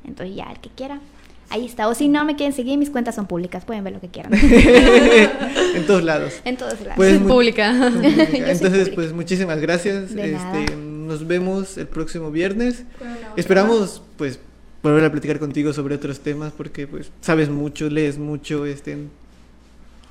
Entonces 0.04 0.36
ya, 0.36 0.44
el 0.50 0.58
que 0.60 0.70
quiera, 0.70 1.00
ahí 1.50 1.66
está. 1.66 1.88
O 1.88 1.94
si 1.94 2.08
no 2.08 2.24
me 2.24 2.36
quieren 2.36 2.52
seguir, 2.54 2.78
mis 2.78 2.90
cuentas 2.90 3.14
son 3.14 3.26
públicas, 3.26 3.64
pueden 3.64 3.84
ver 3.84 3.92
lo 3.92 4.00
que 4.00 4.08
quieran. 4.08 4.32
en 5.74 5.86
todos 5.86 6.02
lados. 6.02 6.40
en 6.44 6.56
todos 6.56 6.80
lados. 6.80 6.96
Pues, 6.96 7.18
pública. 7.18 7.72
Soy 7.90 8.02
Entonces, 8.02 8.60
pública. 8.60 8.94
pues 8.94 9.12
muchísimas 9.12 9.60
gracias. 9.60 10.14
De 10.14 10.32
nada. 10.32 10.60
Este, 10.60 10.76
nos 10.76 11.26
vemos 11.26 11.76
el 11.78 11.86
próximo 11.86 12.30
viernes. 12.30 12.84
Esperamos, 13.36 14.02
pues, 14.16 14.40
volver 14.82 15.04
a 15.04 15.12
platicar 15.12 15.38
contigo 15.38 15.72
sobre 15.72 15.96
otros 15.96 16.20
temas 16.20 16.52
porque, 16.56 16.86
pues, 16.86 17.10
sabes 17.20 17.48
mucho, 17.48 17.90
lees 17.90 18.18
mucho, 18.18 18.64
este, 18.66 18.96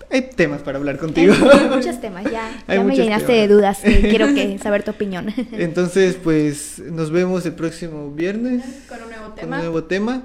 hay 0.09 0.29
temas 0.35 0.61
para 0.61 0.77
hablar 0.77 0.97
contigo. 0.97 1.33
Hay 1.51 1.69
muchos 1.75 1.99
temas, 1.99 2.23
ya, 2.31 2.49
Hay 2.67 2.77
ya 2.77 2.83
me 2.83 2.95
llenaste 2.95 3.27
temas. 3.27 3.41
de 3.41 3.47
dudas. 3.53 3.79
eh, 3.85 4.07
quiero 4.09 4.33
que 4.33 4.57
saber 4.63 4.83
tu 4.83 4.91
opinión. 4.91 5.33
Entonces, 5.51 6.15
pues, 6.23 6.79
nos 6.79 7.11
vemos 7.11 7.45
el 7.45 7.53
próximo 7.53 8.11
viernes 8.11 8.63
Con 8.87 9.01
un 9.03 9.09
nuevo 9.09 9.23
con 9.23 9.31
un 9.31 9.35
tema. 9.35 9.57
nuevo 9.57 9.83
tema. 9.83 10.23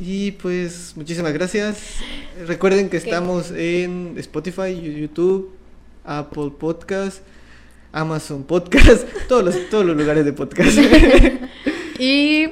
Y 0.00 0.32
pues, 0.32 0.92
muchísimas 0.96 1.32
gracias. 1.32 1.78
Recuerden 2.46 2.88
que 2.88 2.96
estamos 2.98 3.50
en 3.50 4.14
Spotify, 4.18 4.80
YouTube, 5.00 5.50
Apple 6.04 6.52
Podcast, 6.58 7.22
Amazon 7.92 8.44
Podcast, 8.44 9.06
todos 9.28 9.44
los, 9.44 9.70
todos 9.70 9.84
los 9.84 9.96
lugares 9.96 10.24
de 10.24 10.32
podcast. 10.32 10.78
Y 11.98 12.46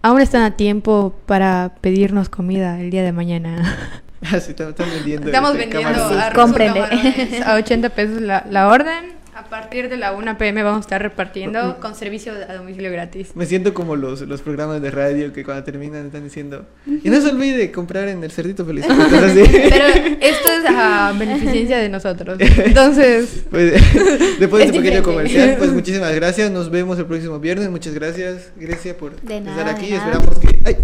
aún 0.00 0.20
están 0.20 0.42
a 0.42 0.56
tiempo 0.56 1.14
para 1.26 1.74
pedirnos 1.80 2.28
comida 2.28 2.80
el 2.80 2.90
día 2.90 3.02
de 3.02 3.12
mañana. 3.12 4.02
Así 4.32 4.50
estamos, 4.50 4.74
vendiendo. 4.76 5.26
Estamos 5.26 5.54
este, 5.54 5.66
vendiendo 5.66 6.32
camarones. 6.34 7.30
Sí, 7.30 7.40
a 7.44 7.54
80 7.54 7.88
pesos 7.90 8.20
la, 8.20 8.44
la 8.50 8.68
orden. 8.68 9.17
A 9.38 9.44
partir 9.44 9.88
de 9.88 9.96
la 9.96 10.12
1 10.14 10.36
pm 10.36 10.64
vamos 10.64 10.78
a 10.78 10.80
estar 10.80 11.00
repartiendo 11.00 11.78
con 11.78 11.94
servicio 11.94 12.32
a 12.32 12.54
domicilio 12.54 12.90
gratis. 12.90 13.36
Me 13.36 13.46
siento 13.46 13.72
como 13.72 13.94
los, 13.94 14.22
los 14.22 14.40
programas 14.42 14.82
de 14.82 14.90
radio 14.90 15.32
que 15.32 15.44
cuando 15.44 15.62
terminan 15.62 16.06
están 16.06 16.24
diciendo 16.24 16.66
y 16.86 17.08
no 17.08 17.20
se 17.20 17.28
olvide 17.28 17.70
comprar 17.70 18.08
en 18.08 18.24
el 18.24 18.32
Cerdito 18.32 18.66
Feliz. 18.66 18.84
Pero 18.88 19.86
esto 20.20 20.48
es 20.52 20.64
a 20.66 21.14
beneficencia 21.16 21.78
de 21.78 21.88
nosotros. 21.88 22.36
Entonces, 22.40 23.44
Pues, 23.48 23.72
después 24.40 24.64
de 24.64 24.64
Es 24.64 24.74
este 24.74 24.80
pequeño 24.80 25.02
comercial, 25.04 25.54
pues 25.56 25.70
muchísimas 25.72 26.12
gracias. 26.16 26.50
Nos 26.50 26.68
vemos 26.68 26.98
el 26.98 27.06
próximo 27.06 27.38
viernes. 27.38 27.70
Muchas 27.70 27.94
gracias, 27.94 28.50
Grecia, 28.56 28.96
por 28.96 29.20
De 29.20 29.38
estar 29.38 29.54
nada, 29.56 29.70
aquí. 29.70 29.92
nada. 29.92 30.04
Esperamos 30.04 30.38
que, 30.40 30.58
ay, 30.64 30.76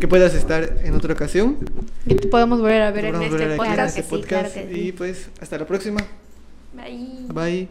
que 0.00 0.08
puedas 0.08 0.34
estar 0.34 0.78
en 0.82 0.94
otra 0.94 1.12
ocasión. 1.12 1.56
que 2.08 2.16
te 2.16 2.26
podamos 2.26 2.60
volver 2.60 2.82
a 2.82 2.90
ver 2.90 3.04
en 3.04 3.14
este 3.22 3.28
volver 3.28 3.52
aquí 3.52 3.52
en 3.52 3.56
podcast. 3.58 3.98
este 3.98 4.02
sí, 4.02 4.08
podcast. 4.22 4.52
claro 4.52 4.68
sí. 4.72 4.80
Y 4.80 4.92
pues 4.92 5.28
hasta 5.40 5.58
la 5.58 5.64
próxima. 5.66 6.00
Bye. 6.78 7.26
Bye. 7.28 7.68